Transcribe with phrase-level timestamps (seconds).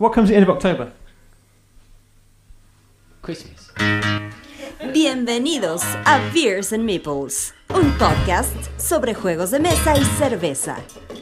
[0.00, 0.92] What comes at the end of October?
[3.20, 3.70] Christmas.
[4.94, 10.78] Bienvenidos a Beers and Meeples, un podcast sobre juegos de mesa y cerveza.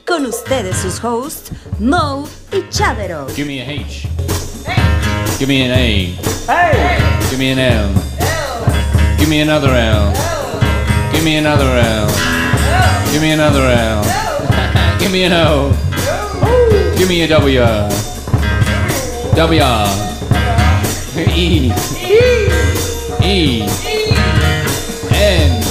[0.07, 3.27] Con ustedes sus hosts, Mo y Chavero.
[3.35, 4.07] Give me a H.
[5.41, 6.15] Give me an A.
[6.47, 6.99] Hey!
[7.31, 7.93] Give me an L.
[9.19, 10.13] Give me another L.
[11.11, 12.07] Give me another L.
[13.11, 14.05] Give me another L.
[15.01, 15.73] Give me an O.
[16.97, 18.18] Give me a W.
[19.39, 19.63] W.
[21.17, 21.71] E.
[23.23, 23.63] E.
[25.13, 25.63] N.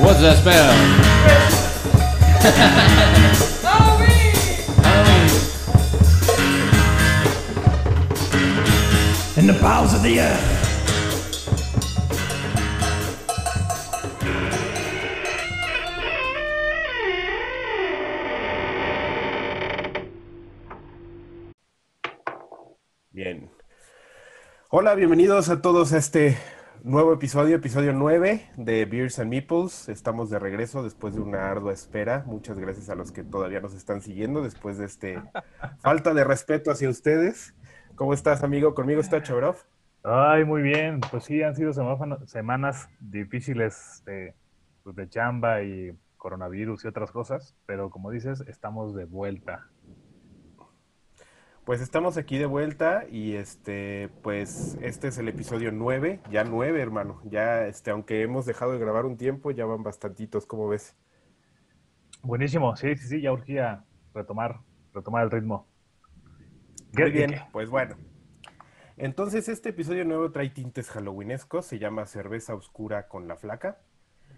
[0.00, 0.72] What's that spell?
[3.60, 4.34] Halloween.
[9.36, 10.57] in the bowels of the earth.
[24.80, 26.38] Hola, bienvenidos a todos a este
[26.84, 29.88] nuevo episodio, episodio 9 de Beers and Meeples.
[29.88, 32.22] Estamos de regreso después de una ardua espera.
[32.26, 35.20] Muchas gracias a los que todavía nos están siguiendo después de este
[35.80, 37.56] falta de respeto hacia ustedes.
[37.96, 38.76] ¿Cómo estás, amigo?
[38.76, 39.56] Conmigo está Chabrov.
[40.04, 41.00] Ay, muy bien.
[41.10, 41.72] Pues sí, han sido
[42.26, 44.32] semanas difíciles de,
[44.84, 49.66] pues, de chamba y coronavirus y otras cosas, pero como dices, estamos de vuelta.
[51.68, 56.80] Pues estamos aquí de vuelta y este, pues este es el episodio 9, ya 9,
[56.80, 57.20] hermano.
[57.26, 60.96] Ya, este, aunque hemos dejado de grabar un tiempo, ya van bastantitos, ¿cómo ves?
[62.22, 64.60] Buenísimo, sí, sí, sí, ya urgía retomar,
[64.94, 65.66] retomar el ritmo.
[66.94, 67.96] Muy ¿Qué- bien, qué- pues bueno.
[68.96, 73.76] Entonces, este episodio nuevo trae tintes halloweenescos, se llama Cerveza Oscura con la Flaca.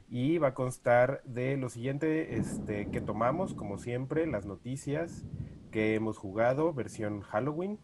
[0.08, 5.24] Y va a constar de lo siguiente este, que tomamos, como siempre, las noticias
[5.70, 7.78] que hemos jugado, versión Halloween.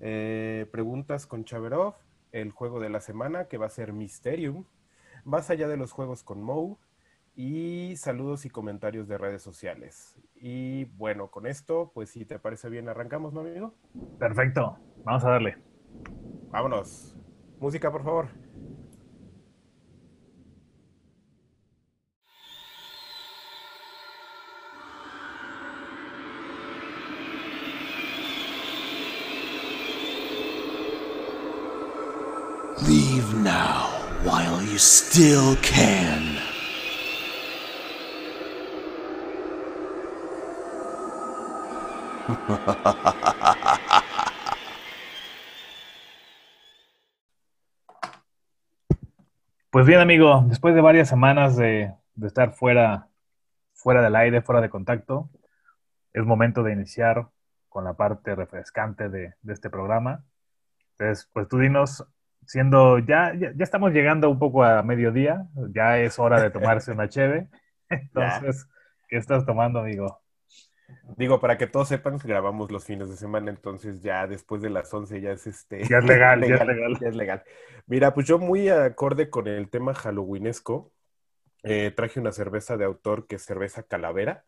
[0.00, 1.94] eh, preguntas con Chaverov,
[2.32, 4.64] el juego de la semana, que va a ser Mysterium.
[5.24, 6.76] Más allá de los juegos con Moe.
[7.34, 10.18] Y saludos y comentarios de redes sociales.
[10.34, 13.74] Y bueno, con esto, pues si te parece bien, arrancamos, ¿no, amigo?
[14.18, 15.56] Perfecto, vamos a darle.
[16.50, 17.14] Vámonos.
[17.60, 18.28] Música, por favor.
[33.46, 33.86] Now
[34.24, 36.36] while you still can.
[49.70, 51.92] Pues bien, amigo, después de varias semanas de,
[52.22, 53.08] estar fuera,
[53.74, 55.28] fuera del aire, fuera de contacto,
[56.14, 57.28] es momento de iniciar
[57.68, 60.24] con la parte refrescante de, de este programa.
[60.92, 62.06] Entonces, pues tú dinos,
[62.46, 66.92] siendo ya, ya, ya estamos llegando un poco a mediodía, ya es hora de tomarse
[66.92, 67.48] una cheve.
[67.90, 68.68] Entonces,
[69.08, 70.20] ¿qué estás tomando, amigo?
[71.16, 74.70] Digo, para que todos sepan que grabamos los fines de semana, entonces ya después de
[74.70, 75.84] las 11 ya es este...
[75.84, 76.98] Ya es legal, ya es legal.
[77.00, 77.42] ya es legal.
[77.86, 80.92] Mira, pues yo muy acorde con el tema halloweenesco,
[81.62, 84.44] eh, traje una cerveza de autor que es cerveza calavera.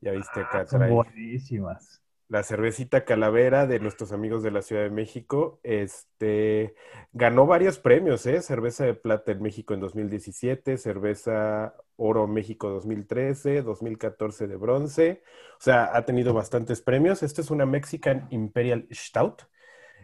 [0.00, 2.03] Ya viste acá Ah, Son trae buenísimas.
[2.28, 5.60] La cervecita calavera de nuestros amigos de la Ciudad de México.
[5.62, 6.74] Este
[7.12, 8.42] ganó varios premios, ¿eh?
[8.42, 15.22] Cerveza de plata en México en 2017, cerveza oro México 2013, 2014 de bronce.
[15.58, 17.22] O sea, ha tenido bastantes premios.
[17.22, 19.42] Esta es una Mexican Imperial Stout.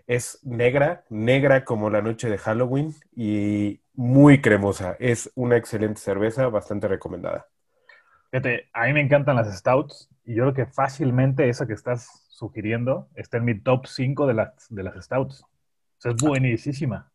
[0.07, 4.97] Es negra, negra como la noche de Halloween y muy cremosa.
[5.01, 7.49] Es una excelente cerveza, bastante recomendada.
[8.31, 12.27] Fíjate, a mí me encantan las stouts y yo creo que fácilmente esa que estás
[12.29, 15.43] sugiriendo está en mi top 5 de las, de las stouts.
[15.43, 15.49] O
[15.99, 17.11] sea, es buenísima.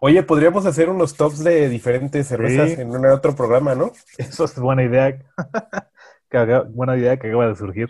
[0.00, 2.80] Oye, podríamos hacer unos tops de diferentes cervezas Sí.
[2.80, 3.92] en un otro programa, ¿no?
[4.18, 5.16] Eso es buena idea.
[6.70, 7.88] buena idea que acaba de surgir.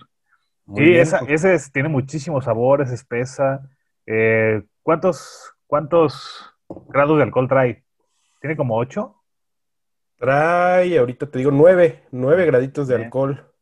[0.66, 3.68] Muy Sí, bien, esa, pues, ese es- tiene muchísimo sabor, es espesa.
[4.06, 6.44] Eh, ¿cuántos, ¿Cuántos
[6.88, 7.82] grados de alcohol trae?
[8.40, 9.15] ¿Tiene como 8?
[10.18, 13.52] Trae, ahorita te digo, nueve, nueve graditos de alcohol.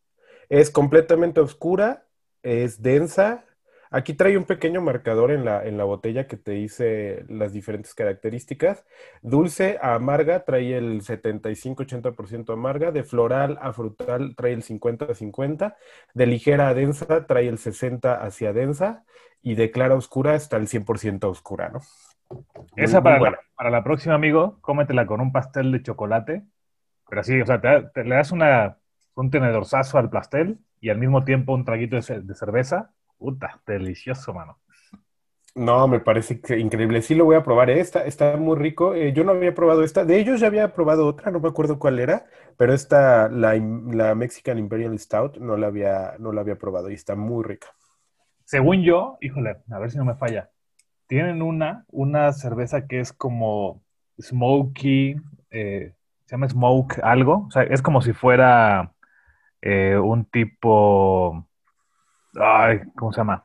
[0.48, 2.06] Es completamente oscura,
[2.42, 3.44] es densa.
[3.90, 7.94] Aquí trae un pequeño marcador en la, en la botella que te dice las diferentes
[7.94, 8.84] características.
[9.22, 12.92] Dulce a amarga trae el 75-80% amarga.
[12.92, 15.76] De floral a frutal trae el 50-50.
[16.12, 19.04] De ligera a densa trae el 60 hacia densa.
[19.42, 21.80] Y de clara a oscura está el 100% oscura, ¿no?
[22.76, 26.44] Esa para, la, para la próxima, amigo, cómetela con un pastel de chocolate.
[27.08, 28.78] Pero así, o sea, te, te- le das una,
[29.14, 32.92] un tenedorzazo al pastel y al mismo tiempo un traguito de, ce- de cerveza.
[33.18, 34.60] Puta, delicioso, mano.
[35.56, 37.00] No, me parece increíble.
[37.02, 37.70] Sí lo voy a probar.
[37.70, 37.78] ¿eh?
[37.80, 38.94] Está, está muy rico.
[38.94, 40.04] Eh, yo no había probado esta.
[40.04, 42.26] De ellos ya había probado otra, no me acuerdo cuál era,
[42.56, 46.94] pero esta, la, la Mexican Imperial Stout, no la había, no la había probado y
[46.94, 47.68] está muy rica.
[48.46, 50.50] Según yo, híjole, a ver si no me falla.
[51.06, 53.82] Tienen una, una cerveza que es como
[54.20, 55.16] smoky,
[55.50, 57.44] eh, se llama smoke algo.
[57.46, 58.92] O sea, es como si fuera
[59.60, 61.46] eh, un tipo,
[62.40, 63.44] ay, ¿cómo se llama?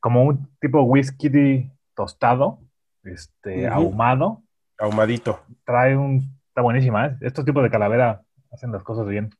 [0.00, 2.60] Como un tipo whisky tostado,
[3.04, 4.42] este, ahumado.
[4.78, 5.40] Ahumadito.
[5.64, 6.18] Trae un,
[6.48, 7.16] está buenísima, ¿eh?
[7.22, 8.20] Estos tipos de calavera
[8.52, 9.30] hacen las cosas bien.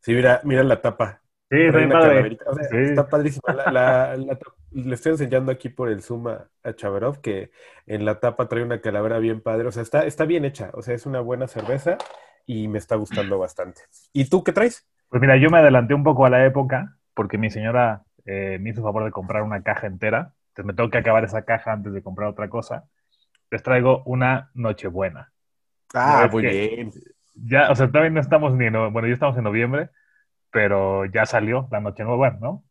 [0.00, 1.20] Sí, mira, mira la tapa.
[1.50, 1.88] Sí, está padre.
[1.88, 2.44] calaverita.
[2.48, 2.76] O sea, Sí.
[2.76, 3.52] Está padrísima.
[3.52, 7.50] La, la- la tapa- le estoy enseñando aquí por el Zoom a, a Chaverov que
[7.86, 9.68] en la tapa trae una calavera bien padre.
[9.68, 10.70] O sea, está, está bien hecha.
[10.74, 11.98] O sea, es una buena cerveza
[12.46, 13.82] y me está gustando bastante.
[14.12, 14.86] ¿Y tú qué traes?
[15.08, 18.70] Pues mira, yo me adelanté un poco a la época porque mi señora eh, me
[18.70, 20.34] hizo favor de comprar una caja entera.
[20.48, 22.84] Entonces me tengo que acabar esa caja antes de comprar otra cosa.
[23.50, 25.32] Les traigo una Nochebuena.
[25.94, 26.62] Ah, muy bien.
[27.34, 29.90] Ya, o sea, todavía no estamos ni en, no- bueno, ya estamos en noviembre,
[30.50, 32.64] pero ya salió la Nochebuena, ¿no?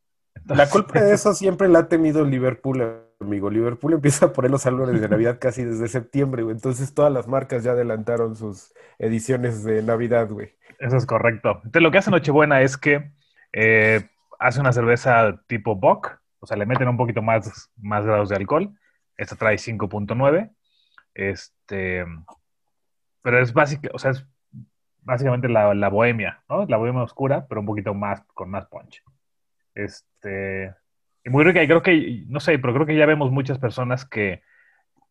[0.45, 3.50] La culpa de eso siempre la ha tenido Liverpool, amigo.
[3.50, 6.56] Liverpool empieza a poner los árboles de Navidad casi desde septiembre, güey.
[6.56, 10.56] Entonces todas las marcas ya adelantaron sus ediciones de Navidad, güey.
[10.80, 11.62] Eso es correcto.
[11.63, 13.12] Entonces, lo que hace Nochebuena es que
[13.53, 14.09] eh,
[14.39, 18.35] hace una cerveza tipo Bock, o sea, le meten un poquito más, más grados de
[18.35, 18.77] alcohol.
[19.15, 20.51] Esta trae 5.9.
[21.13, 22.06] Este,
[23.21, 24.25] pero es básica, o sea, es
[25.01, 26.65] básicamente la, la bohemia, ¿no?
[26.65, 29.03] La bohemia oscura, pero un poquito más, con más punch.
[29.75, 30.74] Este,
[31.24, 34.06] y muy rica, y creo que, no sé, pero creo que ya vemos muchas personas
[34.06, 34.42] que,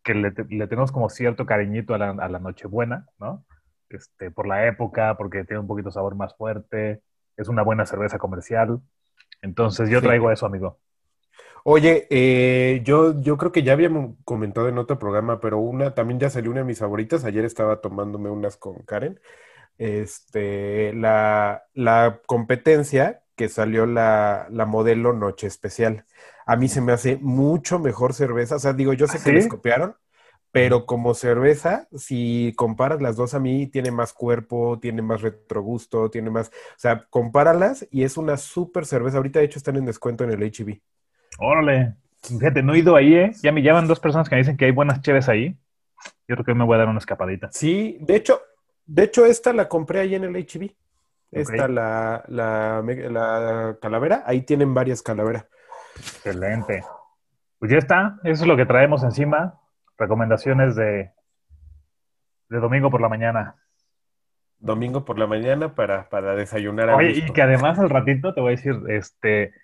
[0.02, 3.44] que le, le tenemos como cierto cariñito a la, a la Nochebuena, ¿no?
[3.88, 7.02] Este, por la época, porque tiene un poquito sabor más fuerte,
[7.36, 8.80] es una buena cerveza comercial.
[9.42, 10.06] Entonces yo Sí.
[10.06, 10.78] traigo eso, amigo.
[11.64, 16.18] Oye, eh, yo, yo creo que ya habíamos comentado en otro programa, pero una también
[16.18, 17.24] ya salió una de mis favoritas.
[17.24, 19.20] Ayer estaba tomándome unas con Karen.
[19.78, 26.04] Este, la, la competencia que salió la, la modelo Noche Especial.
[26.46, 28.54] A mí se me hace mucho mejor cerveza.
[28.54, 29.96] O sea, digo, yo sé ¿Ah, que les copiaron,
[30.52, 36.08] pero como cerveza, si comparas las dos a mí, tiene más cuerpo, tiene más retrogusto,
[36.08, 36.50] tiene más.
[36.50, 39.16] O sea, compáralas y es una súper cerveza.
[39.16, 40.80] Ahorita, de hecho, están en descuento en el HEB.
[41.40, 41.96] Órale.
[42.22, 43.32] Fíjate, no he ido ahí, ¿eh?
[43.42, 45.58] Ya me llaman dos personas que me dicen que hay buenas cheves ahí.
[46.28, 47.50] Yo creo que me voy a dar una escapadita.
[47.50, 48.40] Sí, de hecho,
[48.86, 50.70] de hecho, esta la compré ahí en el HB.
[51.32, 51.70] Esta, Ok.
[51.70, 55.46] la, la, calavera, ahí tienen varias calaveras.
[55.96, 56.84] Excelente.
[57.58, 59.58] Pues ya está, eso es lo que traemos encima.
[59.96, 61.12] Recomendaciones de,
[62.50, 63.56] de domingo por la mañana.
[64.58, 68.40] Domingo por la mañana para, para desayunar a Oye, y que además al ratito te
[68.40, 69.54] voy a decir, este,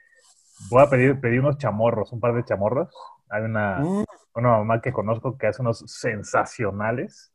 [0.70, 2.88] voy a pedir, pedir unos chamorros, un par de chamorros.
[3.29, 4.05] Hay una, Mm,
[4.35, 7.32] una mamá que conozco que hace unos sensacionales.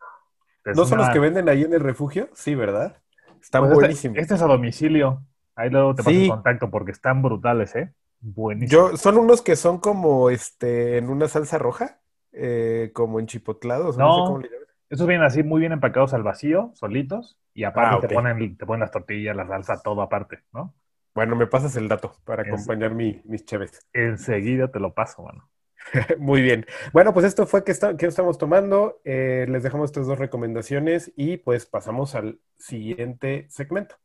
[0.66, 2.30] Es ¿No son los que venden ahí en el refugio?
[2.34, 3.03] Sí, ¿verdad?
[3.44, 4.18] Están pues este- buenísimos.
[4.18, 5.22] Este, es a domicilio.
[5.56, 6.24] Ahí luego te paso Sí.
[6.24, 7.94] el contacto porque están brutales, ¿eh?
[8.22, 8.90] Buenísimo.
[8.92, 12.00] Yo, son unos que son como este en una salsa roja,
[12.32, 14.16] eh, como en chipotlados, no, No.
[14.16, 14.68] sé cómo le llaman.
[14.90, 18.66] Esos vienen así muy bien empacados al vacío, solitos, y aparte Ah, te, ponen, te
[18.66, 20.74] ponen las tortillas, la salsa, todo aparte, ¿no?
[21.16, 23.86] Bueno, me pasas el dato para acompañar mi- mis cheves.
[23.94, 25.48] Enseguida te lo paso, mano.
[26.18, 26.66] Muy bien.
[26.92, 29.02] Bueno, pues esto fue que, está, que estamos tomando.
[29.04, 33.96] Eh, les dejamos estas dos recomendaciones y pues pasamos al siguiente segmento.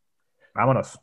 [0.55, 1.01] Vámonos.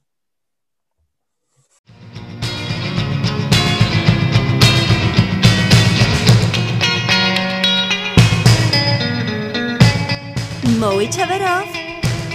[10.79, 11.65] Mo y Chaverov,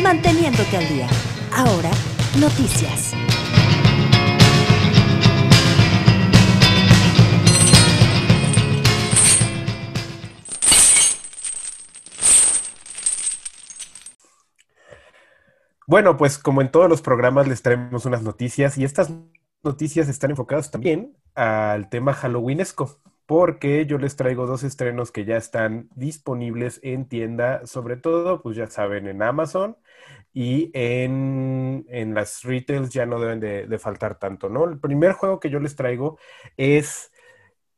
[0.02, 1.08] manteniéndote al día.
[1.52, 1.90] Ahora,
[2.38, 3.19] noticias.
[15.90, 19.10] Bueno, pues como en todos los programas les traemos unas noticias y estas
[19.64, 25.36] noticias están enfocadas también al tema halloweenesco, porque yo les traigo dos estrenos que ya
[25.36, 29.78] están disponibles en tienda, sobre todo, pues ya saben, en Amazon
[30.32, 34.66] y en, en las retails ya no deben de, de faltar tanto, ¿no?
[34.66, 36.20] El primer juego que yo les traigo
[36.56, 37.10] es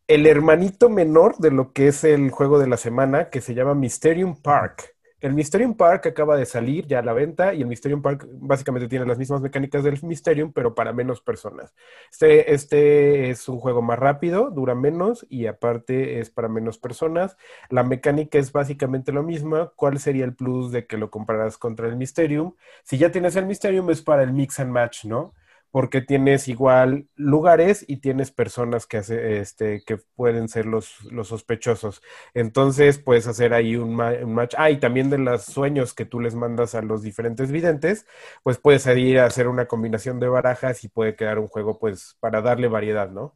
[0.07, 3.75] el hermanito menor de lo que es el juego de la semana, que se llama
[3.75, 4.97] Mysterium Park.
[5.23, 8.88] El Mysterium Park acaba de salir ya a la venta y el Mysterium Park básicamente
[8.88, 11.73] tiene las mismas mecánicas del Mysterium, pero para menos personas.
[12.11, 17.37] Este, este es un juego más rápido, dura menos y aparte es para menos personas.
[17.71, 19.73] La mecánica es básicamente lo misma.
[19.76, 22.55] ¿Cuál sería el plus de que lo compararás contra el Mysterium?
[22.83, 25.35] Si ya tienes el Mysterium es para el mix and match, ¿no?
[25.73, 31.29] Porque tienes igual lugares y tienes personas que, hace, este, que pueden ser los, los
[31.29, 32.02] sospechosos.
[32.35, 34.55] Entonces puedes hacer ahí un, ma- un match.
[34.59, 38.07] Ah, y también de los sueños que tú les mandas a los diferentes videntes,
[38.45, 42.17] pues puedes ir a hacer una combinación de barajas y puede quedar un juego pues
[42.21, 43.35] para darle variedad, ¿no?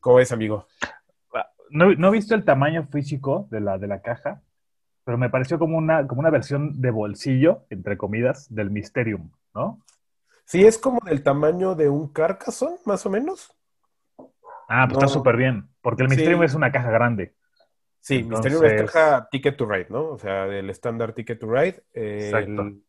[0.00, 0.66] ¿Cómo es, amigo?
[1.70, 4.42] No, no he visto el tamaño físico de la, de la caja,
[5.04, 9.80] pero me pareció como una, como una versión de bolsillo, entre comidas, del Mysterium, ¿no?
[10.44, 13.52] Sí, es como del tamaño de un Carcassonne, más o menos.
[14.68, 15.06] Ah, pues No.
[15.06, 16.16] está súper bien, porque el Sí.
[16.16, 17.34] Mysterium es una caja grande.
[18.00, 20.10] Sí, Entonces- Mysterium es caja Ticket to Ride, ¿no?
[20.10, 21.84] O sea, del estándar Ticket to Ride.
[21.94, 22.62] eh, Exacto.
[22.62, 22.82] el-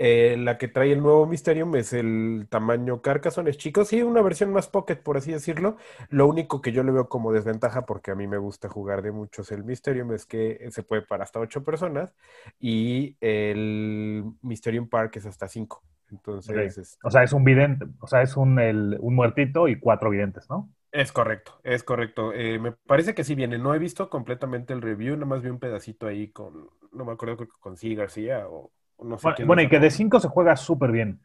[0.00, 3.84] eh, la que trae el nuevo Mysterium es el tamaño Carcassonne, es chico.
[3.84, 5.76] Sí, una versión más pocket, por así decirlo.
[6.08, 9.12] Lo único que yo le veo como desventaja, porque a mí me gusta jugar de
[9.12, 12.14] muchos el Mysterium, es que se puede para hasta ocho personas
[12.58, 15.82] y el Mysterium Park es hasta cinco.
[16.10, 19.78] Entonces, este, O sea, es un vidente, o sea, es un, el- un muertito y
[19.78, 20.70] cuatro videntes, ¿no?
[20.92, 22.32] Es correcto, es correcto.
[22.32, 23.58] Eh, me parece que sí viene.
[23.58, 27.12] No he visto completamente el review, nada más vi un pedacito ahí con, no me
[27.12, 30.56] acuerdo, con Sí García o o no sé Bueno, y que de cinco se juega
[30.56, 31.20] súper bien.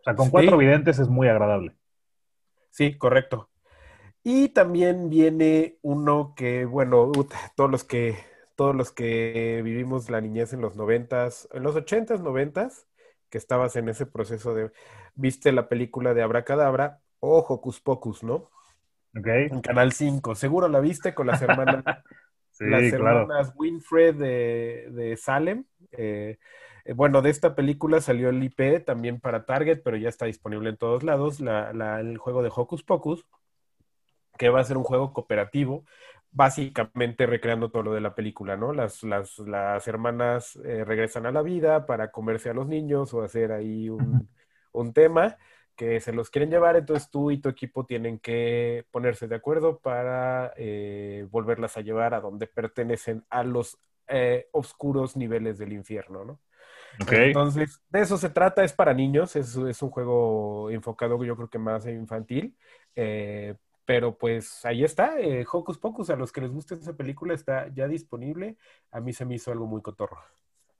[0.00, 0.32] O sea, con Sí.
[0.32, 1.76] cuatro videntes es muy agradable.
[2.70, 3.50] Sí, correcto.
[4.22, 7.10] Y también viene uno que, bueno,
[7.56, 8.16] todos los que,
[8.54, 12.86] todos los que vivimos la niñez en los noventas, en los ochentas, noventas,
[13.30, 14.70] que estabas en ese proceso de,
[15.14, 18.50] viste la película de Abracadabra o Hocus Pocus, ¿no?
[19.16, 19.26] ¿Ok?
[19.26, 20.34] En Canal 5.
[20.34, 21.84] Seguro la viste con las hermanas
[22.50, 23.20] Sí, las claro.
[23.22, 25.64] hermanas Winfred de, de Salem.
[25.92, 26.38] Eh,
[26.94, 30.76] bueno, de esta película salió el IP también para Target, pero ya está disponible en
[30.76, 33.26] todos lados, la- la- el juego de Hocus Pocus,
[34.38, 35.84] que va a ser un juego cooperativo,
[36.32, 38.72] básicamente recreando todo lo de la película, ¿no?
[38.72, 43.22] Las, las, las hermanas eh, regresan a la vida para comerse a los niños o
[43.22, 44.28] hacer ahí un,
[44.72, 45.36] un tema
[45.76, 49.78] que se los quieren llevar, entonces tú y tu equipo tienen que ponerse de acuerdo
[49.80, 53.78] para eh, volverlas a llevar a donde pertenecen a los
[54.08, 56.40] eh, oscuros niveles del infierno, ¿no?
[57.16, 61.50] Entonces, de eso se trata, es para niños, es, es un juego enfocado yo creo
[61.50, 62.56] que más infantil,
[62.96, 67.34] eh, pero pues ahí está, eh, Hocus Pocus, a los que les guste esa película
[67.34, 68.56] está ya disponible,
[68.90, 70.18] a mí se me hizo algo muy cotorro.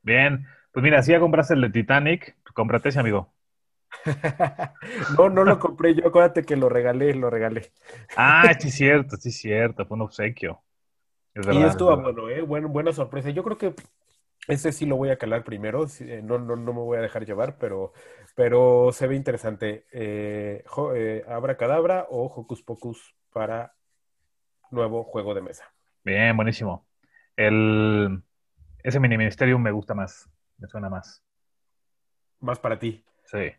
[0.02, 0.46] Bien.
[0.72, 3.32] Pues mira, si ya compraste el de Titanic, cómprate ese, amigo.
[5.08, 7.72] No, no lo compré yo, acuérdate que lo regalé, lo regalé.
[8.14, 9.86] Ah, sí, es cierto, sí, es cierto.
[9.86, 10.62] Fue un obsequio.
[11.34, 12.02] Es Y verdad, es estuvo verdad.
[12.02, 12.42] bueno, ¿eh?
[12.42, 13.30] Bueno, buena sorpresa.
[13.30, 13.74] Yo creo que
[14.50, 15.86] ese sí lo voy a calar primero.
[16.00, 17.92] eh, no, no, no me voy a dejar llevar, pero,
[18.34, 19.86] pero se ve interesante.
[19.92, 23.74] Eh, jo- eh, Abracadabra o Hocus Pocus para
[24.70, 25.72] nuevo juego de mesa.
[26.04, 26.86] Bien, buenísimo.
[27.36, 28.22] El,
[28.82, 30.30] ese mini ministerio me gusta más.
[30.58, 31.22] Me suena más.
[32.40, 33.02] Más para ti.
[33.24, 33.52] Sí.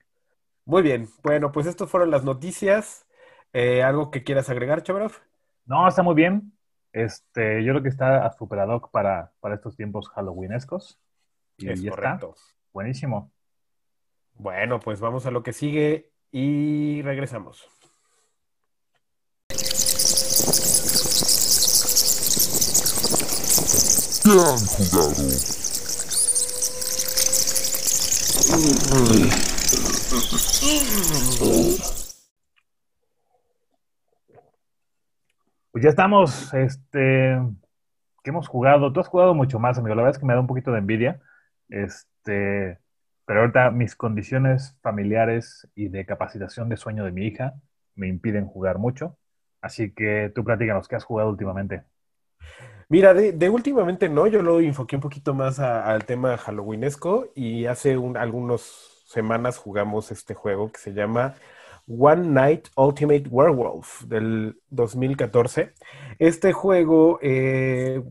[0.66, 1.08] Muy bien.
[1.24, 3.06] Bueno, pues estas fueron las noticias.
[3.54, 5.14] Eh, ¿algo que quieras agregar, Chabrov?
[5.66, 6.54] No, está muy bien.
[6.94, 11.00] Este, yo creo que está a super ad hoc para, para estos tiempos halloweenescos.
[11.58, 12.02] Y Es ya está.
[12.02, 12.36] correcto.
[12.74, 13.32] Buenísimo.
[14.34, 17.68] Bueno, pues vamos a lo que sigue y regresamos.
[24.24, 25.62] ¿Qué han jugado?
[35.82, 37.40] Ya estamos, este,
[38.24, 38.94] que hemos jugado.
[38.94, 39.96] Tú has jugado mucho más, amigo.
[39.96, 41.22] La verdad es que me da un poquito de envidia.
[41.70, 42.80] Este,
[43.26, 47.54] pero ahorita mis condiciones familiares y de capacitación de sueño de mi hija
[47.96, 49.18] me impiden jugar mucho.
[49.62, 51.84] Así que tú platícanos, ¿qué has jugado últimamente?
[52.90, 57.98] Mira, de, últimamente no, yo lo enfoqué un poquito más al tema halloweenesco y hace
[57.98, 58.62] un- algunas
[59.08, 61.36] semanas jugamos este juego que se llama
[61.88, 65.74] One Night Ultimate Werewolf del 2014.
[66.20, 68.02] Este juego, eh,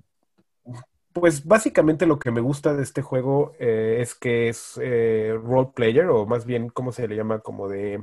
[1.12, 5.70] pues básicamente lo que me gusta de este juego eh, es que es eh, role
[5.74, 7.40] player o más bien, ¿cómo se le llama?
[7.40, 8.02] Como de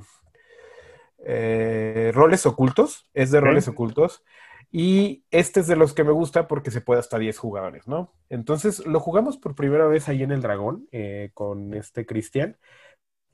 [2.14, 4.24] roles ocultos, es de roles ocultos.
[4.70, 8.14] Y este es de los que me gusta porque se puede hasta 10 jugadores, ¿no?
[8.30, 10.90] Entonces lo jugamos por primera vez ahí en el Dragón
[11.34, 12.58] con este Cristian.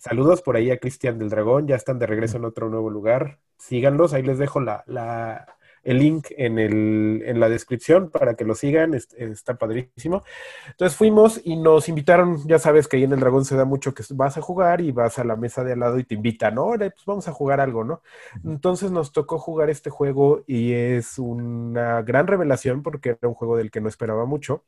[0.04, 3.40] Saludos por ahí a Cristian del Dragón, ya están de regreso en otro nuevo lugar.
[3.58, 5.48] Síganlos, ahí les dejo la, la-
[5.84, 10.24] el link en, el, en la descripción para que lo sigan, es- está padrísimo.
[10.72, 13.94] Entonces fuimos y nos invitaron, ya sabes que ahí en el Dragón se da mucho
[13.94, 16.56] que vas a jugar y vas a la mesa de al lado y te invitan,
[16.56, 16.70] ¿no?
[16.78, 18.02] Pues vamos a jugar algo, ¿no?
[18.46, 23.58] Entonces nos tocó jugar este juego y es una gran revelación porque era un juego
[23.58, 24.64] del que no esperaba mucho.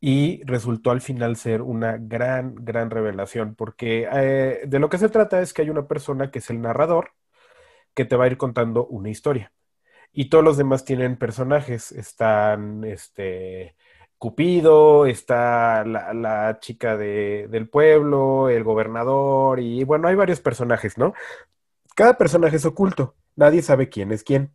[0.00, 5.08] Y resultó al final ser una gran, gran revelación, porque eh, de lo que se
[5.08, 7.12] trata es que hay una persona que es el narrador
[7.94, 9.52] que te va a ir contando una historia.
[10.12, 11.92] Y todos los demás tienen personajes.
[11.92, 13.76] Están este
[14.18, 20.98] Cupido, está la, la chica de, del pueblo, el gobernador, y bueno, hay varios personajes,
[20.98, 21.14] ¿no?
[21.94, 24.52] Cada personaje es oculto, nadie sabe quién es quién.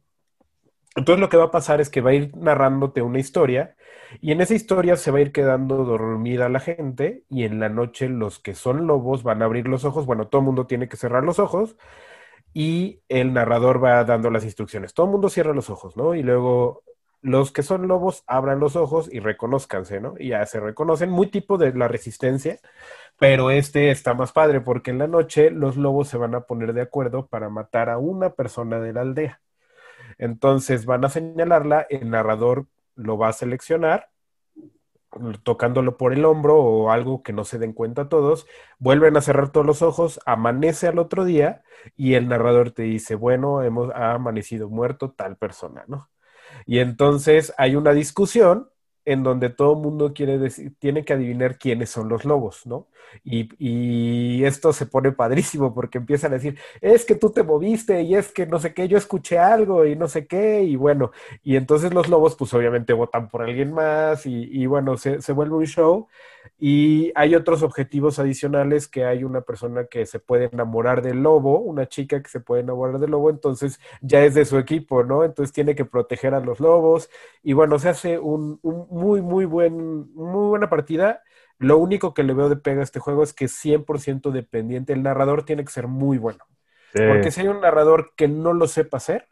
[0.95, 3.75] Entonces lo que va a pasar es que va a ir narrándote una historia
[4.21, 7.69] y en esa historia se va a ir quedando dormida la gente y en la
[7.69, 10.88] noche los que son lobos van a abrir los ojos, bueno, todo el mundo tiene
[10.89, 11.75] que cerrar los ojos
[12.53, 14.93] y el narrador va dando las instrucciones.
[14.93, 16.15] Todo el mundo cierra los ojos, ¿no?
[16.15, 16.83] Y luego
[17.21, 20.15] los que son lobos abran los ojos y reconozcanse, ¿no?
[20.19, 22.59] Y ya se reconocen, muy tipo de la resistencia,
[23.17, 26.73] pero este está más padre porque en la noche los lobos se van a poner
[26.73, 29.41] de acuerdo para matar a una persona de la aldea.
[30.17, 34.10] Entonces van a señalarla, el narrador lo va a seleccionar,
[35.43, 38.48] tocándolo por el hombro o algo que no se den cuenta todos,
[38.79, 41.63] vuelven a cerrar todos los ojos, amanece al otro día
[41.96, 46.10] y el narrador te dice, bueno, hemos ha amanecido muerto tal persona, ¿no?
[46.65, 48.70] Y entonces hay una discusión
[49.05, 52.88] en donde todo el mundo quiere decir, tiene que adivinar quiénes son los lobos, ¿no?
[53.24, 58.01] Y, y, esto se pone padrísimo porque empiezan a decir, es que tú te moviste
[58.01, 61.12] y es que no sé qué, yo escuché algo y no sé qué, y bueno,
[61.43, 65.33] y entonces los lobos pues obviamente votan por alguien más y, y bueno, se, se,
[65.33, 66.07] vuelve un show
[66.60, 71.60] y hay otros objetivos adicionales que hay una persona que se puede enamorar del lobo,
[71.60, 75.24] una chica que se puede enamorar del lobo, entonces ya es de su equipo, ¿no?
[75.24, 77.10] Entonces tiene que proteger a los lobos
[77.43, 81.21] y bueno, se hace un, un muy, muy buen, muy buena partida
[81.63, 84.93] lo único que le veo de pega a este juego es que es 100% dependiente.
[84.93, 86.43] El narrador tiene que ser muy bueno.
[86.93, 87.01] Sí.
[87.07, 89.27] Porque si hay un narrador que no lo sepa hacer,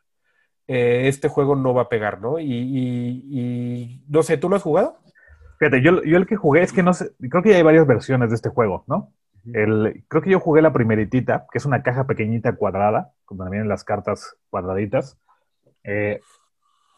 [0.67, 2.39] eh, este juego no va a pegar, ¿no?
[2.39, 4.97] Y, y, y, no sé, ¿tú lo has jugado?
[5.59, 7.85] Fíjate, yo, yo el que jugué es que no sé, creo que ya hay varias
[7.85, 9.13] versiones de este juego, ¿no?
[9.53, 13.69] El, creo que yo jugué la primeritita, que es una caja pequeñita cuadrada, como vienen
[13.69, 15.19] las cartas cuadraditas.
[15.83, 16.21] Eh,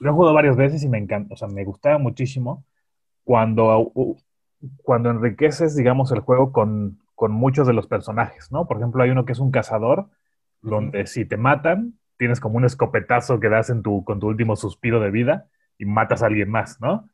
[0.03, 2.65] lo he jugado varias veces y me encanta, o sea, me gustaba muchísimo
[3.23, 3.91] cuando
[4.83, 8.67] cuando enriqueces, digamos, el juego con, con, muchos de los personajes, ¿no?
[8.67, 10.07] Por ejemplo, hay uno que es un cazador,
[10.61, 14.55] donde si te matan, tienes como un escopetazo que das en tu, con tu último
[14.55, 17.09] suspiro de vida y matas a alguien más, ¿no?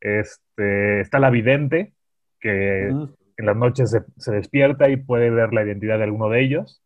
[0.00, 1.94] Este, está la vidente,
[2.40, 6.42] que en las noches se, se, despierta y puede ver la identidad de alguno de
[6.42, 6.82] ellos.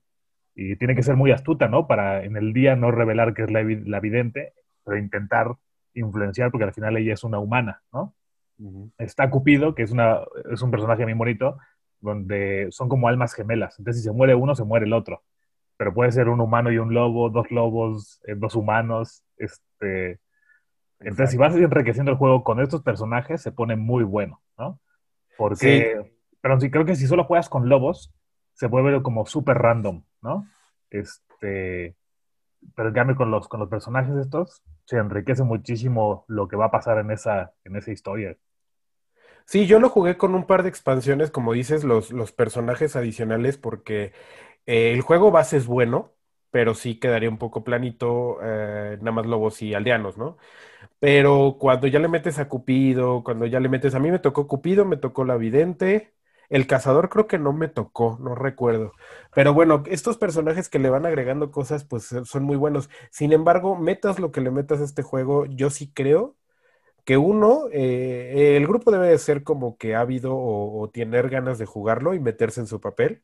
[0.55, 1.87] Y tiene que ser muy astuta, ¿no?
[1.87, 4.55] Para en el día no revelar que es la, la vidente,
[4.88, 5.55] pero intentar
[5.92, 8.14] influenciar, porque al final ella es una humana, ¿no?
[8.96, 10.20] Está Cupido, que es, una,
[10.51, 11.59] es un personaje muy bonito,
[12.01, 13.79] donde son como almas gemelas.
[13.79, 15.22] Entonces, si se muere uno, se muere el otro.
[15.77, 19.22] Pero puede ser un humano y un lobo, dos lobos, eh, dos humanos.
[19.37, 20.20] Este...
[21.01, 24.81] Entonces, si vas enriqueciendo el juego con estos personajes, se pone muy bueno, ¿no?
[25.37, 26.11] Porque, sí.
[26.40, 28.12] pero sí, creo que si solo juegas con lobos,
[28.55, 30.48] se vuelve como súper random, ¿no?
[30.90, 31.94] Este,
[32.74, 36.66] pero en cambio con los, con los personajes estos, se enriquece muchísimo lo que va
[36.66, 38.38] a pasar en esa, en esa historia.
[39.46, 43.57] Sí, yo lo jugué con un par de expansiones, como dices, los, los personajes adicionales,
[43.57, 44.12] porque
[44.66, 46.12] eh, el juego base es bueno,
[46.51, 50.37] pero sí quedaría un poco planito, eh, nada más lobos y aldeanos, ¿no?
[51.01, 54.48] Pero cuando ya le metes a Cupido, cuando ya le metes, a mí me tocó
[54.48, 56.14] Cupido, me tocó la Vidente,
[56.48, 58.92] el cazador creo que no me tocó, no recuerdo.
[59.34, 62.88] Pero bueno, estos personajes que le van agregando cosas, pues son muy buenos.
[63.11, 66.37] Sin embargo, metas lo que le metas a este juego, yo sí creo
[67.04, 71.58] que uno, eh, el grupo debe de ser como que ávido o, o, tener ganas
[71.58, 73.22] de jugarlo y meterse en su papel.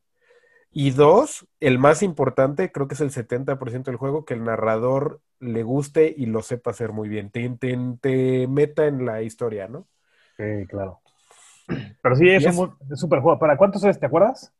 [0.71, 5.21] Y dos, el más importante, creo que es el 70% del juego, que el narrador
[5.39, 7.49] le guste y lo sepa hacer muy bien, te,
[8.01, 9.87] te meta en la historia, ¿no?
[10.37, 11.01] Sí, claro.
[11.67, 13.39] Pero sí, es un super juego.
[13.39, 13.99] ¿Para cuántos es?
[13.99, 14.53] ¿Te acuerdas?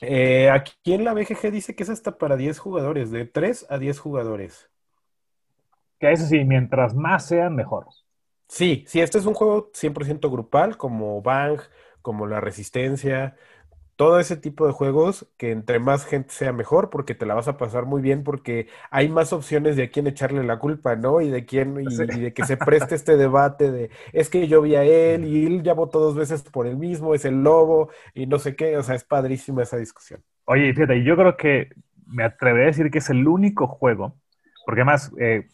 [0.00, 3.78] Eh, aquí en la BGG dice que es hasta para 10 jugadores, de 3 a
[3.78, 4.70] 10 jugadores.
[5.98, 7.86] Que eso sí, mientras más sean, mejor.
[8.46, 11.60] Sí, sí, este es un juego 100% grupal, como Bang,
[12.02, 13.36] como La Resistencia,
[13.98, 17.48] todo ese tipo de juegos que entre más gente sea mejor porque te la vas
[17.48, 21.20] a pasar muy bien porque hay más opciones de a quién echarle la culpa, ¿no?
[21.20, 22.04] Y de quién y, sí.
[22.04, 25.46] y, de que se preste este debate de es que yo vi a él y
[25.46, 28.76] él ya votó dos veces por el mismo, es el lobo y no sé qué,
[28.76, 30.22] o sea, es padrísima esa discusión.
[30.44, 31.70] Oye, fíjate, yo creo que
[32.06, 34.14] me atreveré a decir que es el único juego,
[34.64, 35.48] porque además eh,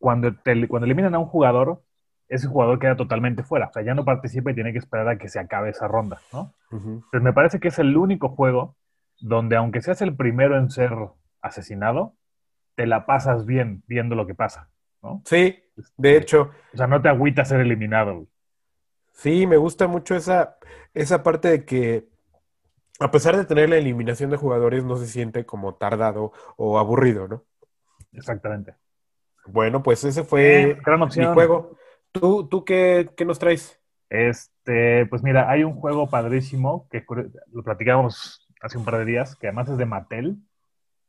[0.00, 1.82] cuando, te, cuando eliminan a un jugador,
[2.28, 3.66] ese jugador queda totalmente fuera.
[3.66, 6.20] O sea, ya no participa y tiene que esperar a que se acabe esa ronda,
[6.32, 6.54] ¿no?
[6.70, 6.94] Uh -huh.
[6.94, 8.76] Entonces me parece que es el único juego
[9.20, 10.92] donde aunque seas el primero en ser
[11.40, 12.14] asesinado,
[12.74, 14.68] te la pasas bien viendo lo que pasa,
[15.02, 15.22] ¿no?
[15.24, 15.62] Sí,
[15.96, 16.50] de hecho.
[16.74, 18.26] O sea, no te agüita ser eliminado.
[19.12, 20.58] Sí, me gusta mucho esa,
[20.92, 22.08] esa parte de que
[22.98, 27.28] a pesar de tener la eliminación de jugadores, no se siente como tardado o aburrido,
[27.28, 27.44] ¿no?
[28.12, 28.74] Exactamente.
[29.46, 31.76] Bueno, pues ese fue gran mi juego.
[32.20, 33.80] ¿Tú, tú qué, qué nos traes?
[34.08, 37.04] Este, pues mira, hay un juego padrísimo que
[37.52, 40.36] lo platicamos hace un par de días, que además es de Mattel,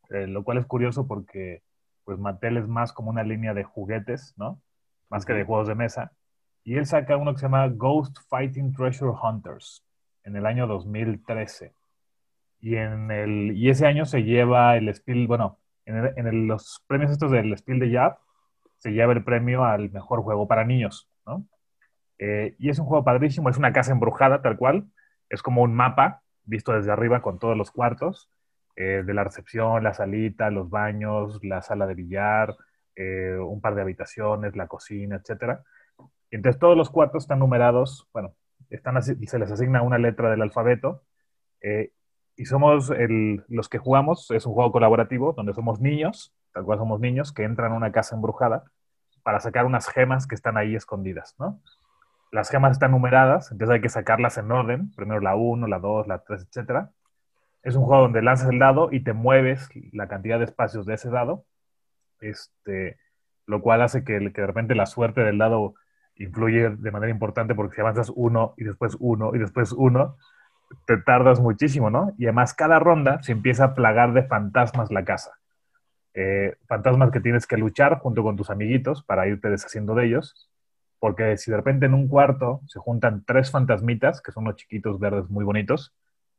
[0.10, 1.62] eh, lo cual es curioso porque
[2.04, 4.62] pues Mattel es más como una línea de juguetes, ¿no?
[5.10, 6.12] Más que de juegos de mesa.
[6.64, 9.84] Y él saca uno que se llama Ghost Fighting Treasure Hunters
[10.24, 11.74] en el año 2013.
[12.60, 16.48] Y, en el, y ese año se lleva el Spiel, bueno, en, el- en el-
[16.48, 18.18] los premios estos del Spiel de Jab,
[18.78, 21.46] se lleva el premio al mejor juego para niños, ¿no?
[22.20, 24.86] Eh, y es un juego padrísimo, es una casa embrujada tal cual,
[25.30, 28.30] es como un mapa visto desde arriba con todos los cuartos,
[28.76, 32.56] eh, de la recepción, la salita, los baños, la sala de billar,
[32.96, 35.22] eh, un par de habitaciones, la cocina.
[36.32, 38.34] Y entonces todos los cuartos están numerados, bueno,
[38.70, 41.04] están se les asigna una letra del alfabeto,
[42.38, 46.80] y somos el- los que jugamos, es un juego colaborativo donde somos niños, tal cual
[46.80, 48.64] somos niños, que entran a una casa embrujada
[49.22, 51.62] para sacar unas gemas que están ahí escondidas, ¿no?
[52.32, 56.08] Las gemas están numeradas, entonces hay que sacarlas en orden, primero la 1, la 2,
[56.08, 56.90] la 3, etcétera.
[57.62, 60.96] Es un juego donde lanzas el dado y te mueves la cantidad de espacios de
[60.96, 61.46] ese dado,
[62.22, 62.98] este,
[63.46, 65.76] lo cual hace que, que de repente la suerte del dado
[66.16, 70.18] influye de manera importante porque si avanzas uno y después uno y después uno,
[70.88, 72.16] te tardas muchísimo, ¿no?
[72.18, 75.38] Y además cada ronda se empieza a plagar de fantasmas la casa.
[76.20, 80.50] Eh, fantasmas que tienes que luchar junto con tus amiguitos para irte deshaciendo de ellos,
[80.98, 85.00] porque si de repente en un cuarto se juntan tres fantasmitas, que son unos chiquitos
[85.00, 85.94] verdes muy bonitos,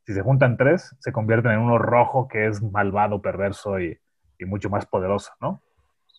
[0.04, 3.96] si se juntan tres, se convierten en uno rojo que es malvado, perverso y,
[4.44, 5.62] mucho más poderoso, ¿no?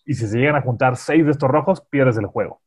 [0.06, 2.62] Y si se llegan a juntar seis de estos rojos, pierdes el juego.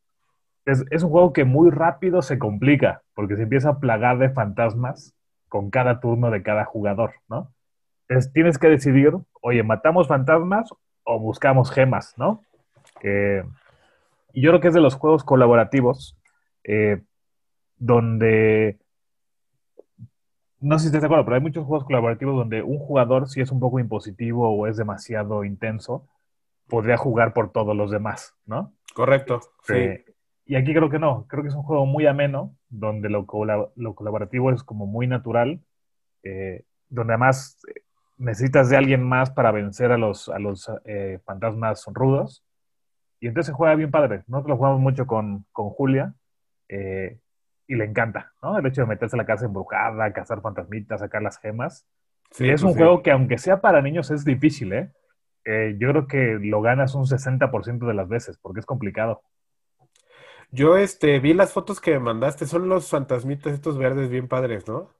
[0.63, 4.29] Es, es un juego que muy rápido se complica, porque se empieza a plagar de
[4.29, 5.15] fantasmas
[5.49, 7.51] con cada turno de cada jugador, ¿no?
[8.07, 10.69] Entonces tienes que decidir, oye, ¿matamos fantasmas
[11.03, 12.43] o buscamos gemas, ¿no?
[13.01, 13.43] Eh,
[14.33, 16.17] y yo creo que es de los juegos colaborativos
[16.63, 17.01] eh,
[17.77, 18.79] donde,
[20.59, 23.41] no sé si estás de acuerdo, pero hay muchos juegos colaborativos donde un jugador, si
[23.41, 26.07] es un poco impositivo o es demasiado intenso,
[26.67, 28.73] podría jugar por todos los demás, ¿no?
[28.95, 29.41] Correcto.
[29.63, 29.73] Sí.
[29.73, 30.05] Eh,
[30.45, 33.25] y aquí creo que no, creo que es un juego muy ameno, donde lo,
[33.75, 35.61] lo colaborativo es como muy natural,
[36.23, 37.59] eh, donde además
[38.17, 42.43] necesitas de alguien más para vencer a los, a los eh, fantasmas rudos.
[43.19, 44.23] Y entonces se juega bien padre.
[44.27, 46.13] Nosotros lo jugamos mucho con, con Julia
[46.67, 47.19] eh,
[47.67, 48.57] y le encanta, ¿no?
[48.57, 51.87] El hecho de meterse a la casa embrujada, cazar fantasmitas, sacar las gemas.
[52.31, 52.79] Sí, y es pues un sí.
[52.79, 54.91] juego que aunque sea para niños es difícil, ¿eh?
[55.45, 59.21] Eh, yo creo que lo ganas un 60% de las veces porque es complicado.
[60.51, 64.67] Yo este, vi las fotos que me mandaste, son los fantasmitas estos verdes bien padres,
[64.67, 64.91] ¿no?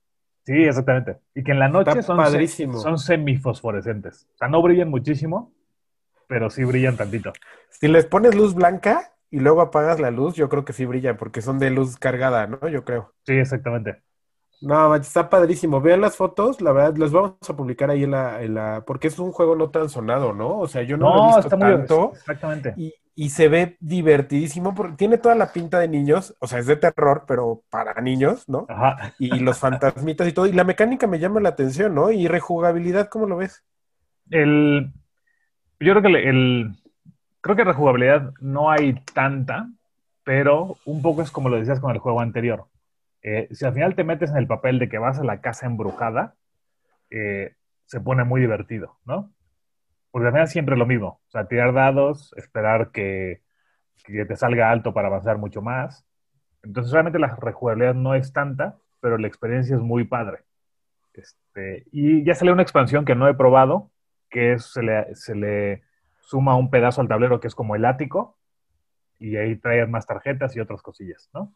[0.46, 1.18] Sí, exactamente.
[1.34, 2.78] Y que en la noche son, padrísimo.
[2.80, 4.28] son semifosforescentes.
[4.36, 5.54] O sea, no brillan muchísimo,
[6.28, 7.32] pero sí brillan tantito.
[7.70, 11.18] Si les pones luz blanca y luego apagas la luz, yo creo que sí brillan,
[11.18, 12.68] porque son de luz cargada, ¿no?
[12.68, 13.14] Yo creo.
[13.26, 14.04] Sí, exactamente.
[14.62, 15.82] No, está padrísimo.
[15.82, 19.08] Vean las fotos, la verdad, las vamos a publicar ahí en la, en la, porque
[19.08, 20.60] es un juego no tan sonado, ¿no?
[20.60, 22.12] O sea, yo no, lo he No, visto está muy tanto.
[22.14, 22.74] Exactamente.
[22.78, 26.68] Y, y se ve divertidísimo porque tiene toda la pinta de niños, o sea, es
[26.68, 28.72] de terror, pero para niños, ¿no?
[28.72, 29.14] Ajá.
[29.18, 30.48] Y los fantasmitas y todo.
[30.48, 32.12] Y la mecánica me llama la atención, ¿no?
[32.12, 33.64] Y rejugabilidad, ¿cómo lo ves?
[34.30, 34.92] El,
[35.80, 36.76] yo creo que el, el-
[37.42, 39.70] creo que rejugabilidad no hay tanta,
[40.24, 42.68] pero un poco es como lo decías con el juego anterior.
[43.24, 45.68] Eh, si al final te metes en el papel de que vas a la casa
[45.68, 46.36] embrujada,
[47.12, 49.34] eh, se pone muy divertido, ¿no?
[50.14, 51.20] Porque al final siempre es lo mismo.
[51.28, 53.42] O sea, tirar dados, esperar que,
[54.06, 56.06] que te salga alto para avanzar mucho más.
[56.62, 60.44] Entonces, realmente la rejugabilidad no es tanta, pero la experiencia es muy padre.
[61.16, 63.90] Este, y ya salió una expansión que no he probado,
[64.30, 65.82] que es, se, le, se le
[66.20, 68.38] suma un pedazo al tablero que es como el ático,
[69.18, 71.56] y ahí traes más tarjetas y otras cosillas, ¿no?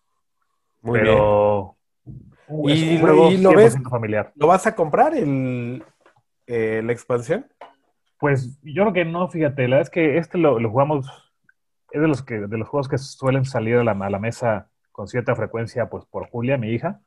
[0.82, 1.13] Muy bien.
[1.13, 1.78] pero
[2.48, 3.76] uh, es ¿Y- un juego y lo ves?
[3.76, 4.32] 100% familiar.
[4.34, 5.84] ¿Lo vas a comprar el,
[6.48, 7.46] eh, la expansión?
[8.20, 11.08] Pues yo creo que no, fíjate, la verdad es que este lo, lo jugamos,
[11.92, 14.70] es de los, que, de los juegos que suelen salir a la, a la mesa
[14.92, 17.02] con cierta frecuencia, pues por Julia, mi hija.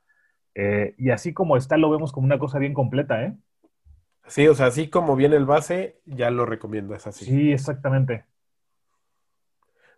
[0.54, 3.36] Eh, y así como está, lo vemos como una cosa bien completa, ¿eh?
[4.26, 7.24] Sí, o sea, así como viene el base, ya lo recomiendas así.
[7.24, 8.24] Sí, exactamente.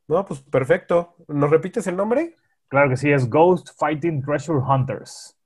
[0.08, 1.16] No, pues perfecto.
[1.28, 2.36] ¿Nos repites el nombre?
[2.68, 5.38] Claro que sí, es Ghost Fighting Treasure Hunters.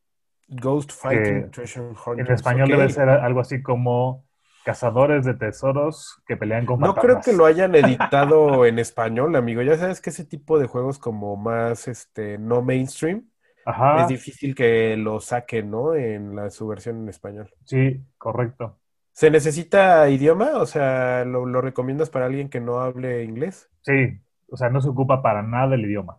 [0.48, 2.30] Ghost Fighting Treasure En Hunters.
[2.30, 2.76] español ok.
[2.76, 4.25] debe ser algo así como
[4.66, 9.62] Cazadores de Tesoros que pelean con No creo que lo hayan editado en español, amigo.
[9.62, 13.30] Ya sabes que ese tipo de juegos como más, este, no mainstream,
[13.64, 14.02] Ajá.
[14.02, 15.94] es difícil que lo saquen, ¿no?
[15.94, 17.48] En la, su versión en español.
[17.62, 18.80] Sí, correcto.
[19.12, 20.56] ¿Se necesita idioma?
[20.56, 23.70] O sea, ¿lo, lo recomiendas para alguien que no hable inglés?
[23.82, 26.18] Sí, o sea, no se ocupa para nada el idioma.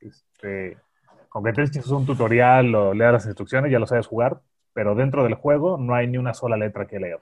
[0.00, 0.76] Este,
[1.30, 4.42] con que te eches un tutorial o leas las instrucciones, ya lo sabes jugar,
[4.74, 7.20] pero dentro del juego no hay ni una sola letra que leer.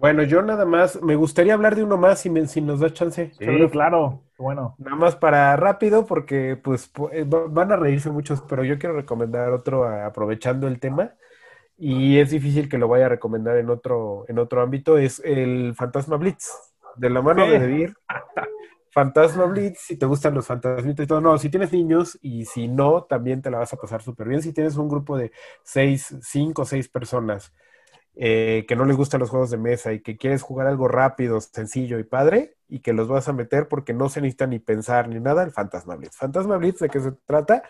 [0.00, 2.92] Bueno, yo nada más, me gustaría hablar de uno más si, me- si nos da
[2.92, 3.32] chance.
[3.38, 4.78] Sí, claro, bueno.
[4.78, 8.78] Nada más para rápido, porque pues pu- eh, va- van a reírse muchos, pero yo
[8.78, 11.14] quiero recomendar otro aprovechando el tema.
[11.78, 15.74] Y es difícil que lo vaya a recomendar en otro, en otro ámbito, es el
[15.76, 16.48] Fantasma Blitz,
[16.96, 17.94] de la mano de Debir.
[18.92, 21.20] Fantasma Blitz, si te gustan los fantasmitas y todo.
[21.20, 24.42] No, si tienes niños y si no, también te la vas a pasar súper bien.
[24.42, 25.32] Si tienes un grupo de
[25.62, 27.52] seis, cinco o seis personas
[28.16, 31.40] eh, que no les gustan los juegos de mesa y que quieres jugar algo rápido,
[31.40, 35.08] sencillo y padre, y que los vas a meter porque no se necesita ni pensar
[35.08, 36.16] ni nada, el Fantasma Blitz.
[36.16, 37.62] Fantasma Blitz, ¿de qué se trata?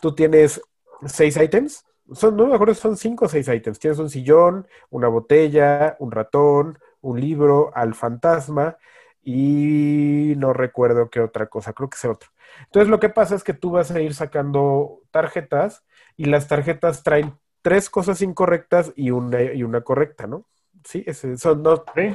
[0.00, 0.60] Tú tienes
[1.06, 1.84] seis ítems.
[2.12, 3.78] Son, no me acuerdo, son cinco o seis ítems.
[3.78, 8.76] Tienes un sillón, una botella, un ratón, un libro, al fantasma
[9.24, 12.30] y no recuerdo qué otra cosa, creo que es otro.
[12.64, 15.84] Entonces lo que pasa es que tú vas a ir sacando tarjetas
[16.16, 20.46] y las tarjetas traen tres cosas incorrectas y una, y una correcta, ¿no?
[20.84, 22.14] Sí, ese- son no, Sí,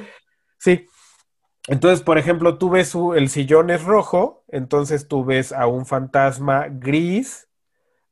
[0.60, 0.88] Sí.
[1.70, 6.68] Entonces, por ejemplo, tú ves el sillón es rojo, entonces tú ves a un fantasma
[6.70, 7.50] gris,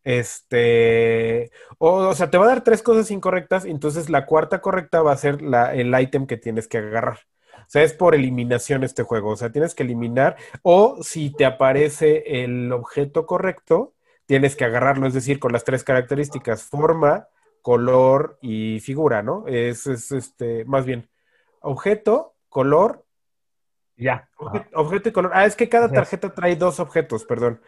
[0.03, 5.01] este, o, o sea, te va a dar tres cosas incorrectas, entonces la cuarta correcta
[5.03, 7.21] va a ser la, el ítem que tienes que agarrar.
[7.61, 11.45] O sea, es por eliminación este juego, o sea, tienes que eliminar, o si te
[11.45, 13.94] aparece el objeto correcto,
[14.25, 17.27] tienes que agarrarlo, es decir, con las tres características, forma,
[17.61, 19.45] color y figura, ¿no?
[19.47, 21.09] Es, es este, más bien
[21.61, 23.05] objeto, color,
[23.97, 24.29] ya.
[24.37, 25.31] obje- objeto y color.
[25.33, 27.61] Ah, es que cada tarjeta trae dos objetos, perdón.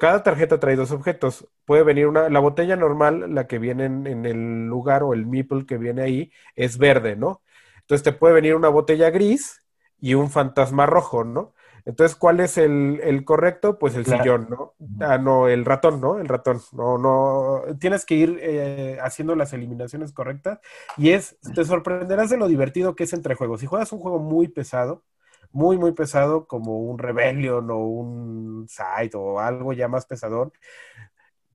[0.00, 1.48] Cada tarjeta trae dos objetos.
[1.66, 5.26] Puede venir una, la botella normal, la que viene en, en el lugar o el
[5.26, 7.42] meeple que viene ahí, es verde, ¿no?
[7.82, 9.64] Entonces te puede venir una botella gris
[10.00, 11.54] y un fantasma rojo, ¿no?
[11.86, 13.78] Entonces, ¿cuál es el, el correcto?
[13.78, 14.24] Pues el Claro.
[14.24, 14.74] sillón, ¿no?
[15.00, 16.18] Ah, no, el ratón, ¿no?
[16.18, 16.60] El ratón.
[16.72, 17.62] No, no.
[17.78, 20.60] Tienes que ir eh, haciendo las eliminaciones correctas
[20.96, 23.60] y es, te sorprenderás de lo divertido que es entre juegos.
[23.60, 25.04] Si juegas un juego muy pesado,
[25.52, 30.52] muy, muy pesado, como un Rebellion o un Side o algo ya más pesadón,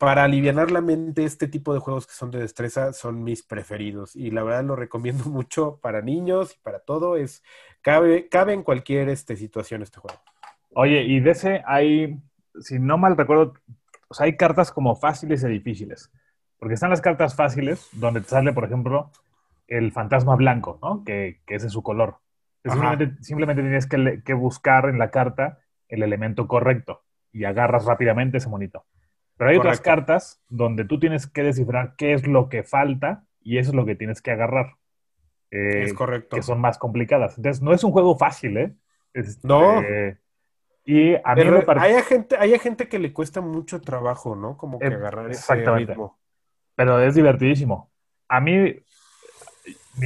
[0.02, 4.16] para alivianar la mente, este tipo de juegos que son de destreza son mis preferidos.
[4.16, 7.18] Y la verdad lo recomiendo mucho para niños y para todo.
[7.18, 7.44] Es,
[7.84, 10.20] cabe, cabe en cualquier este, situación este juego.
[10.74, 12.20] Oye, y de ese hay,
[12.60, 13.54] si no mal recuerdo,
[14.08, 16.12] o sea, hay cartas como fáciles y difíciles.
[16.58, 19.12] Porque están las cartas fáciles, donde te sale, por ejemplo,
[19.68, 21.04] el fantasma blanco, ¿no?
[21.04, 22.18] Que, que ese es su color.
[22.64, 23.86] Simplemente, simplemente tienes
[24.24, 28.88] que buscar en la carta el elemento correcto y agarras rápidamente ese monito.
[29.42, 33.58] Pero hay otras cartas donde tú tienes que descifrar qué es lo que falta y
[33.58, 34.76] eso es lo que tienes que agarrar.
[35.50, 36.36] Eh, es correcto.
[36.36, 37.40] que son más complicadas.
[37.40, 38.76] Entonces, no es un juego fácil, ¿eh?
[39.16, 39.82] Este, No.
[40.86, 41.88] Y a mí me parece...
[41.88, 44.58] hay gente, hay gente que le cuesta mucho trabajo, ¿no?
[44.58, 45.94] Como que Eh, agarrar ese exactamente.
[45.94, 46.20] ritmo.
[46.76, 47.92] Pero es divertidísimo.
[48.28, 48.76] A mí,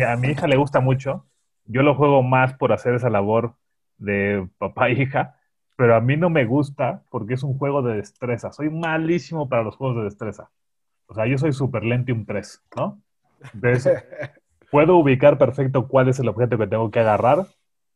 [0.07, 1.25] a mi hija le gusta mucho.
[1.65, 3.57] Yo lo juego más por hacer esa labor
[3.97, 5.35] de papá e hija,
[5.75, 8.51] pero a mí no me gusta porque es un juego de destreza.
[8.51, 10.49] Soy malísimo para los juegos de destreza.
[11.07, 13.01] O sea, yo soy super Lentium 3, ¿no?
[13.53, 14.03] Entonces,
[14.71, 17.45] puedo ubicar perfecto cuál es el objeto que tengo que agarrar,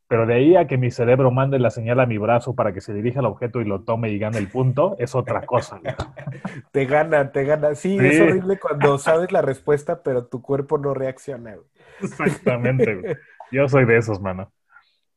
[0.08, 2.82] pero de ahí a que mi cerebro mande la señal a mi brazo para que
[2.82, 5.80] se dirija al objeto y lo tome y gane el punto, es otra cosa.
[6.72, 7.76] Te gana, te gana.
[7.76, 8.06] Sí, Sí.
[8.08, 11.56] es horrible cuando sabes la respuesta, pero tu cuerpo no reacciona.
[11.56, 11.68] güey.
[12.02, 12.96] Exactamente.
[12.96, 13.16] güey.
[13.52, 14.52] Yo soy de esos, mano.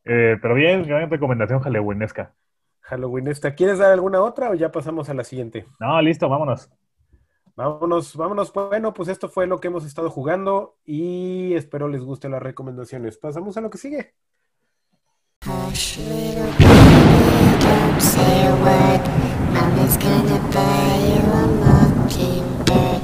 [0.05, 2.33] Eh, pero bien, gran recomendación halloweenesca.
[2.83, 3.55] Halloween esta.
[3.55, 5.65] ¿Quieres dar alguna otra o ya pasamos a la siguiente?
[5.79, 6.69] No, listo, vámonos.
[7.55, 8.51] Vámonos, vámonos.
[8.51, 13.17] Bueno, pues esto fue lo que hemos estado jugando y espero les gusten las recomendaciones.
[13.17, 14.13] Pasamos a lo que sigue.
[15.45, 19.01] Hush, little baby, don't say a word.
[19.53, 23.01] Mama's gonna buy you a mockingbird.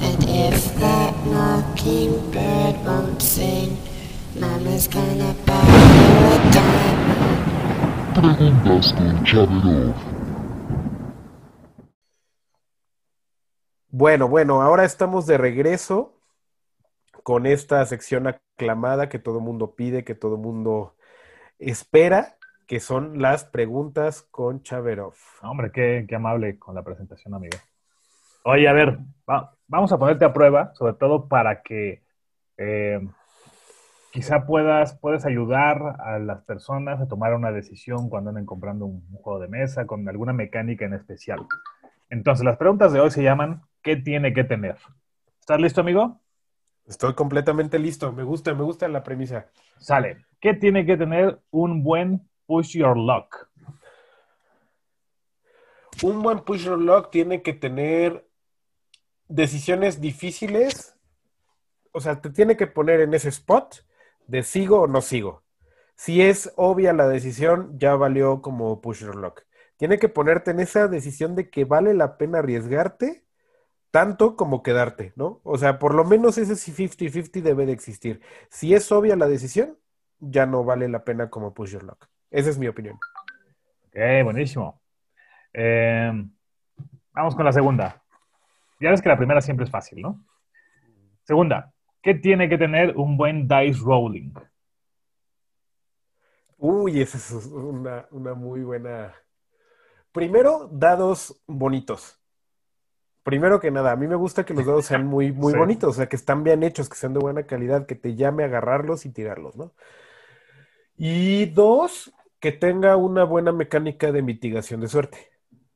[0.00, 3.76] And if that mockingbird won't sing,
[4.34, 6.91] Mama's gonna buy you a diamond.
[8.14, 9.94] Preguntas con Chaverov.
[13.88, 16.14] Bueno, bueno, ahora estamos de regreso
[17.22, 20.94] con esta sección aclamada que todo mundo pide, que todo mundo
[21.58, 25.14] espera, que son las preguntas con Chaverov.
[25.42, 27.58] Hombre, qué, qué amable con la presentación, amigo.
[28.44, 28.98] Oye, a ver,
[29.28, 32.02] va- vamos a ponerte a prueba, sobre todo para que
[32.56, 33.00] eh,
[34.12, 39.04] quizá puedas, puedas ayudar a las personas a tomar una decisión cuando anden comprando un,
[39.10, 41.40] un juego de mesa con alguna mecánica en especial.
[42.10, 44.76] Entonces, las preguntas de hoy se llaman ¿qué tiene que tener?
[45.40, 46.20] ¿Estás listo, amigo?
[46.86, 48.12] Estoy completamente listo.
[48.12, 49.46] Me gusta, me gusta la premisa.
[49.78, 50.26] Sale.
[50.40, 53.48] ¿Qué tiene que tener un buen push your luck?
[56.02, 58.28] Un buen push or lock tiene que tener
[59.28, 60.96] decisiones difíciles.
[61.92, 63.84] O sea, te tiene que poner en ese spot
[64.32, 65.44] de sigo o no sigo.
[65.94, 69.42] Si es obvia la decisión, ya valió como push or lock.
[69.76, 73.26] Tiene que ponerte en esa decisión de que vale la pena arriesgarte
[73.90, 75.42] tanto como quedarte, ¿no?
[75.44, 78.22] O sea, por lo menos ese 50-50 debe de existir.
[78.48, 79.78] Si es obvia la decisión,
[80.18, 81.98] ya no vale la pena como push your.
[82.30, 82.98] Esa es mi opinión.
[83.88, 84.80] Ok, buenísimo.
[85.52, 86.10] Eh,
[87.12, 88.02] vamos con la segunda.
[88.80, 90.24] Ya ves que la primera siempre es fácil, ¿no?
[91.22, 91.71] Segunda,
[92.02, 94.32] ¿qué tiene que tener un buen dice rolling?
[96.58, 99.14] Uy, esa es una, una muy buena.
[100.12, 102.18] Primero, dados bonitos.
[103.24, 105.58] Primero que nada, a mí me gusta que los dados sean muy, muy Sí.
[105.58, 108.42] bonitos, o sea, que están bien hechos, que sean de buena calidad, que te llame
[108.42, 109.74] a agarrarlos y tirarlos, ¿no?
[110.96, 115.30] Y dos, que tenga una buena mecánica de mitigación de suerte.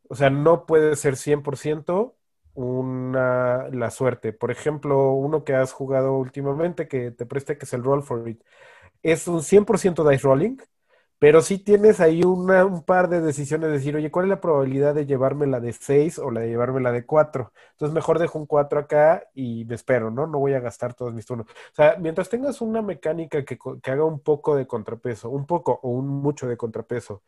[0.08, 2.16] O sea, no puede ser 100%
[2.56, 4.32] una, la suerte.
[4.34, 8.28] Por ejemplo, uno que has jugado últimamente que te preste, que es el Roll for
[8.28, 8.42] It.
[9.02, 10.58] Es un 100% dice rolling,
[11.18, 14.40] pero sí tienes ahí una- un par de decisiones de decir, oye, ¿cuál es la
[14.40, 17.52] probabilidad de llevarme la de 6 o la de llevarme la de 4?
[17.72, 20.26] Entonces mejor dejo un 4 acá y me espero, ¿no?
[20.26, 21.46] No voy a gastar todos mis turnos.
[21.48, 25.80] O sea, mientras tengas una mecánica que, que haga un poco de contrapeso, un poco
[25.82, 27.22] o un mucho de contrapeso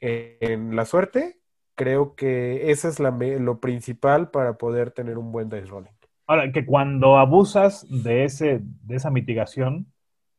[0.00, 1.40] en la suerte,
[1.74, 5.90] creo que esa es la lo principal para poder tener un buen dice rolling.
[6.26, 9.92] Ahora, que cuando abusas de, ese, de esa mitigación,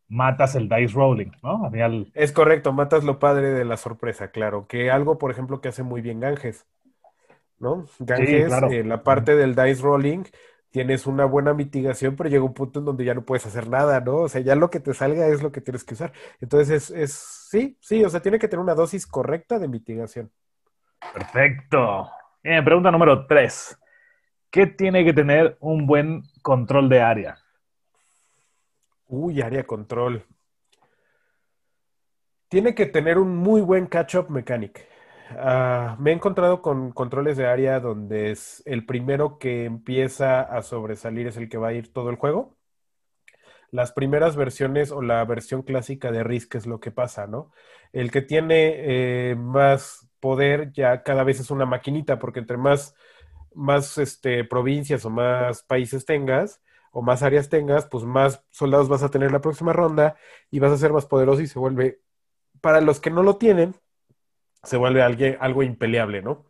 [0.08, 1.72] matas el dice rolling, ¿no?
[2.14, 4.68] Es correcto, matas lo padre de la sorpresa, claro.
[4.68, 6.66] Que algo, por ejemplo, que hace muy bien Ganges,
[7.60, 7.86] ¿no?
[8.00, 8.70] Ganges, claro.
[8.72, 10.24] eh, la parte del dice rolling,
[10.72, 14.02] tienes una buena mitigación, pero llega un punto en donde ya no puedes hacer nada,
[14.02, 14.18] ¿no?
[14.18, 16.14] O sea, ya lo que te salga es lo que tienes que usar.
[16.42, 17.14] Entonces, es, es
[17.50, 20.32] sí, sí, o sea, tiene que tener una dosis correcta de mitigación.
[21.14, 22.10] Perfecto.
[22.44, 23.78] Bien, pregunta número tres.
[24.50, 27.38] ¿Qué tiene que tener un buen control de área?
[29.08, 30.26] Uy, área control.
[32.48, 34.88] Tiene que tener un muy buen catch-up mechanic.
[35.32, 40.62] Ah, me he encontrado con controles de área donde es el primero que empieza a
[40.62, 42.56] sobresalir es el que va a ir todo el juego.
[43.72, 47.52] Las primeras versiones o la versión clásica de Risk es lo que pasa, ¿no?
[47.92, 52.96] El que tiene eh, más poder ya cada vez es una maquinita, porque entre más,
[53.54, 59.04] más este, provincias o más países tengas, o más áreas tengas, pues más soldados vas
[59.04, 60.16] a tener la próxima ronda
[60.50, 62.02] y vas a ser más poderoso y se vuelve,
[62.60, 63.76] para los que no lo tienen,
[64.64, 66.46] se vuelve alguien, algo impeleable, ¿no?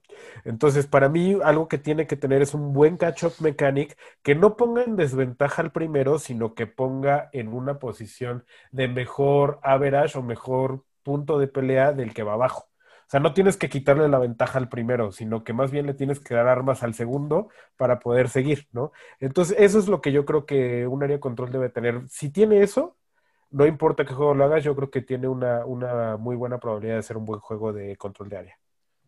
[0.46, 4.56] Entonces, para mí, algo que tiene que tener es un buen catch-up mechanic que no
[4.56, 10.22] ponga en desventaja al primero, sino que ponga en una posición de mejor average o
[10.22, 12.70] mejor punto de pelea del que va abajo.
[13.06, 15.94] O sea, no tienes que quitarle la ventaja al primero, sino que más bien le
[15.94, 18.91] tienes que dar armas al segundo para poder seguir, ¿no?
[19.20, 22.02] Entonces, eso es lo que yo creo que un área de control debe tener.
[22.10, 22.98] Si tiene eso,
[23.52, 26.96] no importa qué juego lo hagas, yo creo que tiene una, una muy buena probabilidad
[26.96, 28.60] de ser un buen juego de control de área.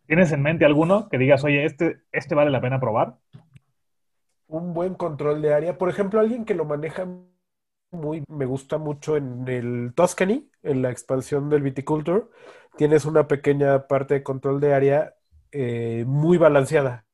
[0.06, 3.18] ¿Tienes en mente alguno que digas, oye, este, este vale la pena probar?
[4.48, 5.78] Un buen control de área.
[5.78, 7.08] Por ejemplo, alguien que lo maneja
[7.98, 12.26] muy, me gusta mucho en el Tuscany, en la expansión del Viticulture,
[12.78, 15.16] tienes una pequeña parte de control de área
[15.52, 17.06] eh, muy balanceada,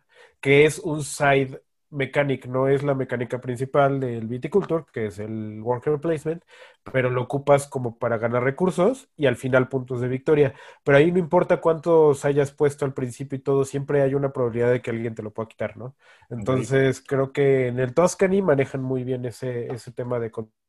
[0.41, 1.61] que es un side
[1.93, 6.43] mechanic, no es la mecánica principal del Viticulture, que es el worker placement,
[6.91, 10.53] pero lo ocupas como para ganar recursos y al final puntos de victoria.
[10.83, 14.71] Pero ahí no importa cuántos hayas puesto al principio y todo, siempre hay una probabilidad
[14.71, 15.95] de que alguien te lo pueda quitar, ¿no?
[16.29, 20.62] Entonces creo que en el Tuscany manejan muy bien ese, ese tema de control.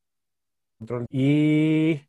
[1.11, 2.03] Y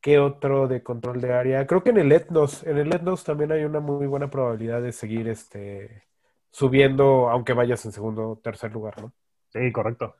[0.00, 1.66] ¿qué otro de control de área?
[1.66, 4.92] Creo que en el Etnos, en el Etnos también hay una muy buena probabilidad de
[4.92, 6.04] seguir este
[6.52, 9.12] subiendo, aunque vayas en segundo o tercer lugar, ¿no?
[9.50, 10.16] Sí, correcto.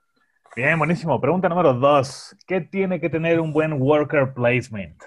[0.56, 1.20] Bien, buenísimo.
[1.20, 2.36] Pregunta número dos.
[2.46, 5.02] ¿Qué tiene que tener un buen worker placement?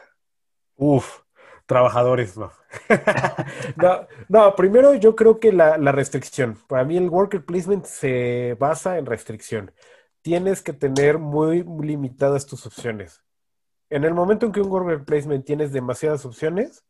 [0.76, 1.22] Uf,
[1.66, 2.52] trabajadores, no.
[3.78, 4.08] no.
[4.30, 6.58] No, primero yo creo que la, la restricción.
[6.68, 9.72] Para mí el worker placement se basa en restricción.
[10.22, 13.24] Tienes que tener muy limitadas tus opciones.
[13.90, 16.86] En el momento en que un worker placement tienes demasiadas opciones,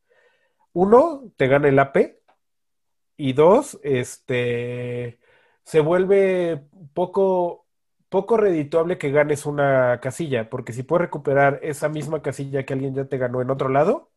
[0.73, 2.21] uno, te gana el AP,
[3.17, 5.19] y dos, este,
[5.63, 6.63] se vuelve
[6.93, 7.67] poco,
[8.09, 12.95] poco redituable que ganes una casilla, porque si puedes recuperar esa misma casilla que alguien
[12.95, 14.10] ya te ganó en otro lado,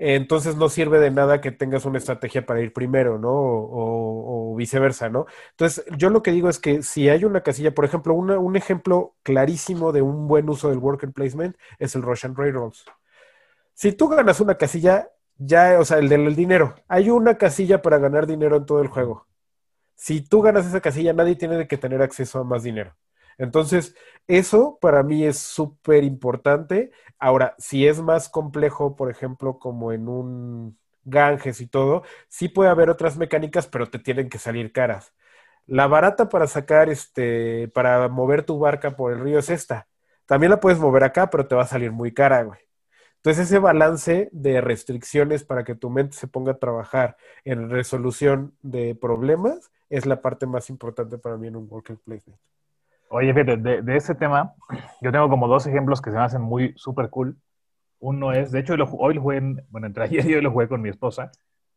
[0.00, 3.30] entonces no sirve de nada que tengas una estrategia para ir primero, ¿no?
[3.32, 5.26] O, viceversa, ¿no?
[5.52, 9.14] Entonces, yo lo que digo es que si hay una casilla, por ejemplo, un ejemplo
[9.22, 12.84] clarísimo de un buen uso del worker placement es el Russian Railroads.
[13.74, 17.98] Si tú ganas una casilla, ya, o sea, el del dinero, hay una casilla para
[17.98, 19.26] ganar dinero en todo el juego.
[19.96, 22.96] Si tú ganas esa casilla, nadie tiene que tener acceso a más dinero.
[23.38, 23.94] Entonces,
[24.26, 26.90] eso para mí es súper importante.
[27.18, 32.70] Ahora, si es más complejo, por ejemplo, como en un Ganges y todo, sí puede
[32.70, 35.14] haber otras mecánicas, pero te tienen que salir caras.
[35.66, 39.88] La barata para sacar, este, para mover tu barca por el río es esta.
[40.26, 42.60] También la puedes mover acá, pero te va a salir muy cara, güey.
[43.16, 48.56] Entonces, ese balance de restricciones para que tu mente se ponga a trabajar en resolución
[48.62, 52.40] de problemas es la parte más importante para mí en un worker placement.
[53.12, 54.54] Oye, fíjate, de, de ese tema,
[55.00, 57.36] yo tengo como dos ejemplos que se me hacen muy súper cool.
[58.00, 58.78] Uno es, de hecho, hoy
[59.14, 61.32] lo, jugué, en- bueno, entre ayer y hoy lo jugué con mi esposa,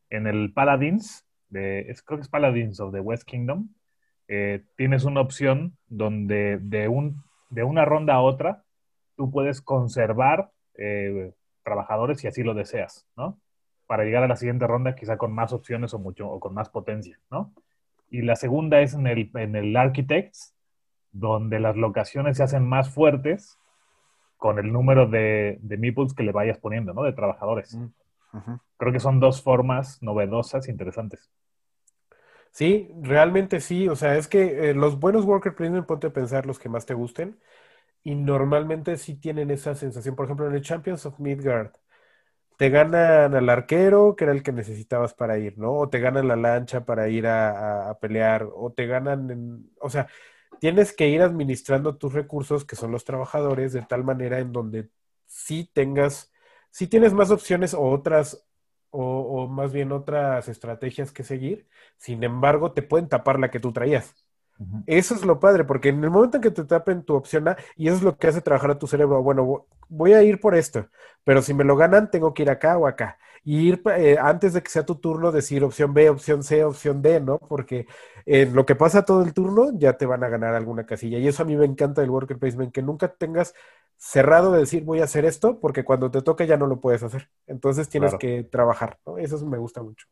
[0.09, 3.69] en el Paladins, de, es- creo que es Paladins of the West Kingdom.
[4.29, 8.63] Eh, tienes una opción donde de, un, de una ronda a otra,
[9.17, 13.39] tú puedes conservar eh, trabajadores si así lo deseas, ¿no?
[13.87, 16.69] Para llegar a la siguiente ronda quizá con más opciones o, mucho, o con más
[16.69, 17.53] potencia, ¿no?
[18.09, 20.52] Y la segunda es en el, en el Architects,
[21.13, 23.59] donde las locaciones se hacen más fuertes
[24.37, 27.03] con el número de, de meeples que le vayas poniendo, ¿no?
[27.03, 27.77] De trabajadores.
[28.77, 31.31] Creo que son dos formas novedosas, interesantes.
[32.51, 33.87] Sí, realmente sí.
[33.87, 36.85] O sea, es que eh, los buenos worker placement, ponte a pensar los que más
[36.85, 37.39] te gusten.
[38.03, 40.15] Y normalmente sí tienen esa sensación.
[40.15, 41.71] Por ejemplo, en el Champions of Midgard,
[42.57, 45.73] te ganan al arquero, que era el que necesitabas para ir, ¿no?
[45.73, 49.71] O te ganan la lancha para ir a, a- a pelear, o te ganan, en-
[49.81, 50.07] o sea,
[50.59, 54.89] tienes que ir administrando tus recursos, que son los trabajadores, de tal manera en donde
[55.25, 56.31] sí tengas,
[56.71, 58.45] sí tienes más opciones o otras,
[58.91, 61.67] o, o más bien otras estrategias que seguir.
[61.97, 64.15] Sin embargo, te pueden tapar la que tú traías.
[64.85, 67.57] Eso es lo padre, porque en el momento en que te tapen tu opción A,
[67.77, 70.41] y eso es lo que hace trabajar a tu cerebro, bueno, vo- voy a ir
[70.41, 70.89] por esto,
[71.23, 73.17] pero si me lo ganan, tengo que ir acá o acá.
[73.45, 77.01] Y ir eh, antes de que sea tu turno, decir opción B, opción C, opción
[77.01, 77.39] D, ¿no?
[77.39, 77.87] Porque
[78.25, 81.17] en lo que pasa todo el turno, ya te van a ganar alguna casilla.
[81.19, 83.53] Y eso a mí me encanta del worker placement, que nunca tengas
[83.97, 87.03] cerrado de decir voy a hacer esto, porque cuando te toque ya no lo puedes
[87.03, 87.29] hacer.
[87.47, 88.19] Entonces tienes Claro.
[88.19, 89.17] que trabajar, ¿no?
[89.17, 90.07] Eso me gusta mucho.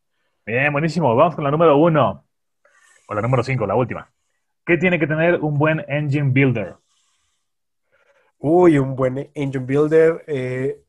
[0.46, 1.16] Bien, buenísimo.
[1.16, 2.26] Vamos con la número uno.
[3.08, 4.12] O la número cinco, la última.
[4.66, 6.76] ¿Qué tiene que tener un buen engine builder?
[8.40, 10.24] Uy, un buen engine builder.
[10.28, 10.82] eh,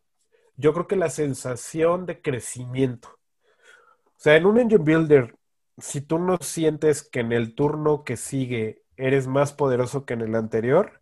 [0.56, 3.08] yo creo que la sensación de crecimiento.
[3.08, 5.34] O sea, en un engine builder,
[5.78, 10.20] si tú no sientes que en el turno que sigue eres más poderoso que en
[10.20, 11.00] el anterior,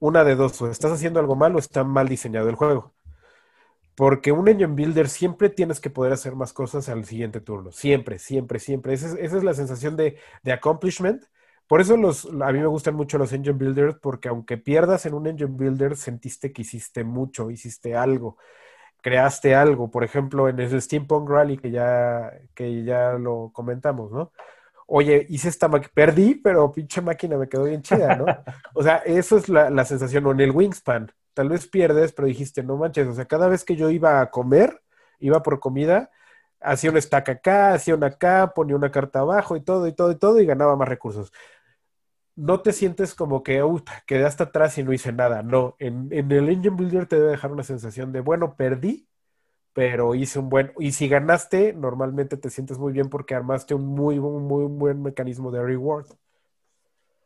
[0.00, 2.94] una de dos, o estás haciendo algo mal o está mal diseñado el juego.
[3.94, 7.72] Porque un engine builder siempre tienes que poder hacer más cosas al siguiente turno.
[7.72, 8.92] Siempre, siempre, siempre.
[8.92, 11.24] Esa es, la sensación de, de accomplishment.
[11.66, 15.14] Por eso los, a mí me gustan mucho los engine builders, porque aunque pierdas en
[15.14, 18.38] un engine builder, sentiste que hiciste mucho, hiciste algo,
[19.08, 19.90] creaste algo.
[19.90, 24.32] Por ejemplo, en el Steampunk Rally, que ya, que ya lo comentamos, ¿no?
[24.86, 28.26] Oye, hice esta máquina, perdí, pero pinche máquina me quedó bien chida, ¿no?
[28.74, 30.26] O sea, eso es la, la sensación.
[30.26, 33.64] O en el Wingspan, tal vez pierdes, pero dijiste, no manches, o sea, cada vez
[33.64, 34.82] que yo iba a comer,
[35.20, 36.10] iba por comida,
[36.60, 40.10] hacía un stack acá, hacía una acá, ponía una carta abajo y todo, y todo,
[40.12, 41.32] y todo, y ganaba más recursos.
[42.38, 45.42] No te sientes como que, "Uy, quedé hasta atrás y no hice nada.
[45.42, 49.08] No, en, en el Engine Builder te debe dejar una sensación de, bueno, perdí,
[49.74, 53.86] pero hice un buen, y si ganaste, normalmente te sientes muy bien porque armaste un
[53.86, 56.06] muy, un muy buen mecanismo de reward.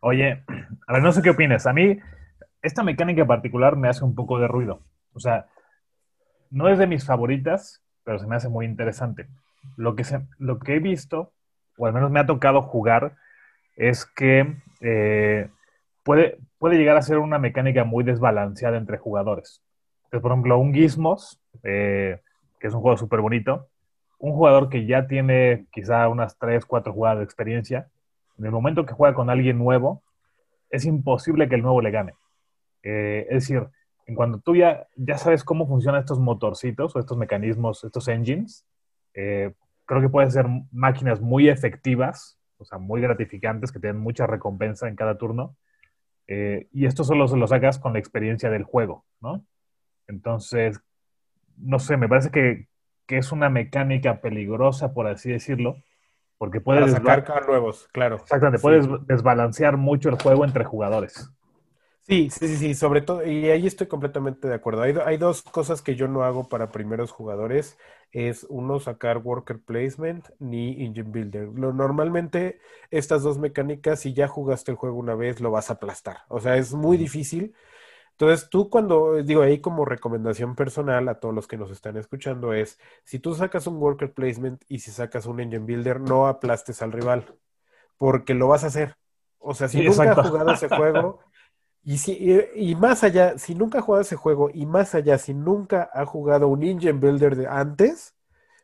[0.00, 0.44] Oye,
[0.86, 1.66] a ver, no sé qué opinas.
[1.66, 1.98] A mí,
[2.62, 4.82] esta mecánica en particular me hace un poco de ruido.
[5.14, 5.46] O sea,
[6.50, 9.28] no es de mis favoritas, pero se me hace muy interesante.
[9.76, 11.32] Lo que, se- lo que he visto,
[11.78, 13.16] o al menos me ha tocado jugar,
[13.76, 15.48] es que eh,
[16.02, 19.62] puede, puede llegar a ser una mecánica muy desbalanceada entre jugadores.
[20.04, 22.20] Entonces, por ejemplo, un Gizmos, eh,
[22.60, 23.68] que es un juego súper bonito,
[24.18, 27.88] un jugador que ya tiene quizá unas 3, 4 jugadas de experiencia,
[28.38, 30.02] en el momento que juega con alguien nuevo,
[30.70, 32.14] es imposible que el nuevo le gane.
[32.82, 33.66] Eh, es decir,
[34.06, 38.66] en cuanto tú ya, ya sabes cómo funcionan estos motorcitos o estos mecanismos, estos engines,
[39.12, 44.88] creo que pueden ser máquinas muy efectivas, o sea, muy gratificantes, que tienen mucha recompensa
[44.88, 45.56] en cada turno.
[46.26, 49.44] Eh, y esto solo se lo sacas con la experiencia del juego, ¿no?
[50.06, 50.80] Entonces,
[51.56, 52.68] no sé, me parece que,
[53.06, 55.76] que es una mecánica peligrosa, por así decirlo,
[56.38, 58.16] porque Para puedes sacar cada nuevos, claro.
[58.16, 58.62] Exactamente, Sí.
[58.62, 61.30] puedes desbalancear mucho el juego entre jugadores.
[62.04, 64.82] Sí, sí, sí, sí, sobre todo, y ahí estoy completamente de acuerdo.
[64.82, 67.78] Hay, hay dos cosas que yo no hago para primeros jugadores,
[68.10, 71.48] es uno sacar worker placement ni engine builder.
[71.54, 72.58] Lo, normalmente
[72.90, 76.18] estas dos mecánicas, si ya jugaste el juego una vez, lo vas a aplastar.
[76.28, 77.54] O sea, es muy difícil.
[78.12, 82.52] Entonces, tú cuando, digo ahí como recomendación personal a todos los que nos están escuchando
[82.54, 86.82] es, si tú sacas un worker placement y si sacas un engine builder, no aplastes
[86.82, 87.36] al rival,
[87.98, 88.96] porque lo vas a hacer.
[89.38, 90.12] O sea, si Sí, nunca exacto.
[90.12, 91.20] has jugado ese juego...
[91.84, 92.12] Y, si,
[92.54, 96.06] y, más allá, si nunca ha jugado ese juego y más allá, si nunca ha
[96.06, 98.14] jugado un Engine Builder de antes,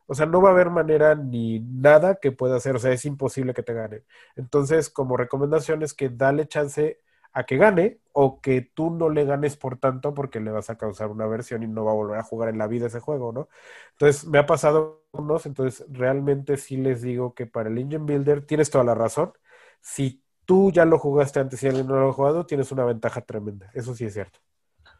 [0.07, 3.05] o sea, no va a haber manera ni nada que pueda hacer, o sea, es
[3.05, 4.05] imposible que te gane.
[4.37, 7.01] Entonces, como recomendación es que dale chance
[7.33, 10.79] a que gane o que tú no le ganes por tanto porque le vas a
[10.79, 13.33] causar una aversión y no va a volver a jugar en la vida ese juego,
[13.33, 13.49] ¿no?
[13.93, 18.45] Entonces, me ha pasado unos, entonces realmente sí les digo que para el Engine Builder
[18.47, 19.33] tienes toda la razón.
[19.81, 23.21] Si tú ya lo jugaste antes y alguien no lo ha jugado, tienes una ventaja
[23.21, 23.71] tremenda.
[23.75, 24.39] Eso sí es cierto.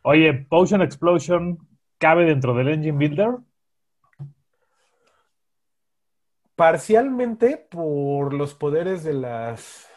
[0.03, 1.57] Oye, Potion Explosion
[1.97, 3.39] cabe dentro del Engine Builder.
[6.55, 9.89] Parcialmente por los poderes de las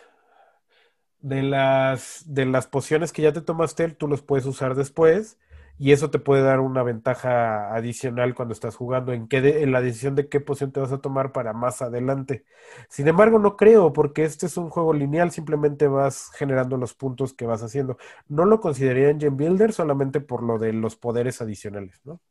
[1.19, 5.37] de las de las pociones que ya te tomaste, tú los puedes usar después
[5.81, 9.71] y eso te puede dar una ventaja adicional cuando estás jugando en qué de- en
[9.71, 12.45] la decisión de qué poción te vas a tomar para más adelante.
[12.89, 17.33] Sin embargo, no creo porque este es un juego lineal, simplemente vas generando los puntos
[17.33, 17.97] que vas haciendo.
[18.27, 22.21] No lo consideraría Engine Builder solamente por lo de los poderes adicionales, ¿no?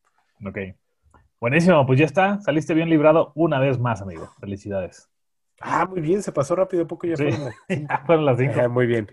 [0.46, 0.58] Ok.
[1.40, 2.40] Buenísimo, pues ya está.
[2.40, 4.30] Saliste bien librado una vez más, amigo.
[4.40, 5.08] Felicidades.
[5.60, 7.24] Ah, muy bien, se pasó rápido, poco ya Sí.
[8.06, 8.60] fueron las cinco.
[8.60, 9.08] Ah, muy bien.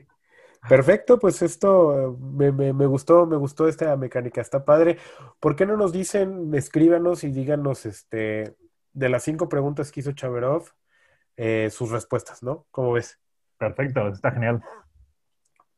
[0.67, 4.97] Perfecto, pues esto me, me- me gustó, me gustó esta mecánica, está padre.
[5.39, 8.55] ¿Por qué no nos dicen, escríbanos y díganos este,
[8.91, 10.65] de las cinco preguntas que hizo Chaverov,
[11.37, 12.67] eh, sus respuestas, ¿no?
[12.71, 13.19] ¿Cómo ves?
[13.57, 14.61] Perfecto, está genial.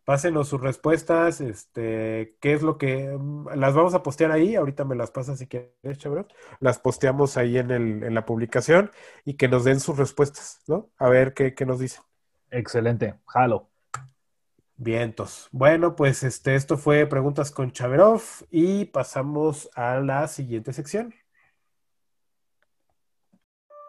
[0.06, 4.84] Pásenos sus respuestas, este, qué es lo que mm, las vamos a postear ahí, ahorita
[4.84, 6.26] me las pasas si quieres, Chaverov.
[6.60, 8.90] Las posteamos ahí en el, en la publicación
[9.24, 10.90] y que nos den sus respuestas, ¿no?
[10.98, 12.02] A ver qué, qué nos dicen.
[12.50, 13.20] Excelente.
[13.28, 13.69] Jalo.
[14.82, 15.50] Vientos.
[15.52, 21.14] Bueno, pues este, esto fue Preguntas con Chaverov y pasamos a la siguiente sección.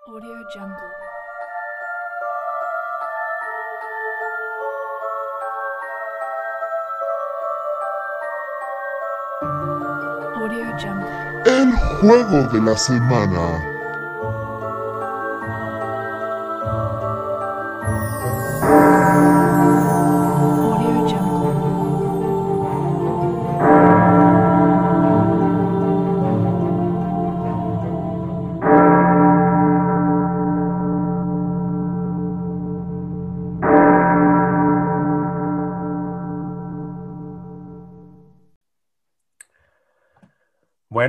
[0.08, 0.76] Audio Jungle.
[10.34, 11.06] Audio Jungle.
[11.46, 13.79] El juego de la semana.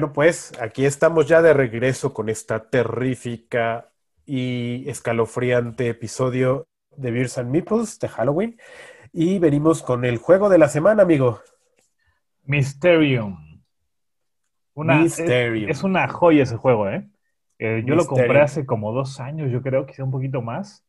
[0.02, 3.92] Bueno, pues aquí estamos ya de regreso con esta terrífica
[4.26, 6.66] y escalofriante episodio
[6.98, 8.60] de Beers and Meeples de Halloween.
[9.14, 11.40] Y venimos con el juego de la semana, amigo.
[12.46, 13.62] Mysterium.
[14.74, 15.70] Una, Mysterium.
[15.70, 17.08] Es, es una joya ese juego, ¿eh?
[17.60, 20.84] Eh, yo lo compré hace como dos años, yo creo, quizá un poquito más,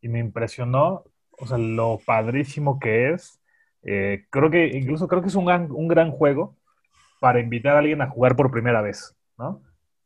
[0.00, 3.42] y me impresionó, o sea, lo padrísimo que es.
[3.82, 6.56] Eh, creo que, incluso creo que es un gran, un gran juego
[7.20, 9.62] para invitar a alguien a jugar por primera vez, ¿no?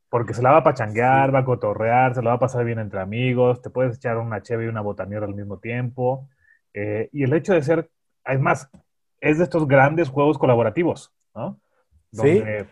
[0.08, 2.78] Porque se la va a pachanguear, va a cotorrear, se la va a pasar bien
[2.78, 6.28] entre amigos, te puedes echar una cheve y una botanera al mismo tiempo.
[6.74, 7.90] Eh, y el hecho de ser,
[8.24, 8.70] es más,
[9.20, 11.58] es de estos grandes juegos colaborativos, ¿no?
[12.12, 12.38] Sí.
[12.38, 12.66] Donde,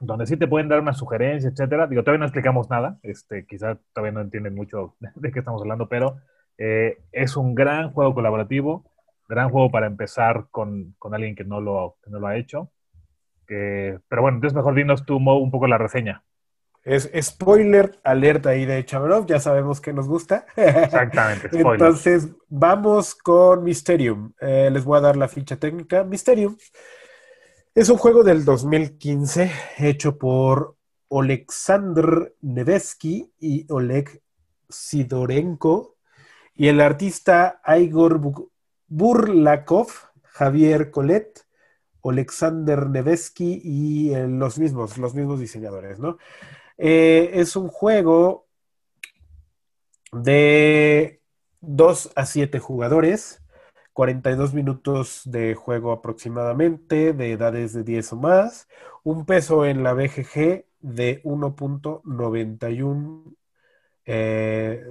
[0.00, 1.86] donde sí te pueden dar una sugerencia, etcétera.
[1.86, 5.88] Digo, todavía no explicamos nada, este, quizá todavía no entienden mucho de qué estamos hablando,
[5.88, 6.18] pero
[6.58, 8.84] eh, es un gran juego colaborativo,
[9.28, 12.70] gran juego para empezar con, con alguien que no lo, que no lo ha hecho.
[13.46, 16.22] Pero bueno, entonces mejor dinos tú, Mo, un poco la reseña.
[16.84, 20.46] Es spoiler alerta ahí de Chaverov, ya sabemos que nos gusta.
[20.56, 21.88] Exactamente, spoiler.
[21.88, 24.32] Entonces, vamos con Mysterium.
[24.40, 26.04] Eh, les voy a dar la ficha técnica.
[26.04, 26.56] Mysterium
[27.74, 30.76] es un juego del 2015 hecho por
[31.08, 34.22] Oleksandr Nevesky y Oleg
[34.68, 35.96] Sidorenko
[36.54, 38.50] y el artista Igor Bu-
[38.88, 39.88] Burlakov,
[40.22, 41.45] Javier Colet,
[42.10, 46.18] Alexander Nevesky y eh, los mismos, los mismos diseñadores, ¿no?
[46.78, 48.46] Eh, es un juego
[50.12, 51.20] de
[51.60, 53.42] 2 a 7 jugadores,
[53.92, 58.68] 42 minutos de juego aproximadamente, de edades de 10 o más,
[59.04, 63.34] un peso en la BGG de 1.91
[64.08, 64.84] eh,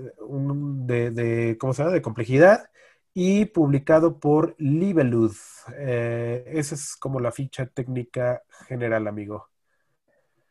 [0.88, 1.94] de, de- ¿cómo se llama?
[1.94, 2.70] de complejidad
[3.16, 5.34] y publicado por Libelud.
[5.78, 9.50] Eh, esa es como la ficha técnica general, amigo.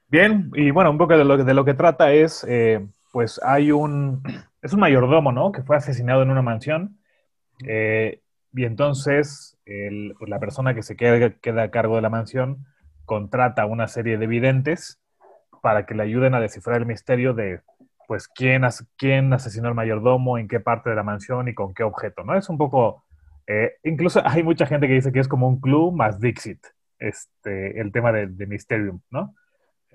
[0.08, 3.72] Bien, y bueno, un poco de lo, de lo que trata es, eh, pues hay
[3.72, 4.22] un,
[4.62, 5.52] es un mayordomo, ¿no?
[5.52, 6.98] Que fue asesinado en una mansión.
[7.66, 8.20] eh,
[8.54, 12.66] y entonces el- pues, la persona que se queda, queda a cargo de la mansión
[13.06, 15.00] contrata una serie de videntes
[15.62, 17.62] para que le ayuden a descifrar el misterio de,
[18.06, 21.74] pues, quién, as- quién asesinó al mayordomo, en qué parte de la mansión y con
[21.74, 22.36] qué objeto, ¿no?
[22.36, 23.04] Es un poco,
[23.46, 26.64] eh, incluso hay mucha gente que dice que es como un clue más Dixit,
[26.98, 29.34] este, el tema de, de Mysterium, ¿no?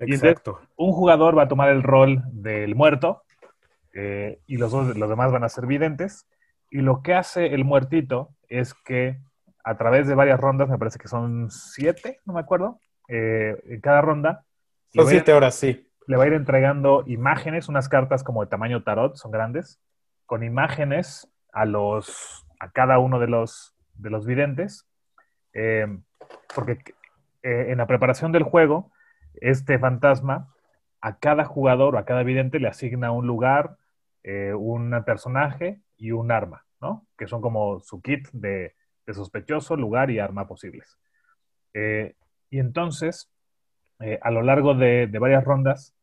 [0.04, 0.60] Y Exacto.
[0.76, 3.22] un jugador va a tomar el rol del muerto
[3.94, 6.26] eh, y los, dos- los demás van a ser videntes.
[6.70, 9.18] Y lo que hace el muertito es que
[9.64, 13.80] a través de varias rondas, me parece que son siete, no me acuerdo, eh, en
[13.80, 14.44] cada ronda,
[14.94, 15.89] Son siete horas, sí.
[16.10, 19.80] Le va a ir entregando imágenes, unas cartas como de tamaño tarot, son grandes,
[20.26, 24.88] con imágenes a, los, a cada uno de los, de los videntes.
[25.52, 25.86] Eh,
[26.52, 26.78] porque
[27.44, 28.90] eh, en la preparación del juego,
[29.34, 30.52] este fantasma
[31.00, 33.76] a cada jugador o a cada vidente le asigna un lugar,
[34.24, 37.06] eh, un personaje y un arma, ¿no?
[37.16, 38.74] Que son como su kit de,
[39.06, 40.98] de sospechoso, lugar y arma posibles.
[41.72, 43.30] Y entonces,
[44.22, 45.94] a lo largo de, de varias rondas,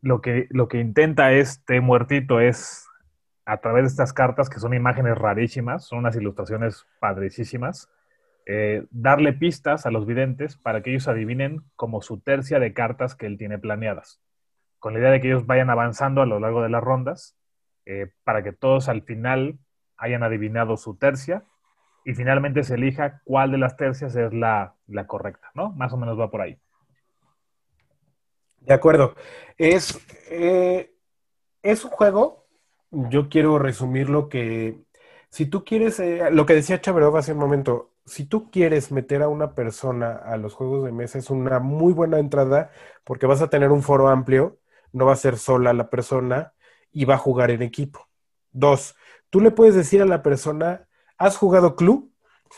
[0.00, 2.86] lo que, lo que intenta este muertito es,
[3.44, 7.90] a través de estas cartas, que son imágenes rarísimas, son unas ilustraciones padricísimas,
[8.46, 13.14] eh, darle pistas a los videntes para que ellos adivinen como su tercia de cartas
[13.14, 14.22] que él tiene planeadas,
[14.78, 17.36] con la idea de que ellos vayan avanzando a lo largo de las rondas
[17.84, 19.58] eh, para que todos al final
[19.98, 21.44] hayan adivinado su tercia
[22.04, 25.72] y finalmente se elija cuál de las tercias es la, la correcta, ¿no?
[25.72, 26.58] Más o menos va por ahí.
[28.60, 29.14] De acuerdo.
[29.56, 29.98] Es,
[30.30, 30.94] eh,
[31.62, 32.46] es un juego,
[32.90, 34.84] yo quiero resumir lo que,
[35.30, 39.22] si tú quieres, eh, lo que decía Chaverov hace un momento, si tú quieres meter
[39.22, 42.70] a una persona a los juegos de mesa, es una muy buena entrada
[43.04, 44.58] porque vas a tener un foro amplio,
[44.92, 46.54] no va a ser sola la persona
[46.90, 48.08] y va a jugar en equipo.
[48.50, 48.96] Dos,
[49.30, 50.88] tú le puedes decir a la persona,
[51.18, 52.12] ¿has jugado Club?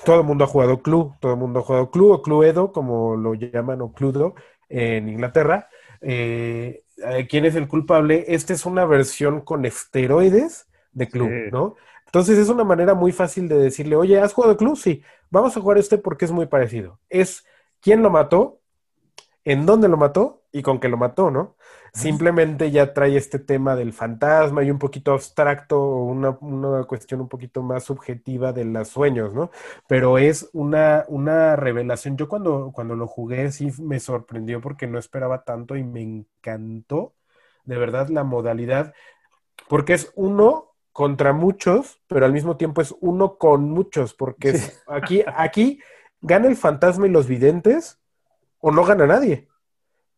[0.04, 3.16] Todo el mundo ha jugado Club, todo el mundo ha jugado Club o Cluedo, como
[3.16, 4.34] lo llaman, o Cluedo
[4.68, 5.68] en Inglaterra.
[6.00, 8.24] Eh, eh, ¿quién es el culpable?
[8.28, 11.50] Esta es una versión con esteroides de Club, Sí.
[11.50, 11.76] ¿no?
[12.06, 14.76] Entonces es una manera muy fácil de decirle, oye, ¿has jugado Club?
[14.76, 16.98] Sí, vamos a jugar este porque es muy parecido.
[17.08, 17.44] Es
[17.80, 18.59] quién lo mató,
[19.44, 21.56] en dónde lo mató y con qué lo mató, ¿no?
[21.92, 27.28] Simplemente ya trae este tema del fantasma y un poquito abstracto, una, una cuestión un
[27.28, 29.50] poquito más subjetiva de los sueños, ¿no?
[29.88, 32.16] Pero es una, una revelación.
[32.16, 37.14] Yo cuando, cuando lo jugué sí me sorprendió porque no esperaba tanto y me encantó
[37.64, 38.94] de verdad la modalidad,
[39.68, 44.74] porque es uno contra muchos, pero al mismo tiempo es uno con muchos, porque es-
[44.86, 45.80] aquí, aquí
[46.22, 47.99] gana el fantasma y los videntes
[48.60, 49.48] o no gana nadie.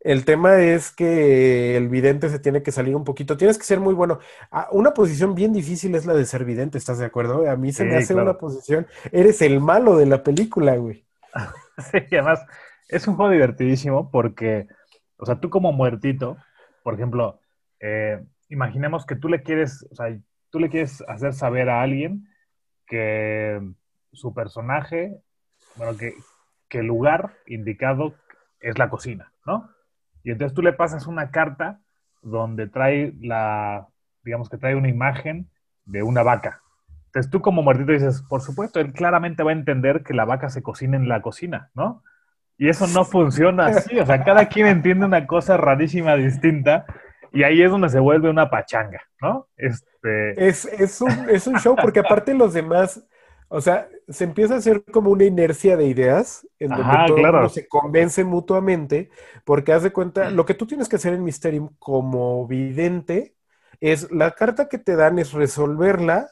[0.05, 3.37] El tema es que el vidente se tiene que salir un poquito.
[3.37, 4.19] Tienes que ser muy bueno.
[4.51, 7.49] Ah, una posición bien difícil es la de ser vidente, ¿estás de acuerdo?
[7.49, 8.31] A mí se me hace claro.
[8.31, 8.87] una posición.
[9.13, 11.05] Eres el malo de la película, güey.
[11.91, 12.45] Sí, y además
[12.89, 14.69] es un juego divertidísimo porque,
[15.17, 16.37] o sea, tú como muertito,
[16.83, 17.41] por ejemplo,
[17.81, 20.15] eh, imaginemos que tú le quieres, o sea,
[20.51, 22.29] tú le quieres hacer saber a alguien
[22.87, 23.59] que
[24.13, 25.17] su personaje,
[25.77, 26.13] bueno, que,
[26.69, 28.15] que el lugar indicado
[28.63, 29.71] es la cocina, ¿no?
[30.25, 31.81] Y entonces tú le pasas una carta
[32.23, 33.89] donde trae la,
[34.23, 35.51] digamos que trae una imagen
[35.85, 36.63] de una vaca.
[37.07, 40.49] Entonces tú como muertito dices, por supuesto, él claramente va a entender que la vaca
[40.49, 42.03] se cocina en la cocina, ¿no?
[42.57, 46.87] Y eso no funciona así, o sea, cada quien entiende una cosa rarísima, distinta,
[47.33, 49.49] y ahí es donde se vuelve una pachanga, ¿no?
[49.57, 53.05] Este, Es, es un, es un show porque aparte los demás,
[53.53, 57.49] o sea, se empieza a hacer como una inercia de ideas en donde todo claro.
[57.49, 59.11] se convence mutuamente,
[59.45, 63.35] porque haz de cuenta, lo que tú tienes que hacer en Mysterium como vidente
[63.81, 66.31] es la carta que te dan es resolverla,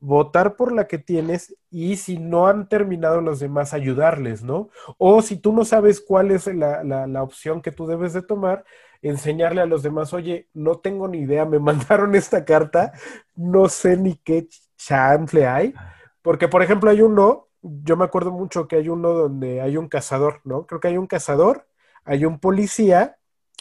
[0.00, 4.70] votar por la que tienes y si no han terminado los demás, ayudarles, ¿no?
[4.98, 8.22] O si tú no sabes cuál es la, la- la opción que tú debes de
[8.22, 8.64] tomar,
[9.02, 12.92] enseñarle a los demás, oye, no tengo ni idea, me mandaron esta carta,
[13.34, 15.74] no sé ni qué chanfle hay,
[16.22, 19.88] porque por ejemplo hay uno, yo me acuerdo mucho que hay uno donde hay un
[19.88, 20.66] cazador, ¿no?
[20.66, 21.68] Creo que hay un cazador,
[22.04, 23.18] hay un policía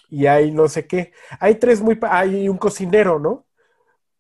[0.10, 1.14] y hay no sé qué.
[1.40, 3.46] Hay tres muy, hay un cocinero, ¿no?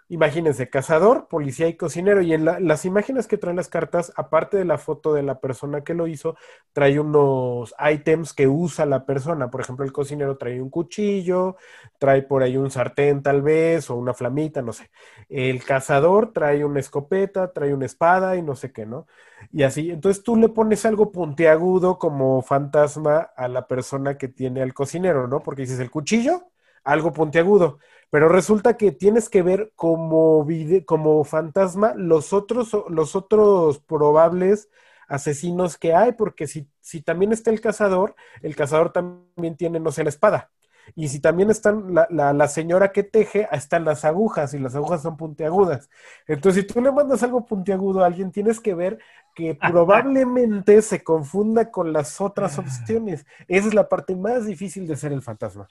[0.10, 2.22] Imagínense, cazador, policía y cocinero.
[2.22, 5.39] Y en la- las imágenes que traen las cartas, aparte de la foto de la
[5.39, 6.36] persona que lo hizo,
[6.74, 9.49] trae unos ítems que usa la persona.
[9.51, 11.55] Por ejemplo, el cocinero trae un cuchillo,
[11.99, 14.89] trae por ahí un sartén tal vez, o una flamita, no sé.
[15.30, 19.07] El cazador trae una escopeta, trae una espada y no sé qué, ¿no?
[19.51, 24.62] Y así, entonces tú le pones algo puntiagudo como fantasma a la persona que tiene
[24.62, 25.41] al cocinero, ¿no?
[25.41, 26.51] Porque dices el cuchillo,
[26.84, 27.80] algo puntiagudo.
[28.10, 30.45] Pero resulta que tienes que ver como,
[30.86, 34.70] como fantasma los otros, los otros probables
[35.07, 39.91] asesinos que hay, porque si, si también está el cazador, el cazador también tiene, no
[39.91, 40.51] sé, la espada.
[40.95, 44.76] Y si también están la, la- la señora que teje, están las agujas, y las
[44.76, 45.89] agujas son puntiagudas.
[46.28, 48.99] Entonces, si tú le mandas algo puntiagudo a alguien, tienes que ver
[49.36, 53.26] que probablemente se confunda con las otras opciones.
[53.47, 55.70] Esa es la parte más difícil de ser el fantasma.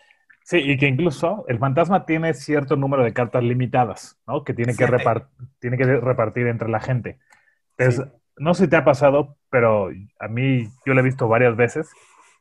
[0.48, 4.44] Sí, y que incluso el fantasma tiene cierto número de cartas limitadas, ¿no?
[4.44, 4.86] Que tiene que,
[5.58, 7.18] tiene repartir entre la gente.
[7.76, 8.12] Entonces, Sí.
[8.38, 11.90] no sé si te ha pasado, pero a mí yo lo he visto varias veces,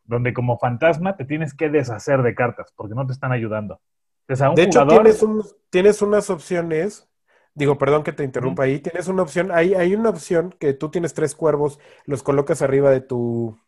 [0.05, 3.82] donde como fantasma te tienes que deshacer de cartas porque no te están ayudando.
[4.22, 7.10] Entonces, a un De hecho, jugador, tienes, un- tienes unas opciones.
[7.55, 8.80] Digo, perdón que te interrumpa ahí.
[8.80, 9.51] Tienes una opción.
[9.51, 13.60] Hay, hay una opción que tú tienes tres cuervos, los colocas arriba de tu.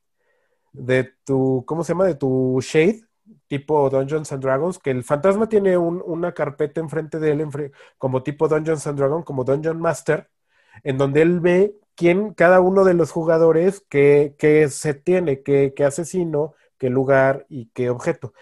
[0.72, 1.66] de tu.
[1.68, 2.06] ¿Cómo se llama?
[2.06, 3.02] De tu shade,
[3.48, 4.80] tipo Dungeons and Dragons.
[4.80, 9.26] Que el fantasma tiene un- una carpeta enfrente de él, como tipo Dungeons and Dragons,
[9.26, 10.30] como Dungeon Master,
[10.84, 14.36] en donde él ve quién, cada uno de los jugadores, que,
[14.70, 18.34] se tiene, qué qué asesino, qué lugar y qué objeto.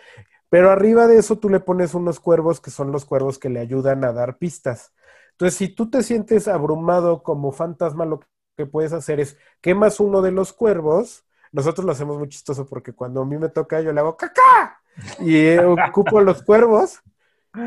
[0.50, 3.60] Pero arriba de eso tú le pones unos cuervos que son los cuervos que le
[3.60, 4.94] ayudan a dar pistas.
[5.32, 8.22] Entonces, si tú te sientes abrumado como fantasma, lo
[8.58, 11.26] que puedes hacer es quemas uno de los cuervos.
[11.52, 14.82] Nosotros lo hacemos muy chistoso porque cuando a mí me toca, yo le hago caca
[15.20, 17.02] y eh, ocupo los cuervos.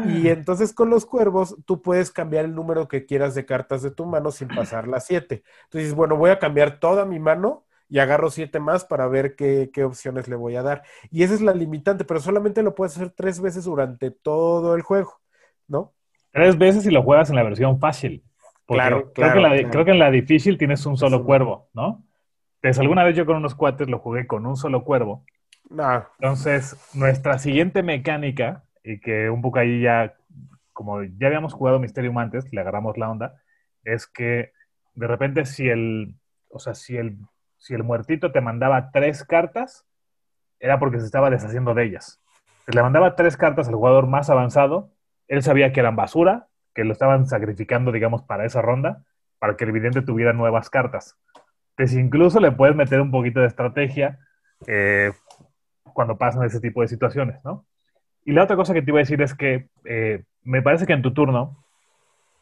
[0.06, 3.90] Y entonces con los cuervos tú puedes cambiar el número que quieras de cartas de
[3.90, 5.42] tu mano sin pasar las siete.
[5.64, 9.70] Entonces, bueno, voy a cambiar toda mi mano y agarro siete más para ver qué,
[9.72, 10.84] qué opciones le voy a dar.
[11.10, 14.82] Y esa es la limitante, pero solamente lo puedes hacer tres veces durante todo el
[14.82, 15.18] juego,
[15.66, 15.92] ¿no?
[16.32, 18.24] tres veces y lo juegas en la versión fácil.
[18.66, 19.70] Claro, creo, claro, que en la, claro.
[19.70, 22.04] creo que en la difícil tienes un solo cuervo, ¿no?
[22.62, 25.24] Entonces, alguna vez yo con unos cuates lo jugué con un solo cuervo.
[25.70, 30.14] No, Entonces, nuestra siguiente mecánica, y que un poco ahí ya,
[30.72, 33.40] como ya habíamos jugado Mysterium antes, le agarramos la onda,
[33.84, 34.52] es que
[34.94, 36.16] de repente si el,
[36.50, 37.18] o sea, si el,
[37.56, 39.86] si el muertito te mandaba tres cartas,
[40.58, 42.20] era porque se estaba deshaciendo de ellas.
[42.66, 44.90] Se le mandaba tres cartas al jugador más avanzado,
[45.28, 49.04] él sabía que eran basura, que lo estaban sacrificando, digamos, para esa ronda,
[49.38, 51.16] para que el vidente tuviera nuevas cartas.
[51.76, 54.18] Entonces, incluso le puedes meter un poquito de estrategia
[54.66, 55.12] eh,
[55.94, 57.66] cuando pasan ese tipo de situaciones, ¿no?
[58.24, 60.92] Y la otra cosa que te iba a decir es que eh, me parece que
[60.92, 61.64] en tu turno,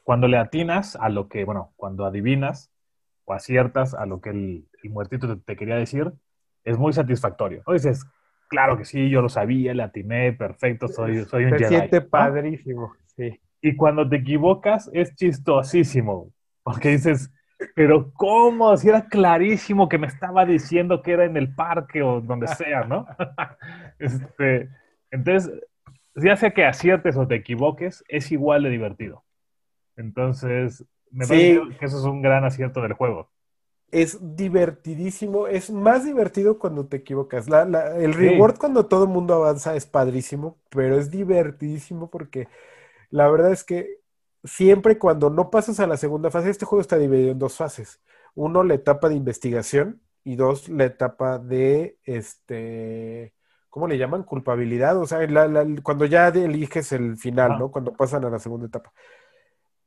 [0.03, 2.73] cuando le atinas a lo que, bueno, cuando adivinas
[3.25, 6.13] o aciertas a lo que el, el muertito te, te quería decir,
[6.65, 7.63] es muy satisfactorio.
[7.67, 7.73] ¿no?
[7.75, 8.05] Dices,
[8.49, 11.69] claro que sí, yo lo sabía, le atiné, perfecto, soy, soy un se Jedi.
[11.77, 12.09] siente ¿no?
[12.09, 13.41] padrísimo, sí.
[13.61, 17.33] Y cuando te equivocas es chistosísimo, porque dices,
[17.75, 18.77] pero ¿cómo?
[18.77, 22.85] Si era clarísimo que me estaba diciendo que era en el parque o donde sea,
[22.85, 23.07] ¿no?
[23.99, 24.69] Este,
[25.11, 25.53] entonces,
[26.15, 29.25] ya sea que aciertes o te equivoques, es igual de divertido.
[29.97, 31.59] Entonces, me Sí.
[31.59, 33.31] parece que eso es un gran acierto del juego.
[33.91, 37.49] Es divertidísimo, es más divertido cuando te equivocas.
[37.49, 38.21] La- la- el Sí.
[38.21, 42.49] reward cuando todo el mundo avanza es padrísimo, pero es divertidísimo porque
[43.11, 43.98] la verdad es que
[44.49, 48.01] siempre cuando no pasas a la segunda fase, este juego está dividido en dos fases.
[48.35, 53.35] Uno, la etapa de investigación y dos, la etapa de este,
[53.69, 54.23] ¿cómo le llaman?
[54.25, 54.97] Culpabilidad.
[54.99, 57.59] O sea, la- la- cuando ya eliges el final.
[57.59, 57.71] ¿no?
[57.71, 58.93] Cuando pasan a la segunda etapa.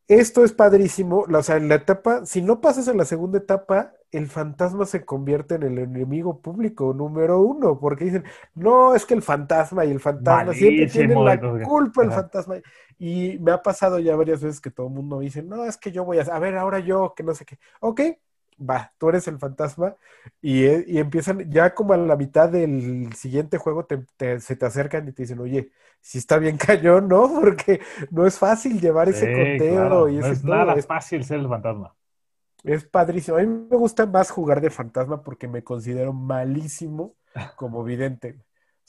[0.08, 3.38] Esto es padrísimo, la- o sea, en la etapa, si no pasas en la segunda
[3.38, 9.06] etapa, el fantasma se convierte en el enemigo público número uno, porque dicen, no, es
[9.06, 12.56] que el fantasma y el fantasma siempre tienen la culpa el fantasma.
[13.00, 15.78] Y me ha pasado ya varias veces que todo el mundo me dice, no, es
[15.78, 17.58] que yo voy a, a ver, ahora yo, que no sé qué.
[17.80, 18.02] Ok,
[18.62, 19.96] va, tú eres el fantasma
[20.42, 24.56] y, eh, y empiezan, ya como a la mitad del siguiente juego, te- te- se
[24.56, 27.30] te acercan y te dicen, oye, si está bien cañón, ¿no?
[27.42, 27.82] Porque
[28.12, 30.72] no es fácil llevar ese Sí, conteo claro, y no ese es todo.
[30.72, 31.96] nada Es, fácil ser el fantasma.
[32.64, 33.38] es padrísimo.
[33.38, 37.16] A mí me gusta más jugar de fantasma porque me considero malísimo
[37.56, 38.40] como vidente.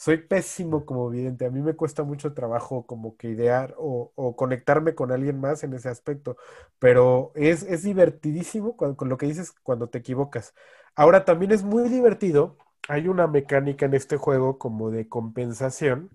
[0.03, 1.47] Soy pésimo como vidente.
[1.47, 5.63] A mí me cuesta mucho trabajo como que idear o, o conectarme con alguien más
[5.63, 6.37] en ese aspecto.
[6.81, 10.55] Pero es, es divertidísimo con, con lo que dices cuando te equivocas.
[10.97, 12.57] Ahora también es muy divertido.
[12.89, 16.11] Hay una mecánica en este juego como de compensación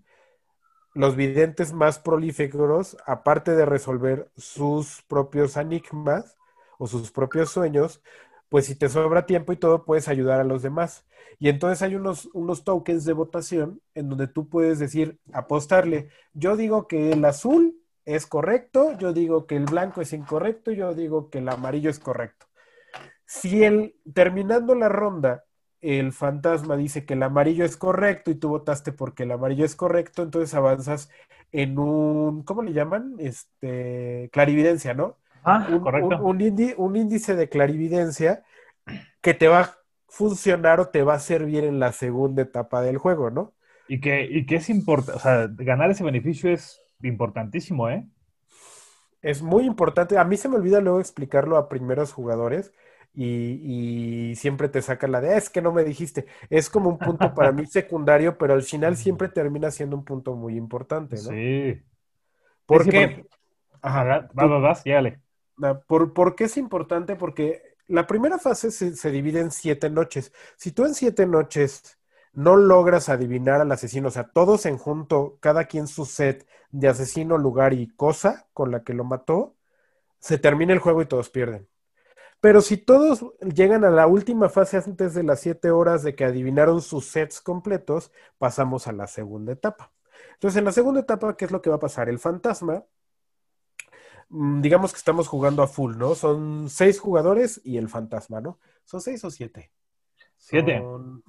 [0.94, 6.38] los videntes más prolíficos, aparte de resolver sus propios enigmas
[6.80, 8.02] o sus propios sueños,
[8.50, 11.06] pues si te sobra tiempo y todo, puedes ayudar a los demás.
[11.40, 16.56] Y entonces hay unos, unos tokens de votación en donde tú puedes decir, apostarle, yo
[16.58, 21.30] digo que el azul es correcto, yo digo que el blanco es incorrecto, yo digo
[21.30, 22.48] que el amarillo es correcto.
[23.26, 25.46] Si el, terminando la ronda,
[25.82, 29.76] el fantasma dice que el amarillo es correcto y tú votaste porque el amarillo es
[29.76, 31.10] correcto, entonces avanzas
[31.52, 33.16] en un, ¿cómo le llaman?
[33.20, 35.18] Este, clarividencia, ¿no?
[35.44, 36.18] Ah, un, correcto.
[36.20, 38.44] un- índice de clarividencia
[39.22, 39.78] que te va a
[40.08, 43.54] funcionar o te va a servir en la segunda etapa del juego, ¿no?
[43.88, 48.08] Y que, y que es importante, o sea, ganar ese beneficio es importantísimo, ¿eh?
[49.22, 50.18] Es muy importante.
[50.18, 52.74] A mí se me olvida luego explicarlo a primeros jugadores
[53.14, 56.28] y, y siempre te sacan la de, "Ah, es que no me dijiste.
[56.50, 60.36] Es como un punto para mí secundario, pero al final siempre termina siendo un punto
[60.36, 61.30] muy importante, ¿no?
[61.32, 61.82] Sí.
[62.66, 63.26] ¿Por Sí, porque-
[63.82, 64.28] Ajá.
[64.34, 65.22] Vas, vas, vas, llégale.
[65.88, 67.16] ¿Por, qué es importante?
[67.16, 70.32] Porque la primera fase se, se divide en siete noches.
[70.56, 71.98] Si tú en siete noches
[72.34, 76.88] no logras adivinar al asesino, o sea, todos en junto, cada quien su set de
[76.90, 79.56] asesino, lugar y cosa con la que lo mató,
[80.20, 81.68] se termina el juego y todos pierden.
[82.40, 86.26] Pero si todos llegan a la última fase antes de las siete horas de que
[86.26, 89.92] adivinaron sus sets completos, pasamos a la segunda etapa.
[90.34, 92.10] Entonces, en la segunda etapa, ¿qué es lo que va a pasar?
[92.10, 92.86] El fantasma
[94.30, 96.16] digamos que estamos jugando a full, ¿no?
[96.16, 98.60] Son seis jugadores y el fantasma, ¿no?
[98.86, 99.72] ¿Son seis o siete?
[100.38, 100.78] Siete.
[100.80, 101.24] Son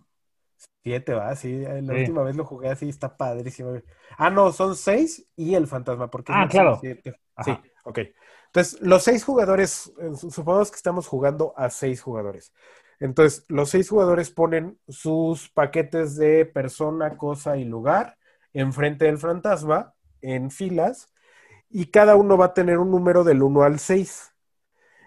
[0.83, 1.61] siete, va, sí.
[1.61, 2.01] La Sí.
[2.01, 3.73] última vez lo jugué así, está padrísimo.
[4.17, 6.79] Ah, no, son seis y el fantasma, porque Ah, claro.
[6.81, 7.21] siete.
[7.45, 7.53] Sí,
[7.85, 7.99] ok.
[8.47, 12.53] Entonces, los seis jugadores, eh, su- supongamos que estamos jugando a seis jugadores.
[13.01, 18.17] Entonces, los seis jugadores ponen sus paquetes de persona, cosa y lugar
[18.53, 21.13] enfrente del fantasma en filas
[21.71, 24.33] y cada uno va a tener un número del 1 al 6.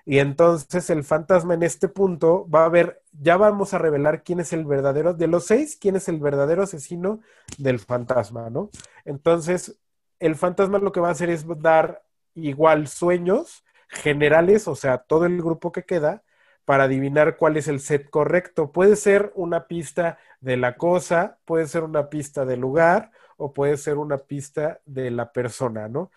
[0.06, 4.40] Y entonces el fantasma en este punto va a ver, ya vamos a revelar quién
[4.40, 7.22] es el verdadero, de los seis, quién es el verdadero asesino
[7.58, 8.70] del fantasma, ¿no?
[9.06, 9.80] Entonces,
[10.20, 12.04] el fantasma lo que va a hacer es dar
[12.34, 16.24] igual sueños generales, o sea, todo el grupo que queda,
[16.66, 18.72] para adivinar cuál es el set correcto.
[18.72, 23.78] Puede ser una pista de la cosa, puede ser una pista del lugar o puede
[23.78, 26.12] ser una pista de la persona, ¿no?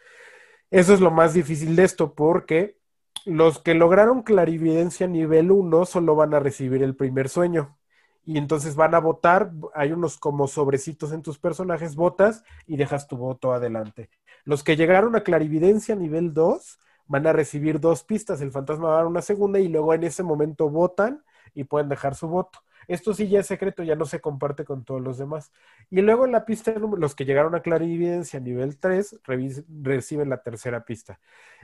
[0.74, 2.80] Eso es lo más difícil de esto porque
[3.24, 7.78] los que lograron clarividencia nivel 1 solo van a recibir el primer sueño.
[8.24, 13.06] Y entonces van a votar, hay unos como sobrecitos en tus personajes, votas y dejas
[13.06, 14.10] tu voto adelante.
[14.44, 18.94] Los que llegaron a clarividencia nivel 2 van a recibir dos pistas, el fantasma va
[18.94, 21.22] a dar una segunda y luego en ese momento votan
[21.54, 22.63] y pueden dejar su voto.
[22.88, 25.52] Esto sí ya es secreto, ya no se comparte con todos los demás.
[25.90, 30.42] Y luego en la pista, los que llegaron a clarividencia nivel 3 revis- reciben la
[30.42, 31.20] tercera pista.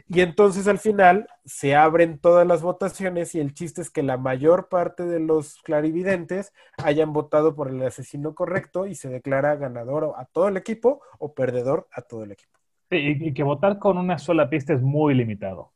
[0.09, 4.17] Y entonces al final se abren todas las votaciones y el chiste es que la
[4.17, 10.15] mayor parte de los clarividentes hayan votado por el asesino correcto y se declara ganador
[10.17, 12.59] a todo el equipo o perdedor a todo el equipo.
[12.91, 15.73] Y, y que votar con una sola pista es muy limitado.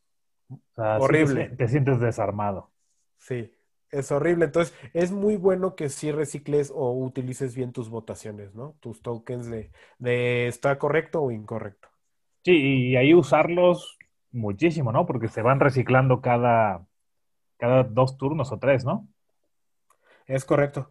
[0.49, 1.51] O sea, Horrible.
[1.57, 2.73] te sientes desarmado.
[3.19, 3.54] Sí,
[3.99, 4.47] es horrible.
[4.47, 8.77] Entonces, es muy bueno que sí recicles o utilices bien tus votaciones, ¿no?
[8.81, 11.89] Tus tokens de, de está correcto o incorrecto.
[12.45, 12.53] Sí,
[12.91, 13.99] y ahí usarlos
[14.33, 15.07] muchísimo, ¿no?
[15.07, 16.87] Porque se van reciclando cada,
[17.59, 19.09] cada dos turnos o tres, ¿no?
[20.27, 20.91] Es correcto.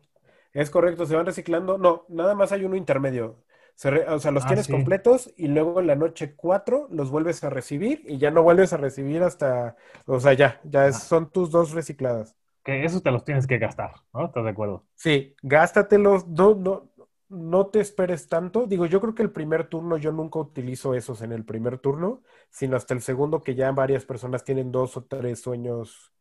[0.54, 1.78] Es correcto, se van reciclando.
[1.78, 3.44] No, nada más hay uno intermedio.
[3.76, 4.72] Se re- o sea, los Ah, tienes sí.
[4.72, 8.72] completos y luego en la noche 4 los vuelves a recibir y ya no vuelves
[8.74, 9.76] a recibir hasta,
[10.06, 11.00] o sea, ya, ya es- Ah.
[11.00, 12.36] son tus dos recicladas.
[12.64, 14.26] Que esos te los tienes que gastar, ¿no?
[14.26, 14.84] ¿Estás de acuerdo?
[14.96, 16.90] Sí, gástatelos, no, no,
[17.30, 18.68] no te esperes tanto.
[18.68, 22.22] Digo, yo creo que el primer turno, yo nunca utilizo esos en el primer turno,
[22.50, 26.14] sino hasta el segundo, que ya varias personas tienen dos o tres sueños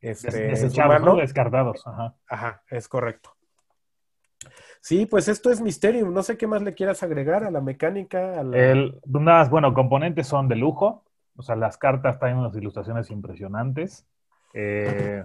[0.00, 1.16] este, desechados, ¿no?
[1.16, 1.86] Descartados.
[1.86, 2.14] Ajá.
[2.28, 3.30] Ajá, es correcto.
[4.80, 6.12] Sí, pues esto es Mysterium.
[6.12, 8.38] No sé qué más le quieras agregar a la mecánica.
[8.38, 11.04] A la- El, unas, bueno, componentes son de lujo.
[11.36, 14.06] O sea, las cartas traen unas ilustraciones impresionantes.
[14.54, 15.24] Eh,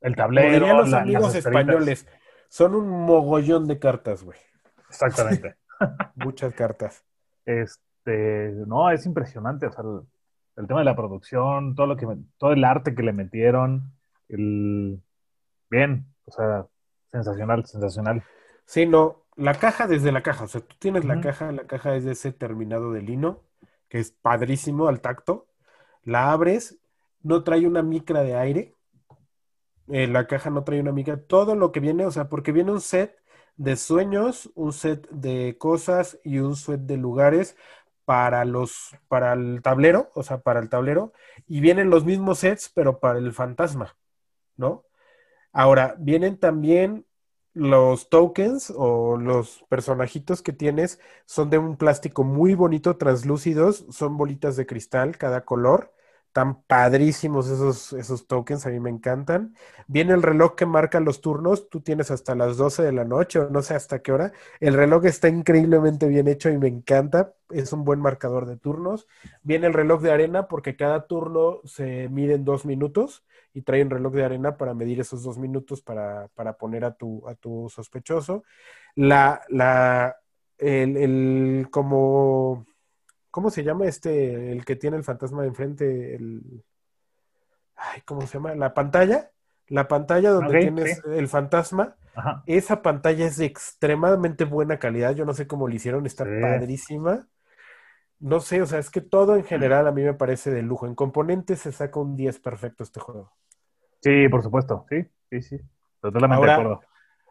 [0.00, 2.06] el tablero, dirían los la- amigos españoles,
[2.48, 4.38] son un mogollón de cartas, güey.
[4.88, 5.56] Exactamente.
[6.16, 7.04] Muchas cartas.
[7.44, 9.66] Este, no, es impresionante.
[9.66, 10.00] O sea, el,
[10.56, 13.92] el tema de la producción, todo lo que, todo el arte que le metieron,
[14.28, 15.00] el,
[15.70, 16.66] bien, o sea,
[17.10, 18.22] sensacional, sensacional.
[18.66, 21.94] Sí, no, la caja desde la caja, o sea, tú tienes la caja, la caja
[21.94, 23.42] es de ese terminado de lino,
[23.88, 25.46] que es padrísimo al tacto,
[26.02, 26.78] la abres,
[27.22, 28.74] no trae una micra de aire,
[29.90, 32.72] eh, la caja no trae una micra, todo lo que viene, o sea, porque viene
[32.72, 33.18] un set
[33.56, 37.56] de sueños, un set de cosas y un set de lugares
[38.04, 41.12] para los, para el tablero, o sea, para el tablero,
[41.46, 43.96] y vienen los mismos sets, pero para el fantasma,
[44.56, 44.84] ¿no?
[45.52, 47.06] Ahora, vienen también
[47.54, 54.16] los tokens o los personajitos que tienes, son de un plástico muy bonito, translúcidos, son
[54.16, 55.92] bolitas de cristal, cada color.
[56.32, 59.54] Tan padrísimos esos, esos tokens, a mí me encantan.
[59.88, 63.40] Viene el reloj que marca los turnos, tú tienes hasta las 12 de la noche
[63.40, 64.32] o no sé hasta qué hora.
[64.60, 69.08] El reloj está increíblemente bien hecho y me encanta, es un buen marcador de turnos.
[69.42, 73.24] Viene el reloj de arena porque cada turno se mide en dos minutos
[73.54, 76.94] y trae un reloj de arena para medir esos dos minutos para, para poner a
[76.94, 78.44] tu, a tu sospechoso.
[78.94, 80.16] La, la,
[80.58, 82.66] el, el como
[83.38, 86.16] ¿Cómo se llama este, el que tiene el fantasma de enfrente?
[86.16, 86.64] El...
[87.76, 88.52] Ay, ¿cómo se llama?
[88.56, 89.30] La pantalla.
[89.68, 91.94] La pantalla donde tienes el fantasma.
[92.16, 92.42] Ajá.
[92.46, 95.14] Esa pantalla es de extremadamente buena calidad.
[95.14, 96.30] Yo no sé cómo lo hicieron, está Sí.
[96.42, 97.28] padrísima.
[98.18, 100.88] No sé, o sea, es que todo en general a mí me parece de lujo.
[100.88, 103.30] En componentes se saca un 10 perfecto este juego.
[104.02, 104.84] Sí, por supuesto.
[104.88, 105.60] Sí, sí, sí.
[106.00, 106.80] Totalmente Ahora- de acuerdo.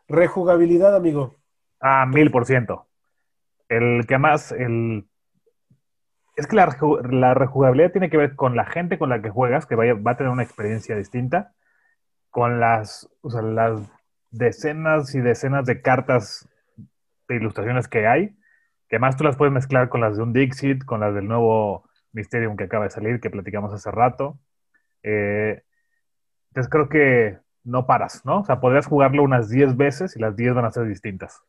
[0.07, 1.35] Rejugabilidad, amigo.
[1.81, 2.87] Ah, mil por ciento.
[3.67, 5.05] El que más, el...
[6.37, 6.77] Es que la,
[7.09, 10.11] la rejugabilidad tiene que ver con la gente con la que juegas, que vaya, va
[10.11, 11.53] a tener una experiencia distinta,
[12.29, 13.09] con las
[14.31, 16.47] decenas y decenas de cartas
[17.27, 18.37] de ilustraciones que hay,
[18.87, 21.89] que más tú las puedes mezclar con las de un Dixit, con las del nuevo
[22.13, 24.39] Mysterium que acaba de salir, que platicamos hace rato.
[25.03, 25.63] Eh,
[26.49, 28.39] entonces creo que no paras, ¿no?
[28.39, 31.41] O sea, podrías jugarlo unas 10 veces y las 10 van a ser distintas.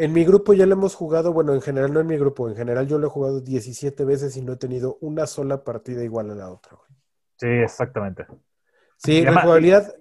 [0.00, 2.54] En mi grupo ya lo hemos jugado, bueno, en general no en mi grupo, en
[2.54, 6.30] general yo lo he jugado 17 veces y no he tenido una sola partida igual
[6.30, 6.76] a la otra.
[6.76, 6.88] güey.
[7.36, 8.24] Sí, exactamente.
[8.96, 9.94] Sí, Y además- rejugabilidad.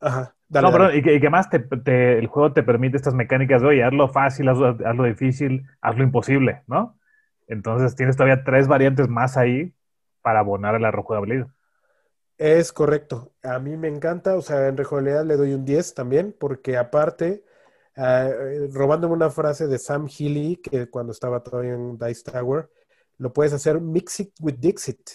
[0.00, 2.96] Ajá, dale, no, perdón, y que, y que más te, te- el juego te permite
[2.96, 6.98] estas mecánicas de, oye, hazlo fácil, hazlo, hazlo difícil, hazlo imposible, ¿no?
[7.46, 9.74] Entonces tienes todavía tres variantes más ahí
[10.22, 11.48] para abonar a la rejugabilidad.
[12.38, 13.32] Es correcto.
[13.42, 17.44] A mí me encanta, o sea, en rejugabilidad le doy un 10 también, porque aparte,
[17.96, 22.70] eh, robándome una frase de Sam Healy, que cuando estaba todavía en Dice Tower,
[23.18, 25.10] lo puedes hacer mix it with Dixit.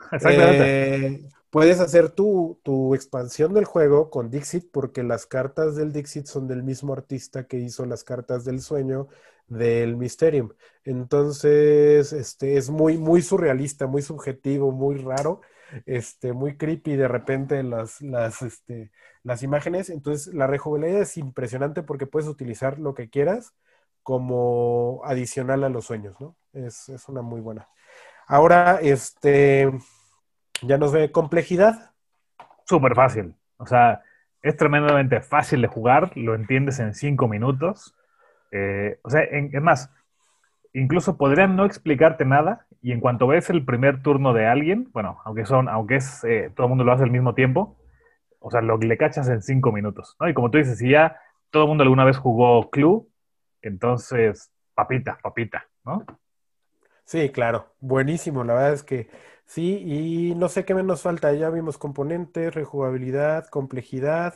[0.12, 1.06] Exactamente.
[1.06, 6.26] Eh, puedes hacer tu, tu expansión del juego con Dixit porque las cartas del Dixit
[6.26, 9.08] son del mismo artista que hizo las cartas del sueño
[9.48, 10.50] del Mysterium.
[10.84, 15.40] Entonces, este es muy, muy surrealista, muy subjetivo, muy raro,
[15.86, 18.90] este, muy creepy de repente las, las, este,
[19.28, 19.90] las imágenes.
[19.90, 23.54] Entonces, la rejugabilidad es impresionante porque puedes utilizar lo que quieras
[24.02, 26.34] como adicional a los sueños, ¿no?
[26.52, 27.68] Es, es una muy buena.
[28.26, 29.70] Ahora, este,
[30.62, 31.92] ya nos ve complejidad.
[32.64, 33.34] Súper fácil.
[33.58, 34.02] O sea,
[34.42, 37.94] es tremendamente fácil de jugar, lo entiendes en cinco minutos.
[38.50, 39.90] Eh, o sea, en- es más,
[40.72, 45.20] incluso podrían no explicarte nada y en cuanto ves el primer turno de alguien, bueno,
[45.24, 47.76] aunque son, aunque es, eh, todo el mundo lo hace al mismo tiempo,
[48.40, 50.28] o sea, lo le cachas en cinco minutos, ¿no?
[50.28, 51.16] Y como tú dices, si ya
[51.50, 53.06] todo el mundo alguna vez jugó Clue,
[53.62, 56.04] entonces, papita, papita, ¿no?
[57.04, 58.44] Sí, claro, buenísimo.
[58.44, 59.08] La verdad es que
[59.46, 61.32] sí, y no sé qué menos falta.
[61.32, 64.34] Ya vimos componentes, rejugabilidad, complejidad.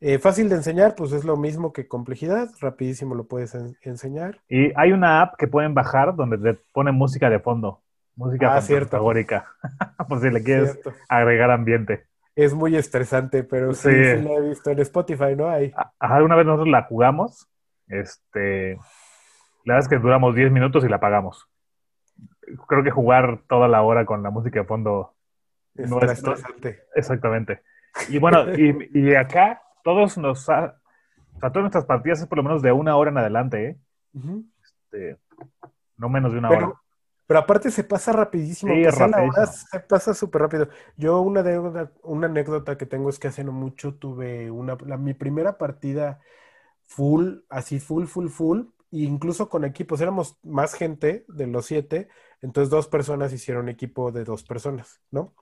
[0.00, 2.50] Eh, fácil de enseñar, pues es lo mismo que complejidad.
[2.60, 4.40] Rapidísimo lo puedes en- enseñar.
[4.48, 7.82] Y hay una app que pueden bajar donde te pone música de fondo,
[8.16, 8.98] música Ah, cierto.
[10.08, 10.92] por si le quieres Cierto.
[11.08, 12.09] agregar ambiente.
[12.44, 14.04] Es muy estresante, pero sí, Sí.
[14.18, 15.48] sí la he visto en Spotify, ¿no?
[15.48, 15.72] Hay.
[15.98, 17.48] Ajá, una vez nosotros la jugamos,
[17.88, 18.74] este,
[19.64, 21.46] la verdad es que duramos 10 minutos y la pagamos.
[22.66, 25.14] Creo que jugar toda la hora con la música de fondo
[25.74, 26.80] es no- estresante.
[26.94, 27.62] exactamente.
[28.08, 30.76] Y bueno, y, y acá todos nos, ha-
[31.36, 33.76] o sea, todas nuestras partidas es por lo menos de una hora en adelante, ¿eh?
[34.62, 35.18] Este,
[35.96, 36.72] no menos de una hora.
[37.30, 40.68] Pero, aparte se pasa rapidísimo, Sí, hora, se pasa súper rápido.
[40.96, 41.58] Yo una, de,
[42.02, 46.20] una anécdota que tengo es que hace no mucho tuve una, la- mi primera partida
[46.86, 48.60] full, así full, full, full,
[48.92, 52.08] e incluso con equipos, éramos más gente de los siete,
[52.42, 55.34] entonces dos personas hicieron equipo de dos personas, ¿no?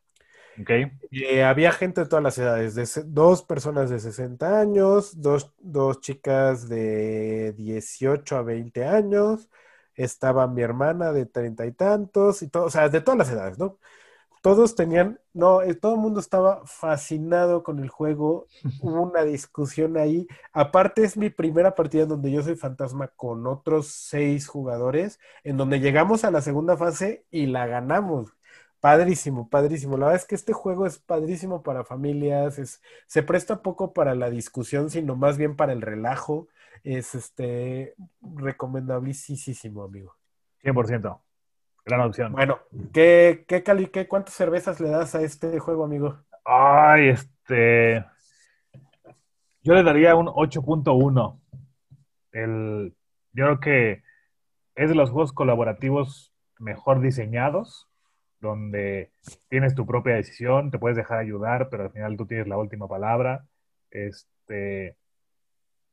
[0.58, 0.70] ¿Ok?
[1.10, 6.00] Eh, había gente de todas las edades, de dos personas de 60 años, dos, dos
[6.00, 9.48] chicas de 18 a 20 años,
[9.98, 13.58] estaba mi hermana de treinta y tantos, y todo, o sea, de todas las edades,
[13.58, 13.78] ¿no?
[14.42, 18.46] Todos tenían, no, eh, todo el mundo estaba fascinado con el juego,
[18.82, 20.26] hubo una discusión ahí.
[20.52, 25.56] Aparte es mi primera partida en donde yo soy fantasma con otros seis jugadores, en
[25.56, 28.32] donde llegamos a la segunda fase y la ganamos.
[28.80, 29.96] Padrísimo, padrísimo.
[29.96, 34.14] La verdad es que este juego es padrísimo para familias, es, se presta poco para
[34.14, 36.48] la discusión, sino más bien para el relajo.
[36.84, 40.14] Es este recomendabilísimo, amigo.
[40.62, 41.20] 100%.
[41.84, 42.32] Gran opción.
[42.32, 42.58] Bueno,
[42.92, 46.18] ¿qué, qué, cali, qué, ¿cuántas cervezas le das a este juego, amigo?
[46.44, 48.04] Ay, este.
[49.62, 51.40] Yo le daría un 8.1.
[52.32, 52.94] El,
[53.32, 54.02] yo creo que
[54.74, 57.88] es de los juegos colaborativos mejor diseñados,
[58.40, 59.10] donde
[59.48, 62.86] tienes tu propia decisión, te puedes dejar ayudar, pero al final tú tienes la última
[62.86, 63.46] palabra.
[63.90, 64.97] Este,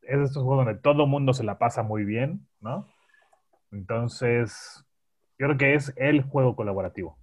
[0.06, 2.88] es de estos juegos donde todo mundo se la pasa muy bien, ¿no?
[3.72, 4.84] Entonces,
[5.38, 7.18] yo creo que es el juego colaborativo.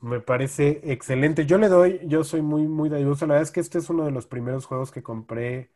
[0.00, 1.46] Me parece excelente.
[1.46, 3.26] Yo le doy, yo soy muy, muy dadivoso.
[3.26, 5.70] La verdad es que este es uno de los primeros juegos que compré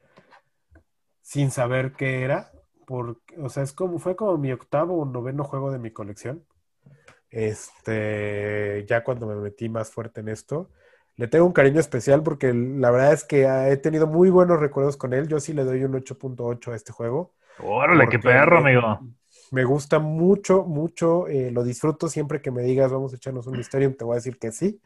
[1.22, 2.50] sin saber qué era.
[2.86, 6.44] Porque, o sea, es como, fue como mi octavo o noveno juego de mi colección.
[7.30, 10.70] Este, ya cuando me metí más fuerte en esto.
[11.16, 14.96] Le tengo un cariño especial porque la verdad es que he tenido muy buenos recuerdos
[14.96, 15.28] con él.
[15.28, 17.32] Yo sí le doy un 8.8 a este juego.
[17.62, 19.00] Órale, qué perro, amigo.
[19.50, 21.26] Me gusta mucho, mucho.
[21.28, 24.16] eh, lo disfruto siempre que me digas, vamos a echarnos un Mysterium, te voy a
[24.16, 24.80] decir que sí.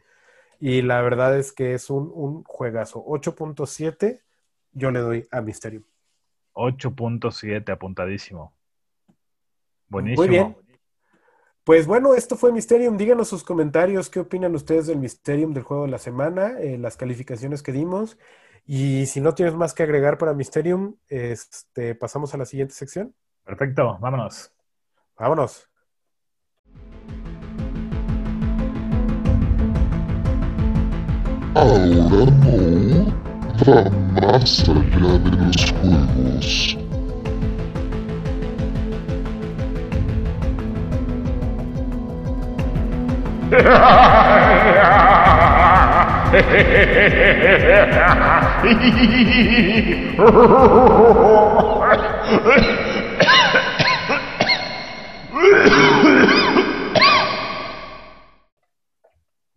[0.59, 3.03] Y la verdad es que es un, un juegazo.
[3.03, 4.21] 8.7
[4.73, 5.83] yo le doy a Mysterium.
[6.53, 8.53] 8.7, apuntadísimo.
[9.89, 10.25] Buenísimo.
[10.25, 10.55] Muy bien.
[11.63, 12.97] Pues bueno, esto fue Mysterium.
[12.97, 16.97] Díganos sus comentarios, qué opinan ustedes del Mysterium del juego de la semana, eh, las
[16.97, 18.17] calificaciones que dimos.
[18.65, 23.13] Y si no tienes más que agregar para Mysterium, este, pasamos a la siguiente sección.
[23.43, 24.51] Perfecto, vámonos.
[25.17, 25.67] Vámonos.
[31.53, 33.21] Ahora no
[33.67, 33.89] va
[34.19, 36.90] más allá de los juegos.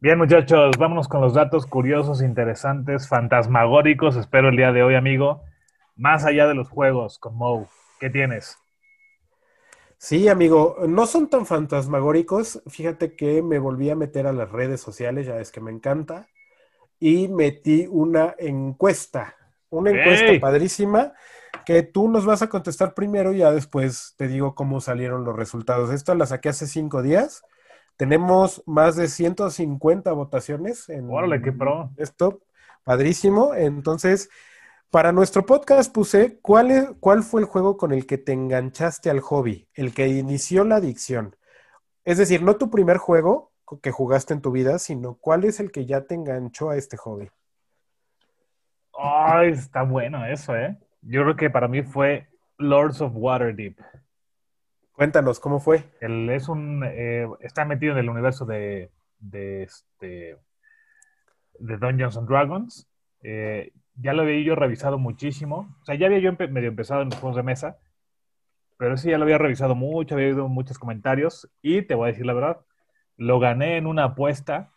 [0.00, 4.16] Bien, muchachos, vámonos con los datos curiosos, interesantes, fantasmagóricos.
[4.16, 5.42] Espero el día de hoy, amigo.
[5.94, 7.68] Más allá de los juegos, con Mo,
[8.00, 8.58] ¿qué tienes?
[10.04, 12.62] Sí, amigo, no son tan fantasmagóricos.
[12.66, 16.28] Fíjate que me volví a meter a las redes sociales, ya es que me encanta,
[17.00, 19.34] y metí una encuesta,
[19.70, 21.14] una encuesta padrísima
[21.64, 25.34] que tú nos vas a contestar primero y ya después te digo cómo salieron los
[25.34, 25.88] resultados.
[25.88, 27.42] Esto la saqué hace cinco días.
[27.96, 31.92] Tenemos más de 150 votaciones en Órale, qué pro.
[31.96, 32.42] esto,
[32.84, 33.54] padrísimo.
[33.54, 34.28] Entonces,
[34.94, 39.10] para nuestro podcast puse ¿cuál, es- cuál fue el juego con el que te enganchaste
[39.10, 41.34] al hobby, el que inició la adicción.
[42.04, 43.50] Es decir, no tu primer juego
[43.82, 46.96] que jugaste en tu vida, sino cuál es el que ya te enganchó a este
[46.96, 47.28] hobby.
[48.96, 50.78] Ay, está bueno eso, ¿eh?
[51.02, 52.28] Yo creo que para mí fue
[52.58, 53.76] Lords of Waterdeep.
[54.92, 55.82] Cuéntanos, ¿cómo fue?
[56.00, 56.84] Él es un.
[56.86, 58.92] eh, está metido en el universo de.
[59.18, 60.38] de este.
[61.58, 62.86] de Dungeons and Dragons.
[63.24, 65.76] Eh, ya lo había yo revisado muchísimo.
[65.80, 67.78] O sea, ya había yo empe- medio empezado en los juegos de mesa.
[68.76, 71.48] Pero sí, ya lo había revisado mucho, había oído muchos comentarios.
[71.62, 72.60] Y te voy a decir la verdad.
[73.16, 74.70] Lo gané en una apuesta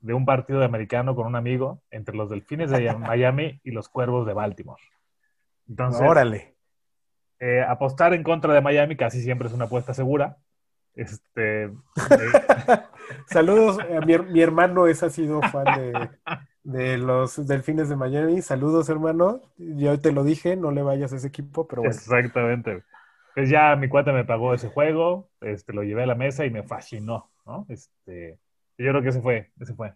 [0.00, 3.88] de un partido de americano con un amigo entre los Delfines de Miami y los
[3.88, 4.82] Cuervos de Baltimore.
[5.68, 6.56] Entonces, Órale.
[7.38, 10.38] eh, apostar en contra de Miami casi siempre es una apuesta segura.
[10.94, 11.72] Este, eh,
[13.26, 16.10] Saludos, eh, mi, her- mi hermano es ha sido fan de,
[16.62, 18.42] de los Delfines de Miami.
[18.42, 19.42] Saludos, hermano.
[19.56, 22.00] Yo te lo dije, no le vayas a ese equipo, pero bueno.
[22.00, 22.84] exactamente.
[23.34, 26.50] Pues ya mi cuate me pagó ese juego, este, lo llevé a la mesa y
[26.50, 27.64] me fascinó, ¿no?
[27.68, 28.38] Este,
[28.76, 29.94] yo creo que ese fue, ese fue.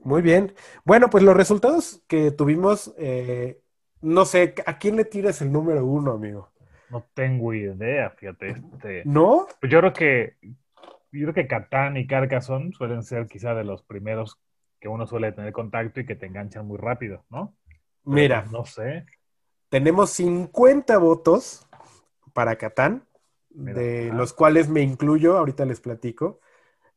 [0.00, 0.54] Muy bien.
[0.84, 3.60] Bueno, pues los resultados que tuvimos, eh,
[4.00, 6.50] no sé, ¿a quién le tiras el número uno, amigo?
[6.88, 8.50] No tengo idea, fíjate.
[8.50, 9.46] Este, ¿No?
[9.60, 10.36] pues yo creo que,
[11.12, 14.38] yo creo que Catán y Carcassonne suelen ser quizá de los primeros
[14.78, 17.54] que uno suele tener contacto y que te enganchan muy rápido, ¿no?
[18.04, 19.04] Pero, Mira, no sé.
[19.68, 21.66] tenemos 50 votos
[22.32, 23.04] para Catán,
[23.50, 24.14] Mira, de ah.
[24.14, 26.40] los cuales me incluyo, ahorita les platico.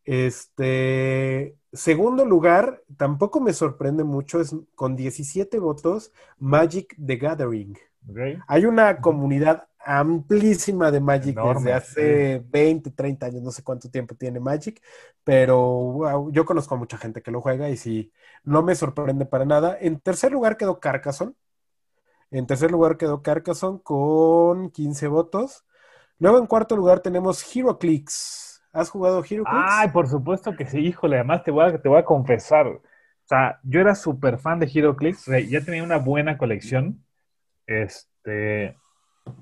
[0.06, 7.78] Este, segundo lugar, tampoco me sorprende mucho, es con 17 votos, Magic the Gathering.
[8.48, 13.90] Hay una comunidad amplísima de Magic Enorme, desde hace 20, 30 años, no sé cuánto
[13.90, 14.82] tiempo tiene Magic,
[15.24, 18.12] pero wow, yo conozco a mucha gente que lo juega y sí,
[18.44, 19.78] no me sorprende para nada.
[19.80, 21.34] En tercer lugar quedó Carcassonne.
[22.32, 25.66] En tercer lugar quedó Carcassonne con 15 votos.
[26.18, 28.64] Luego en cuarto lugar tenemos HeroClix.
[28.72, 29.66] ¿Has jugado HeroClix?
[29.68, 32.68] Ay, por supuesto que sí, híjole, además te voy a, te voy a confesar.
[32.68, 32.82] O
[33.26, 37.03] sea, yo era súper fan de HeroClix, ya tenía una buena colección.
[37.66, 38.78] Este,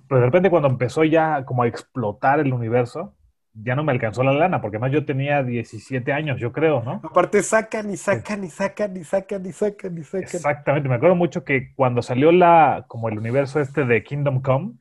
[0.08, 3.16] pero de repente cuando empezó ya como a explotar el universo,
[3.54, 7.02] ya no me alcanzó la lana, porque además yo tenía 17 años, yo creo, ¿no?
[7.04, 10.22] Aparte sacan y sacan y sacan y sacan y sacan y sacan.
[10.22, 14.76] Exactamente, me acuerdo mucho que cuando salió la, como el universo este de Kingdom Come,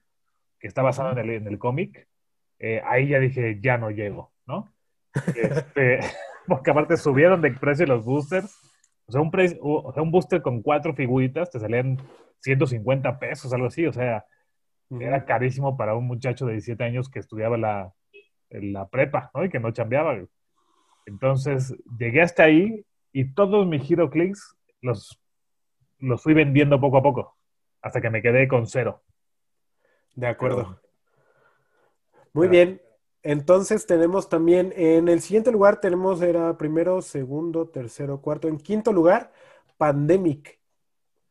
[0.60, 2.06] que está basado en el, en el cómic,
[2.60, 4.72] eh, ahí ya dije, ya no llego, ¿no?
[5.34, 6.00] Este,
[6.46, 8.54] porque aparte subieron de precio los boosters.
[9.06, 11.98] O sea, un, pre- o sea, un booster con cuatro figuritas te salían
[12.40, 13.86] 150 pesos, algo así.
[13.86, 14.24] O sea,
[14.90, 17.92] era carísimo para un muchacho de 17 años que estudiaba la,
[18.50, 19.44] la prepa, ¿no?
[19.44, 20.14] Y que no chambeaba.
[20.14, 20.28] güey.
[21.06, 25.20] Entonces, llegué hasta ahí y todos mis Hero Clicks los,
[25.98, 27.36] los fui vendiendo poco a poco,
[27.82, 29.02] hasta que me quedé con cero.
[30.14, 30.80] De acuerdo.
[30.80, 30.80] Pero-
[32.32, 32.80] Muy bien.
[33.22, 38.48] Entonces tenemos también en el siguiente lugar tenemos era primero, segundo, tercero, cuarto.
[38.48, 39.30] En quinto lugar,
[39.76, 40.59] Pandemic.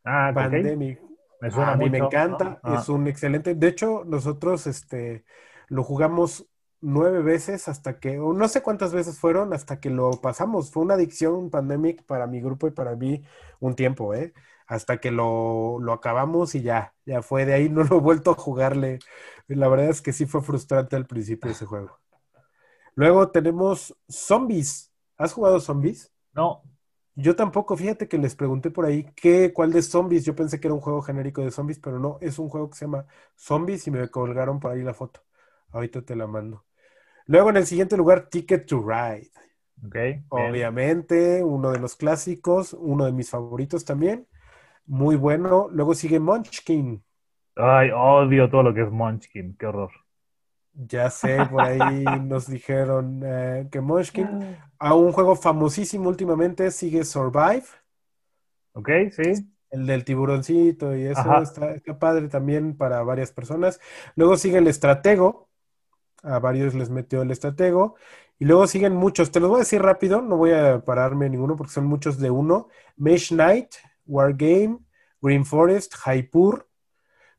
[0.04, 0.32] Ah.
[0.34, 1.02] Pandemic.
[1.42, 2.60] Me suena a mí me encanta, ¿no?
[2.64, 2.80] Ah.
[2.82, 3.56] es un excelente.
[3.56, 5.24] De hecho, nosotros este,
[5.68, 6.48] lo jugamos
[6.82, 10.72] nueve veces hasta que, o no sé cuántas veces fueron, hasta que lo pasamos.
[10.72, 13.24] Fue una adicción Pandemic para mi grupo y para mí
[13.60, 14.34] un tiempo, ¿eh?
[14.68, 17.46] Hasta que lo, lo acabamos y ya, ya fue.
[17.46, 19.00] De ahí no lo he vuelto a jugarle.
[19.48, 21.98] La verdad es que sí fue frustrante al principio ese juego.
[22.96, 24.92] Luego tenemos Zombies.
[25.18, 26.12] ¿Has jugado Zombies?
[26.34, 26.62] No,
[27.16, 30.26] Yo tampoco, fíjate que les pregunté por ahí qué, cuál de zombies.
[30.26, 32.78] Yo pensé que era un juego genérico de zombies, pero no, es un juego que
[32.78, 33.06] se llama
[33.36, 35.22] Zombies y me colgaron por ahí la foto.
[35.72, 36.66] Ahorita te la mando.
[37.28, 39.32] Luego en el siguiente lugar, Ticket to Ride.
[39.86, 39.96] ok.
[39.96, 40.26] bien.
[40.30, 44.28] Obviamente, uno de los clásicos, uno de mis favoritos también.
[44.86, 45.70] Muy bueno.
[45.72, 47.04] Luego sigue Munchkin.
[47.56, 49.92] Ay, odio todo lo que es Munchkin, qué horror.
[50.88, 54.40] Ya sé, por ahí nos dijeron eh, que Munchkin,
[54.80, 57.64] a un juego famosísimo últimamente, sigue Survive.
[58.74, 59.50] Ok, sí.
[59.70, 63.80] El del tiburoncito y eso está, está padre también para varias personas.
[64.16, 65.48] Luego sigue el estratego.
[66.24, 67.96] A varios les metió el estratego.
[68.40, 69.32] Y luego siguen muchos.
[69.32, 70.22] Te los voy a decir rápido.
[70.22, 72.70] No voy a pararme en ninguno porque son muchos de uno.
[72.98, 73.76] Mesh Knight,
[74.08, 74.80] Wargame,
[75.22, 76.68] Green Forest, Jaipur,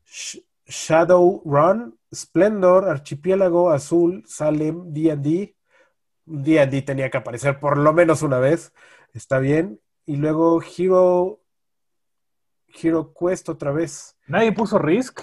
[0.05, 5.55] Sh- Shadow Run, Splendor, Archipiélago, Azul, Salem, D&D.
[6.25, 8.73] D&D tenía que aparecer por lo menos una vez.
[9.13, 9.79] Está bien.
[10.05, 11.41] Y luego Hero
[12.81, 14.17] Hero Quest otra vez.
[14.27, 15.21] Nadie puso Risk.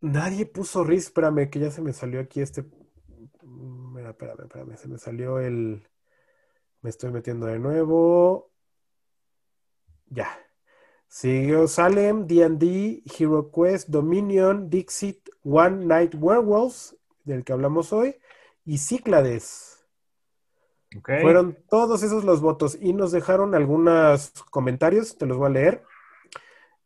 [0.00, 2.64] Nadie puso Risk, espérame, que ya se me salió aquí este.
[3.42, 5.86] Mira, espérame, espérame, se me salió el.
[6.82, 8.52] Me estoy metiendo de nuevo.
[10.06, 10.43] Ya.
[11.14, 18.16] Siguió Salem, D&D, Hero Quest, Dominion, Dixit, One Night Werewolves, del que hablamos hoy,
[18.64, 19.86] y Cíclades.
[20.98, 21.10] Ok.
[21.22, 25.84] Fueron todos esos los votos y nos dejaron algunos comentarios, te los voy a leer.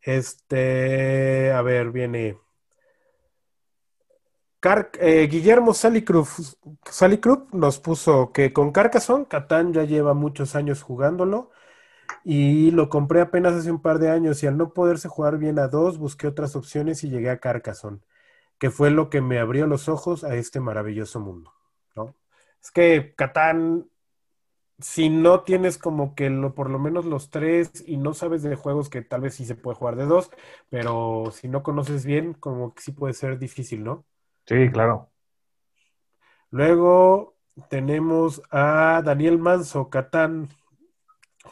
[0.03, 2.37] Este, a ver, viene
[4.59, 6.55] Car- eh, Guillermo Salicruz,
[6.87, 11.49] Salicrup nos puso que con Carcassonne, Catán ya lleva muchos años jugándolo
[12.23, 15.59] y lo compré apenas hace un par de años y al no poderse jugar bien
[15.59, 18.01] a dos, busqué otras opciones y llegué a Carcassonne,
[18.57, 21.53] que fue lo que me abrió los ojos a este maravilloso mundo,
[21.95, 22.15] ¿no?
[22.61, 23.89] Es que Catán
[24.79, 28.55] si no tienes como que lo, por lo menos los tres y no sabes de
[28.55, 30.31] juegos que tal vez sí se puede jugar de dos,
[30.69, 34.05] pero si no conoces bien, como que sí puede ser difícil, ¿no?
[34.45, 35.09] Sí, claro.
[36.49, 37.35] Luego
[37.69, 40.47] tenemos a Daniel Manso, Catán,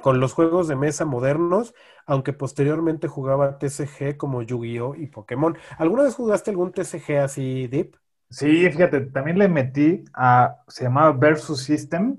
[0.02, 1.74] con los juegos de mesa modernos,
[2.06, 5.58] aunque posteriormente jugaba TCG como Yu-Gi-Oh y Pokémon.
[5.78, 7.96] ¿Alguna vez jugaste algún TCG así, Deep?
[8.30, 12.18] Sí, fíjate, también le metí a, se llamaba Versus System,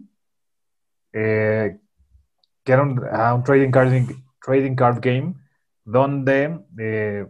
[1.13, 1.79] eh,
[2.65, 3.93] que era un, a un trading card,
[4.41, 5.35] trading card game,
[5.85, 7.27] donde eh,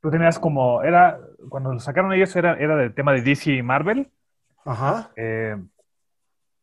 [0.00, 1.18] tú tenías como, era,
[1.48, 4.10] cuando lo sacaron ellos era, era del tema de DC y Marvel,
[4.64, 5.12] Ajá.
[5.16, 5.56] eh,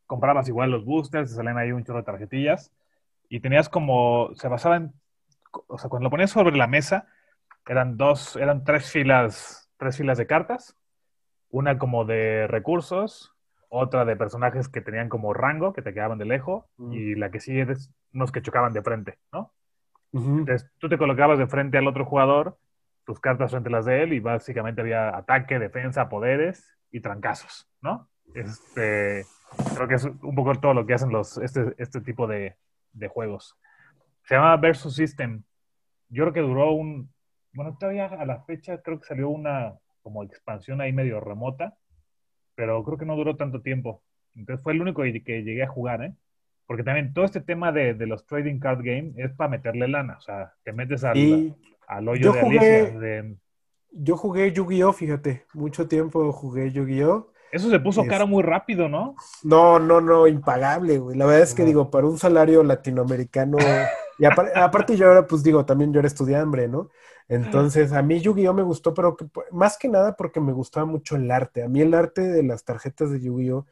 [0.10, 2.72] comprabas igual los boosters, te salían ahí un chorro de tarjetillas,
[3.30, 4.92] y tenías como, se basaba en,
[5.68, 7.06] o sea, cuando lo ponías sobre la mesa,
[7.68, 10.76] eran dos, eran tres filas, tres filas de cartas,
[11.52, 13.36] una como de recursos,
[13.70, 16.94] otra de personajes que tenían como rango, que te quedaban de lejos, Mm.
[16.94, 19.54] y la que sigue es unos que chocaban de frente, ¿no?
[20.12, 22.58] Entonces tú te colocabas de frente al otro jugador,
[23.06, 27.70] tus cartas frente a las de él, y básicamente había ataque, defensa, poderes y trancazos,
[27.80, 28.10] ¿no?
[28.34, 29.26] Este,
[29.76, 32.56] creo que es un poco todo lo que hacen los, este, este tipo de,
[32.94, 33.58] de juegos.
[34.24, 35.44] Se llama Versus System.
[36.10, 37.12] Yo creo que duró un,
[37.54, 41.78] bueno, todavía a la fecha creo que salió una como expansión ahí medio remota,
[42.56, 44.04] pero creo que no duró tanto tiempo.
[44.36, 46.14] Entonces fue el único que llegué a jugar, ¿eh?
[46.66, 50.18] Porque también todo este tema de, de los trading card game es para meterle lana.
[50.18, 51.56] O sea, te metes al, Y
[51.88, 53.00] al hoyo yo de jugué- Alicia.
[53.00, 53.38] de-
[53.92, 57.32] yo jugué Yu-Gi-Oh, fíjate, mucho tiempo jugué Yu-Gi-Oh.
[57.52, 59.16] Eso se puso Es- cara muy rápido, ¿no?
[59.44, 61.18] No, no, no, impagable, güey.
[61.18, 61.68] La verdad es que No.
[61.68, 63.58] digo, para un salario latinoamericano,
[64.20, 66.90] y apar- aparte yo ahora, pues digo, también yo era estudiante, ¿no?
[67.28, 71.16] Entonces, a mí Yu-Gi-Oh me gustó, pero que- más que nada porque me gustaba mucho
[71.16, 71.64] el arte.
[71.64, 73.66] A mí el arte de las tarjetas de Yu-Gi-Oh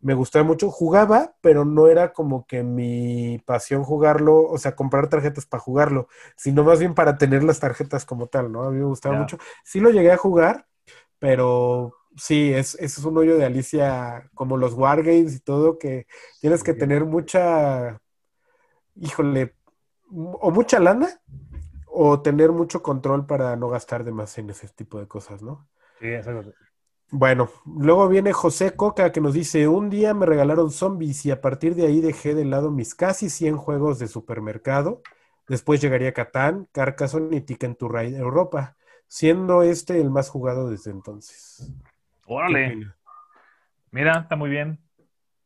[0.00, 0.70] me gustaba mucho.
[0.70, 6.08] Jugaba, pero no era como que mi pasión jugarlo, o sea, comprar tarjetas para jugarlo,
[6.36, 8.62] sino más bien para tener las tarjetas como tal, ¿no?
[8.64, 9.38] A mí me gustaba mucho.
[9.64, 10.66] Sí lo llegué a jugar,
[11.18, 16.06] pero sí, es, es un hoyo de Alicia como los Wargames y todo, que
[16.40, 18.00] tienes que tener mucha,
[18.96, 19.54] híjole,
[20.10, 21.20] o mucha lana
[21.86, 25.68] o tener mucho control para no gastar de más en ese tipo de cosas, ¿no?
[26.00, 26.52] Sí, exacto.
[27.12, 31.40] Bueno, luego viene José Coca que nos dice, un día me regalaron zombies y a
[31.40, 35.02] partir de ahí dejé de lado mis casi 100 juegos de supermercado.
[35.48, 38.76] Después llegaría Catán, Carcassonne y Ticket to Ride Europa,
[39.08, 41.72] siendo este el más jugado desde entonces.
[42.44, 42.76] ¿Qué Órale.
[43.92, 44.80] Mira, está muy bien.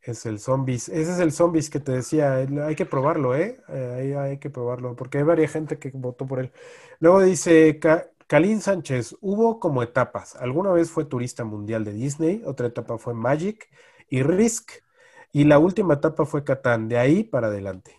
[0.03, 0.89] Es el zombies.
[0.91, 2.41] Ese es el zombies que te decía.
[2.41, 3.61] el- Hay que probarlo, ¿eh?
[3.69, 6.53] Eh, Hay, hay que probarlo, porque hay varias gente que votó por él.
[7.01, 7.79] Luego dice
[8.27, 10.37] Kalin Sánchez, hubo como etapas.
[10.37, 13.69] Alguna vez fue turista mundial de Disney, otra etapa fue Magic
[14.09, 14.73] y Risk,
[15.33, 17.97] y la última etapa fue Catán, de ahí para adelante.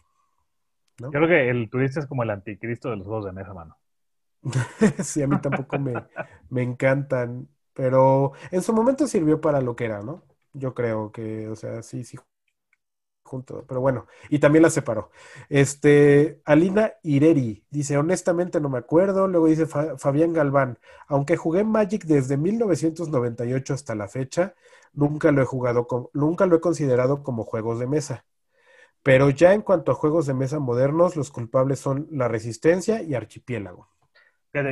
[0.99, 1.07] ¿no?
[1.11, 3.77] Yo creo que el turista es como el anticristo de los juegos de mesa, mano.
[5.03, 5.93] Sí, a mí tampoco me,
[6.49, 10.23] me encantan, pero en su momento sirvió para lo que era, ¿no?
[10.53, 12.17] Yo creo que, o sea, sí, sí,
[13.23, 15.09] junto, pero bueno, y también la separó.
[15.49, 20.77] Este, Alina Ireri dice, honestamente no me acuerdo, luego dice Fa- Fabián Galván,
[21.07, 24.53] aunque jugué Magic desde 1998 hasta la fecha,
[24.93, 28.25] nunca lo he jugado, nunca lo he considerado como juegos de mesa.
[29.03, 33.15] Pero ya en cuanto a juegos de mesa modernos, los culpables son La Resistencia y
[33.15, 33.89] Archipiélago.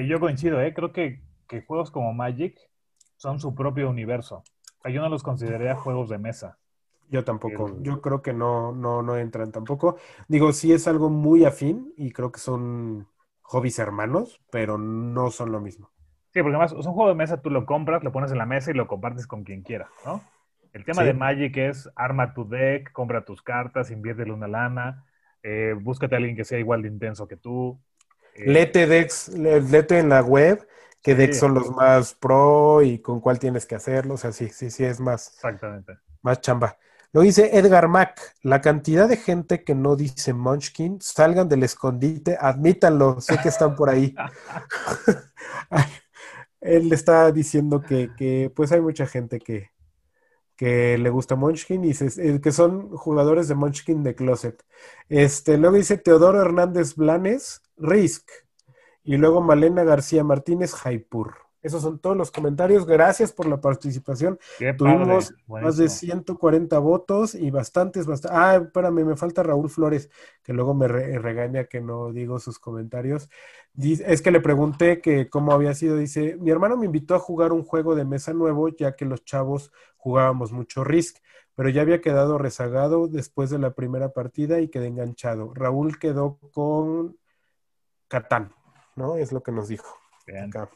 [0.08, 0.74] Yo coincido, ¿eh?
[0.74, 2.58] Creo que, que juegos como Magic
[3.24, 4.44] son su propio universo.
[4.80, 6.58] O sea, yo no los consideraría juegos de mesa.
[7.10, 7.70] Yo tampoco.
[7.70, 9.96] El- Yo creo que no, no, no entran tampoco.
[10.28, 13.08] Digo, sí es algo muy afín y creo que son
[13.44, 15.90] hobbies hermanos, pero no son lo mismo.
[16.34, 18.46] Sí, porque además es un juego de mesa, tú lo compras, lo pones en la
[18.46, 20.22] mesa y lo compartes con quien quiera, ¿no?
[20.74, 21.08] El tema Sí.
[21.08, 25.06] de Magic es arma tu deck, compra tus cartas, inviértele una lana,
[25.44, 27.80] eh, búscate a alguien que sea igual de intenso que tú.
[28.36, 30.68] eh, Lete le- lete en la web
[31.04, 31.18] que Sí.
[31.18, 34.16] Dex son los más pro y con cuál tienes que hacerlo.
[34.16, 36.00] O sea, sí, sí, sí, es más, Exactamente.
[36.24, 36.78] más chamba.
[37.14, 42.38] Lo dice Edgar Mack, la cantidad de gente que no dice Munchkin, salgan del escondite,
[42.42, 44.16] admítanlo, sé que están por ahí.
[46.62, 49.72] Él está diciendo que, que, pues hay mucha gente que,
[50.56, 54.64] que le gusta Munchkin y se- eh, que son jugadores de Munchkin de Closet.
[55.10, 58.30] Este, luego dice Teodoro Hernández Blanes, Risk.
[59.04, 61.36] Y luego Malena García Martínez, Jaipur.
[61.62, 62.86] Esos son todos los comentarios.
[62.86, 64.38] Gracias por la participación.
[64.60, 65.90] Qué Tuvimos padre, más de buenísimo.
[66.14, 68.38] 140 votos y bastantes, bastantes.
[68.38, 70.10] Ah, espérame, me falta Raúl Flores,
[70.44, 73.30] que luego me re- regaña que no digo sus comentarios.
[73.74, 75.96] Dice- es que le pregunté que cómo había sido.
[75.96, 79.24] Dice, mi hermano me invitó a jugar un juego de mesa nuevo, ya que los
[79.24, 81.20] chavos jugábamos mucho Risk,
[81.56, 85.54] pero ya había quedado rezagado después de la primera partida y quedé enganchado.
[85.54, 87.18] Raúl quedó con
[88.10, 88.52] Catán,
[88.96, 89.18] ¿no?
[89.18, 89.98] Es lo que nos dijo.
[90.26, 90.46] Bien.
[90.46, 90.70] acá.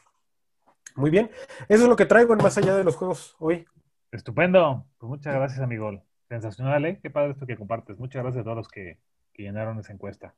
[0.96, 1.30] Muy bien.
[1.68, 3.66] Eso es lo que traigo en más allá de los juegos hoy.
[4.10, 4.86] Estupendo.
[4.98, 6.02] Pues muchas gracias, amigo.
[6.28, 6.98] Sensacional, ¿eh?
[7.02, 7.98] Qué padre esto que compartes.
[7.98, 8.98] Muchas gracias a todos los que,
[9.32, 10.34] que llenaron esa encuesta.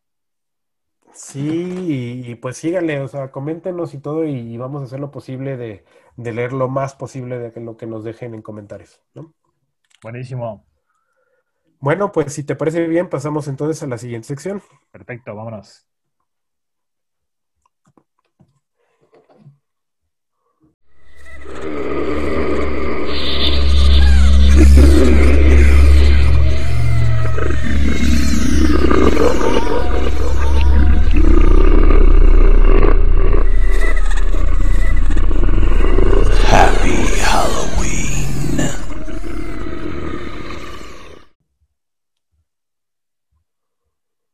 [1.13, 5.57] Sí, y, pues síganle, o sea, coméntenos y todo, y vamos a hacer lo posible
[5.57, 5.85] de,
[6.17, 9.35] de leer lo más posible de lo que nos dejen en comentarios, ¿no?
[10.03, 10.67] Buenísimo.
[11.81, 14.63] Bueno, pues si te parece bien, pasamos entonces a la siguiente sección.
[14.93, 15.90] Perfecto, vámonos.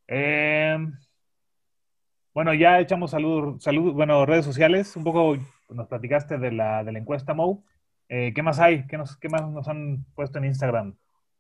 [0.09, 0.77] Eh,
[2.35, 4.95] bueno, ya echamos salud, salud, bueno, redes sociales.
[4.97, 5.37] Un poco
[5.71, 7.65] nos platicaste de la, de la encuesta, Mo.
[8.09, 8.87] Eh, ¿qué más hay?
[8.87, 10.97] ¿Qué, nos, ¿Qué más nos han puesto en Instagram?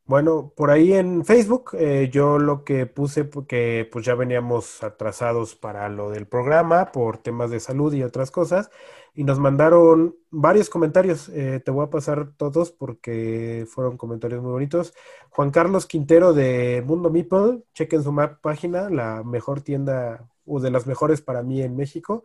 [0.06, 5.56] Bueno, por ahí en Facebook eh, yo lo que puse porque pues ya veníamos atrasados
[5.56, 8.70] para lo del programa por temas de salud y otras cosas
[9.14, 11.28] y nos mandaron varios comentarios.
[11.30, 14.94] eh, te voy a pasar todos porque fueron comentarios muy bonitos.
[15.30, 20.86] Juan Carlos Quintero de Mundo Meeple, chequen su página, la mejor tienda o de las
[20.86, 22.22] mejores para mí en México.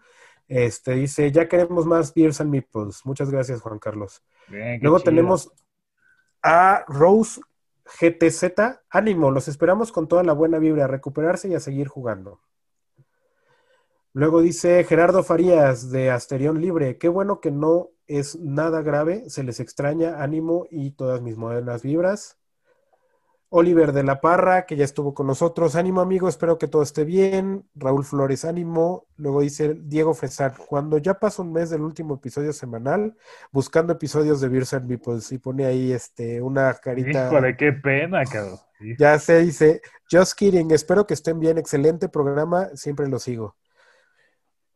[0.48, 3.06] Este dice, ya queremos más beers and meeples.
[3.06, 4.24] Muchas gracias, Juan Carlos.
[4.48, 5.06] Bien, Luego chido.
[5.06, 5.52] tenemos
[6.44, 7.42] a Rose
[7.86, 8.82] GTZ.
[8.90, 12.42] Ánimo, los esperamos con toda la buena vibra, a recuperarse y a seguir jugando.
[14.14, 16.98] Luego dice Gerardo Farías de Asterión Libre.
[16.98, 21.82] Qué bueno que no es nada grave, se les extraña, ánimo y todas mis modernas
[21.82, 22.41] vibras.
[23.54, 25.76] Oliver de la Parra, que ya estuvo con nosotros.
[25.76, 27.68] Ánimo, amigo, espero que todo esté bien.
[27.76, 29.08] Raúl Flores, ánimo.
[29.18, 33.14] Luego dice Diego Fresar, cuando ya pasa un mes del último episodio semanal,
[33.52, 37.28] buscando episodios de Beers and Meeples, y pone ahí este, una carita.
[37.28, 38.58] Híjole, qué pena, cabrón.
[38.98, 43.58] Ya se dice, just kidding, espero que estén bien, excelente programa, siempre lo sigo.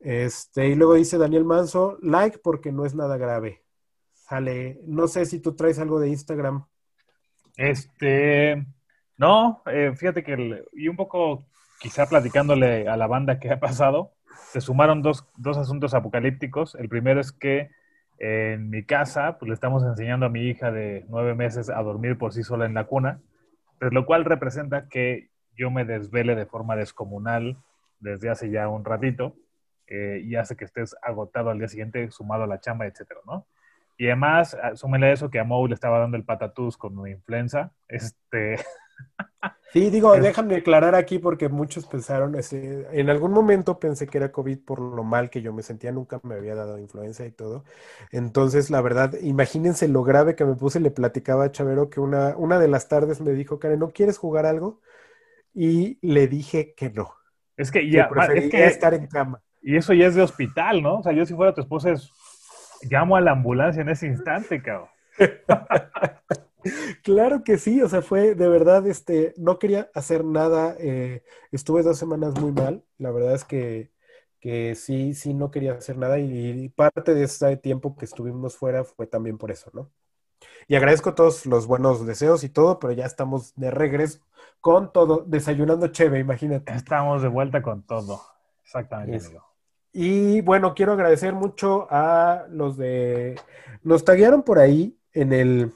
[0.01, 3.63] Este, y luego dice Daniel Manso, like porque no es nada grave.
[4.11, 6.65] Sale, no sé si tú traes algo de Instagram.
[7.57, 8.65] Este,
[9.17, 11.45] no, eh, fíjate que, el- y un poco
[11.79, 14.11] quizá platicándole a la banda que ha pasado,
[14.51, 16.75] se sumaron dos, dos asuntos apocalípticos.
[16.75, 17.69] El primero es que
[18.17, 22.17] en mi casa, pues le estamos enseñando a mi hija de nueve meses a dormir
[22.17, 23.19] por sí sola en la cuna,
[23.79, 27.57] pues, lo cual representa que yo me desvele de forma descomunal
[27.99, 29.35] desde hace ya un ratito
[29.87, 33.45] eh, y hace que estés agotado al día siguiente, sumado a la chamba, etcétera, ¿no?
[33.97, 36.97] Y además, ah, súmele a eso que a Mou le estaba dando el patatús con
[36.97, 37.73] una influenza.
[37.87, 38.57] Este,
[39.73, 44.17] Sí, digo, Es- déjame aclarar aquí porque muchos pensaron, este, en algún momento pensé que
[44.17, 47.31] era COVID por lo mal que yo me sentía, nunca me había dado influenza y
[47.31, 47.65] todo.
[48.09, 52.37] Entonces, la verdad, imagínense lo grave que me puse, le platicaba a Chavero que una,
[52.37, 54.79] una de las tardes me dijo, Karen, ¿no quieres jugar algo?
[55.53, 57.13] Y le dije que no,
[57.57, 59.41] es que que ya, es que, estar en cama.
[59.61, 60.99] y eso ya es de hospital, ¿no?
[60.99, 62.11] O sea, yo si fuera tu esposa es,
[62.89, 64.89] llamo a la ambulancia en ese instante, cabrón.
[67.03, 71.83] Claro que sí, o sea, fue de verdad, este, no quería hacer nada, eh, estuve
[71.83, 73.91] dos semanas muy mal, la verdad es que,
[74.39, 78.83] que sí, sí, no quería hacer nada y, parte de ese tiempo que estuvimos fuera
[78.83, 79.91] fue también por eso, ¿no?
[80.67, 84.19] Y agradezco todos los buenos deseos y todo, pero ya estamos de regreso
[84.61, 86.73] con todo, desayunando cheve, imagínate.
[86.73, 88.21] Estamos de vuelta con todo.
[88.63, 89.44] Exactamente, Es- amigo.
[89.97, 93.39] Y bueno, quiero agradecer mucho a los de...
[93.81, 95.73] Nos taguearon por ahí en el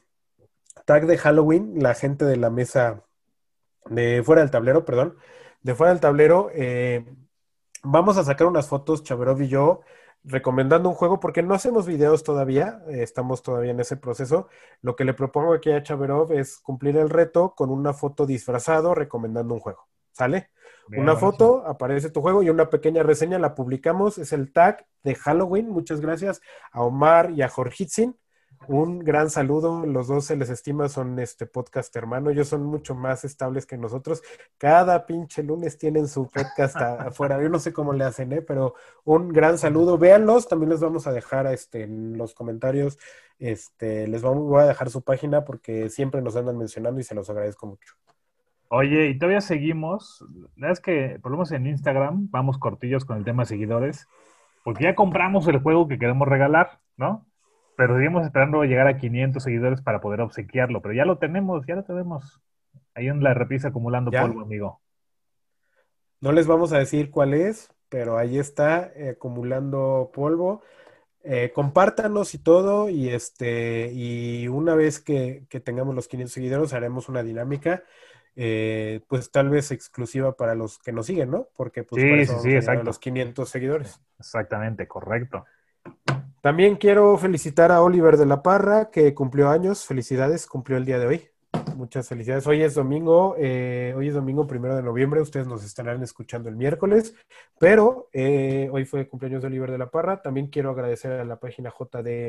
[0.86, 3.06] tag de Halloween, la gente de la mesa
[3.86, 5.16] de fuera del tablero, perdón,
[5.62, 6.50] de fuera del tablero.
[6.54, 7.06] eh,
[7.82, 9.84] vamos a sacar unas fotos, Chaverov y yo,
[10.26, 14.50] recomendando un juego, porque no hacemos videos todavía, eh, estamos todavía en ese proceso.
[14.82, 18.94] Lo que le propongo aquí a Chaverov es cumplir el reto con una foto disfrazado
[18.94, 19.88] recomendando un juego.
[20.12, 20.50] ¿Sale?
[20.98, 24.18] Una foto, aparece tu juego y una pequeña reseña la publicamos.
[24.18, 25.70] Es el tag de Halloween.
[25.70, 26.42] Muchas gracias
[26.72, 28.16] a Omar y a Jorgitzin.
[28.68, 29.86] Un gran saludo.
[29.86, 32.30] Los dos se les estima, son este podcast hermano.
[32.30, 34.22] Ellos son mucho más estables que nosotros.
[34.58, 37.42] Cada pinche lunes tienen su podcast afuera.
[37.42, 38.42] Yo no sé cómo le hacen, ¿eh?
[38.42, 38.76] pero
[39.06, 39.98] un gran saludo.
[39.98, 40.48] Véanlos.
[40.48, 42.98] También les vamos a dejar este, en los comentarios.
[43.38, 47.16] Este, les vamos, voy a dejar su página porque siempre nos andan mencionando y se
[47.16, 47.96] los agradezco mucho.
[48.72, 50.24] Oye, y todavía seguimos.
[50.56, 53.48] La verdad es que, por lo menos en Instagram, vamos cortillos con el tema de
[53.48, 54.08] seguidores,
[54.64, 57.26] porque ya compramos el juego que queremos regalar, ¿no?
[57.76, 61.76] Pero seguimos esperando llegar a 500 seguidores para poder obsequiarlo, pero ya lo tenemos, ya
[61.76, 62.42] lo tenemos.
[62.94, 64.22] Ahí en la repisa acumulando ¿Ya?
[64.22, 64.82] polvo, amigo.
[66.22, 70.62] No les vamos a decir cuál es, pero ahí está eh, acumulando polvo.
[71.24, 76.74] Eh, compártanos y todo, y este, y una vez que, que tengamos los 500 seguidores,
[76.74, 77.84] haremos una dinámica,
[78.42, 81.50] eh, pues tal vez exclusiva para los que nos siguen, ¿no?
[81.58, 84.00] Porque pues Sí, para eso sí, los 500 seguidores.
[84.18, 85.46] Exactamente, correcto.
[86.40, 89.86] También quiero felicitar a Oliver de la Parra, que cumplió años.
[89.86, 91.28] Felicidades, cumplió el día de hoy.
[91.76, 92.48] Muchas felicidades.
[92.48, 95.20] Hoy es domingo, eh, hoy es domingo primero de noviembre.
[95.20, 97.16] Ustedes nos estarán escuchando el miércoles,
[97.60, 100.22] pero eh, hoy fue cumpleaños de Oliver de la Parra.
[100.22, 102.22] También quiero agradecer a la página JDMX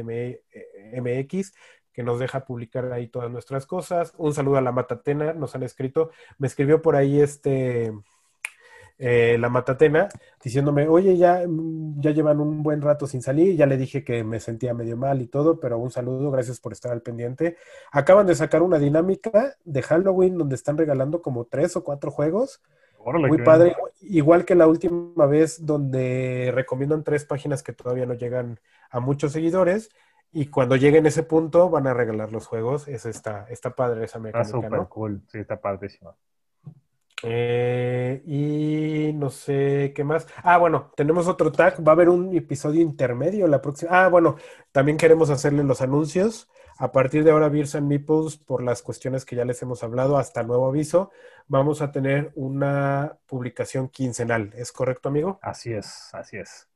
[1.93, 4.15] que nos deja publicar ahí todas nuestras cosas.
[4.17, 6.11] Un saludo a la Matatena, nos han escrito.
[6.39, 7.93] Me escribió por ahí este
[9.03, 10.11] eh, la Matatena
[10.45, 14.23] diciéndome, oye, ya, mm, ya llevan un buen rato sin salir, ya le dije que
[14.25, 17.57] me sentía medio mal y todo, pero un saludo, gracias por estar al pendiente.
[17.93, 22.61] Acaban de sacar una dinámica de Halloween donde están regalando como tres o cuatro juegos.
[22.99, 24.13] Órale, Muy padre, bien.
[24.19, 28.61] igual que la última vez donde recomiendan tres páginas que todavía no llegan
[28.91, 29.89] a muchos seguidores.
[30.33, 32.87] Y cuando lleguen a ese punto van a regalar los juegos.
[32.89, 34.89] Es está, está padre esa Está mecánica, súper ¿no?
[34.89, 35.23] cool.
[35.29, 36.17] Sí, está padrísimo.
[37.23, 40.27] Eh, y no sé qué más.
[40.43, 41.87] Ah, bueno, tenemos otro tag.
[41.87, 44.05] Va a haber un episodio intermedio la próxima.
[44.05, 44.37] Ah, bueno,
[44.73, 46.49] también queremos hacerle los anuncios.
[46.79, 50.17] A partir de ahora, Beers and Meeples, por las cuestiones que ya les hemos hablado,
[50.17, 51.11] hasta nuevo aviso,
[51.47, 54.53] vamos a tener una publicación quincenal.
[54.55, 55.39] ¿Es correcto, amigo?
[55.43, 56.70] Así es, así es.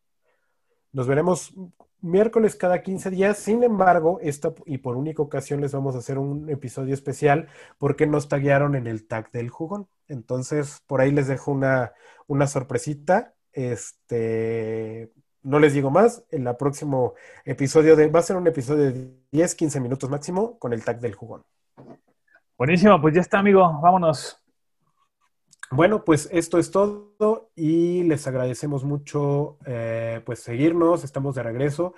[0.94, 1.52] Nos veremos
[2.00, 3.36] miércoles cada 15 días.
[3.36, 7.48] Sin embargo, esta y por única ocasión les vamos a hacer un episodio especial
[7.78, 9.88] porque nos taguearon en el tag del jugón.
[10.06, 11.92] Entonces, por ahí les dejo una,
[12.28, 13.34] una sorpresita.
[13.52, 15.10] Este,
[15.42, 16.24] no les digo más.
[16.30, 17.14] En el próximo
[17.44, 21.00] episodio de, va a ser un episodio de 10, 15 minutos máximo con el tag
[21.00, 21.42] del jugón.
[22.56, 23.80] Buenísimo, pues ya está, amigo.
[23.82, 24.43] Vámonos.
[25.74, 31.94] Bueno, pues esto es todo y les agradecemos mucho eh, pues seguirnos, estamos de regreso,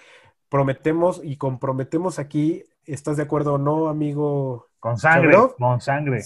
[0.49, 4.69] prometemos y comprometemos aquí, ¿estás de acuerdo o no, amigo?
[4.81, 5.57] Con sangre, Chabrov?
[5.57, 6.25] con sangre.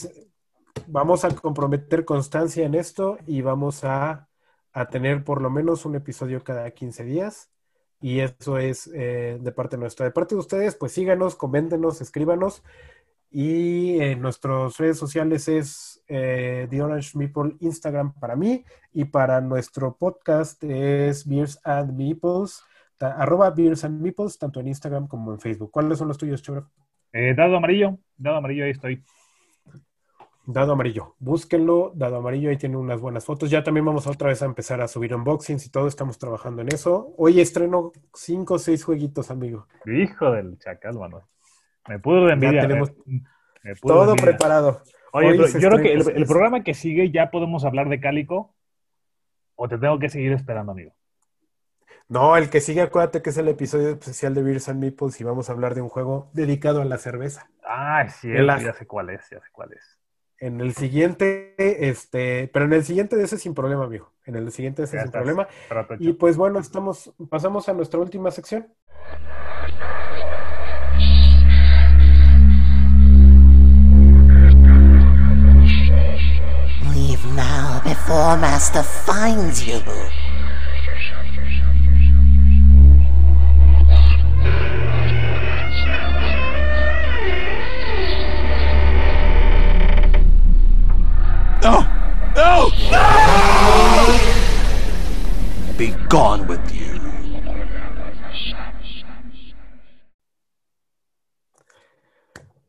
[0.87, 4.29] Vamos a comprometer constancia en esto y vamos a,
[4.73, 7.51] a tener por lo menos un episodio cada 15 días
[8.01, 10.07] y eso es eh, de parte nuestra.
[10.07, 12.63] De parte de ustedes, pues síganos, coméntenos, escríbanos
[13.31, 19.41] y en nuestras redes sociales es eh, The Orange Meeple Instagram para mí y para
[19.41, 22.63] nuestro podcast es Beers and Meeples,
[22.97, 25.71] ta- arroba Beers and Meeples, tanto en Instagram como en Facebook.
[25.71, 26.69] ¿Cuáles son los tuyos, Chabra?
[27.13, 29.05] Eh, dado amarillo, dado amarillo, ahí estoy.
[30.47, 33.51] Dado Amarillo, búsquenlo, Dado Amarillo, ahí tiene unas buenas fotos.
[33.51, 36.69] Ya también vamos otra vez a empezar a subir unboxings y todo, estamos trabajando en
[36.75, 37.15] eso.
[37.19, 39.69] Hoy estreno cinco o seis jueguitos, amigo.
[39.87, 41.23] Hijo del chacal, mano.
[41.91, 42.61] Me pudo de envidia.
[42.61, 43.23] tenemos me-
[43.65, 44.25] me pudo de Todo envidia.
[44.31, 44.83] preparado.
[45.13, 48.55] Oye, pero yo creo que el, programa que sigue ya podemos hablar de Cálico.
[49.57, 50.93] ¿O te tengo que seguir esperando, amigo?
[52.09, 55.25] No, el que sigue, acuérdate que es el episodio especial de Beers and Meeples y
[55.25, 57.51] vamos a hablar de un juego dedicado a la cerveza.
[57.65, 59.99] Ah, sí, ya sé cuál es, ya sé cuál es.
[60.39, 61.55] En el siguiente,
[61.89, 64.13] este, pero en el siguiente de ese sin problema, amigo.
[64.25, 65.23] En el siguiente de ese Ya sin estás.
[65.23, 65.49] problema.
[65.99, 68.73] Y pues bueno, estamos, pasamos a nuestra última sección.
[78.11, 79.81] Now before Master finds you.
[91.63, 91.87] No!
[92.35, 92.71] No!
[92.91, 94.19] No!
[95.79, 96.91] Be gone with you.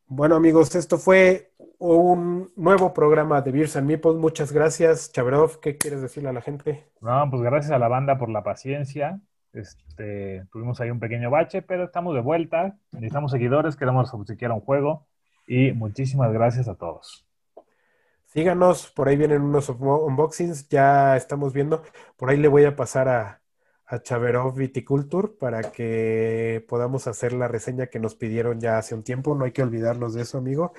[0.07, 1.50] Bueno, amigos, esto fue
[1.81, 4.15] un nuevo programa de Beers and Meeples.
[4.15, 5.59] Muchas gracias, Chabrov.
[5.59, 6.85] ¿Qué quieres decirle a la gente?
[7.01, 9.19] No, pues gracias a la banda por la paciencia.
[9.51, 12.77] Este, tuvimos ahí un pequeño bache, pero estamos de vuelta.
[12.91, 15.07] Necesitamos seguidores, queremos obsequiar un juego.
[15.47, 17.25] Y muchísimas gracias a todos.
[18.27, 21.81] Síganos, por ahí vienen unos unbo- unboxings, ya estamos viendo.
[22.15, 23.41] Por ahí le voy a pasar a,
[23.87, 29.03] a Chaverov Viticulture para que podamos hacer la reseña que nos pidieron ya hace un
[29.03, 29.33] tiempo.
[29.33, 30.73] No hay que olvidarnos de eso, amigo.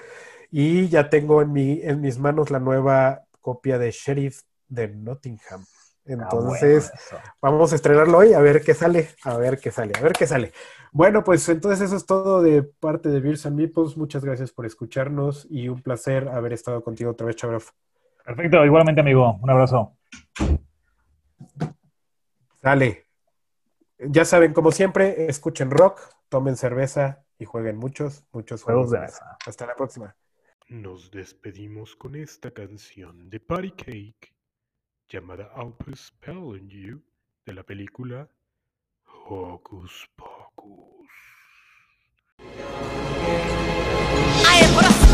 [0.54, 5.64] Y ya tengo en, mi, en mis manos la nueva copia de Sheriff de Nottingham.
[6.04, 7.36] Entonces, Ah, bueno, eso.
[7.40, 10.26] vamos a estrenarlo hoy, a ver qué sale, a ver qué sale, a ver qué
[10.26, 10.52] sale.
[10.90, 13.96] Bueno, pues entonces eso es todo de parte de Beers and Meeples.
[13.96, 17.64] Muchas gracias por escucharnos y un placer haber estado contigo otra vez, Chabrov.
[18.24, 19.38] Perfecto, igualmente, amigo.
[19.40, 19.96] Un abrazo.
[22.62, 23.06] Dale.
[23.98, 28.98] Ya saben, como siempre, escuchen rock, tomen cerveza y jueguen muchos, muchos Juegos juegos de
[29.00, 29.38] mesa.
[29.46, 30.14] Hasta la próxima.
[30.72, 34.34] Nos despedimos con esta canción de Party Cake
[35.06, 37.02] llamada I'll Spell You
[37.44, 38.26] de la película
[39.28, 41.10] Hocus Pocus.
[44.46, 45.11] I am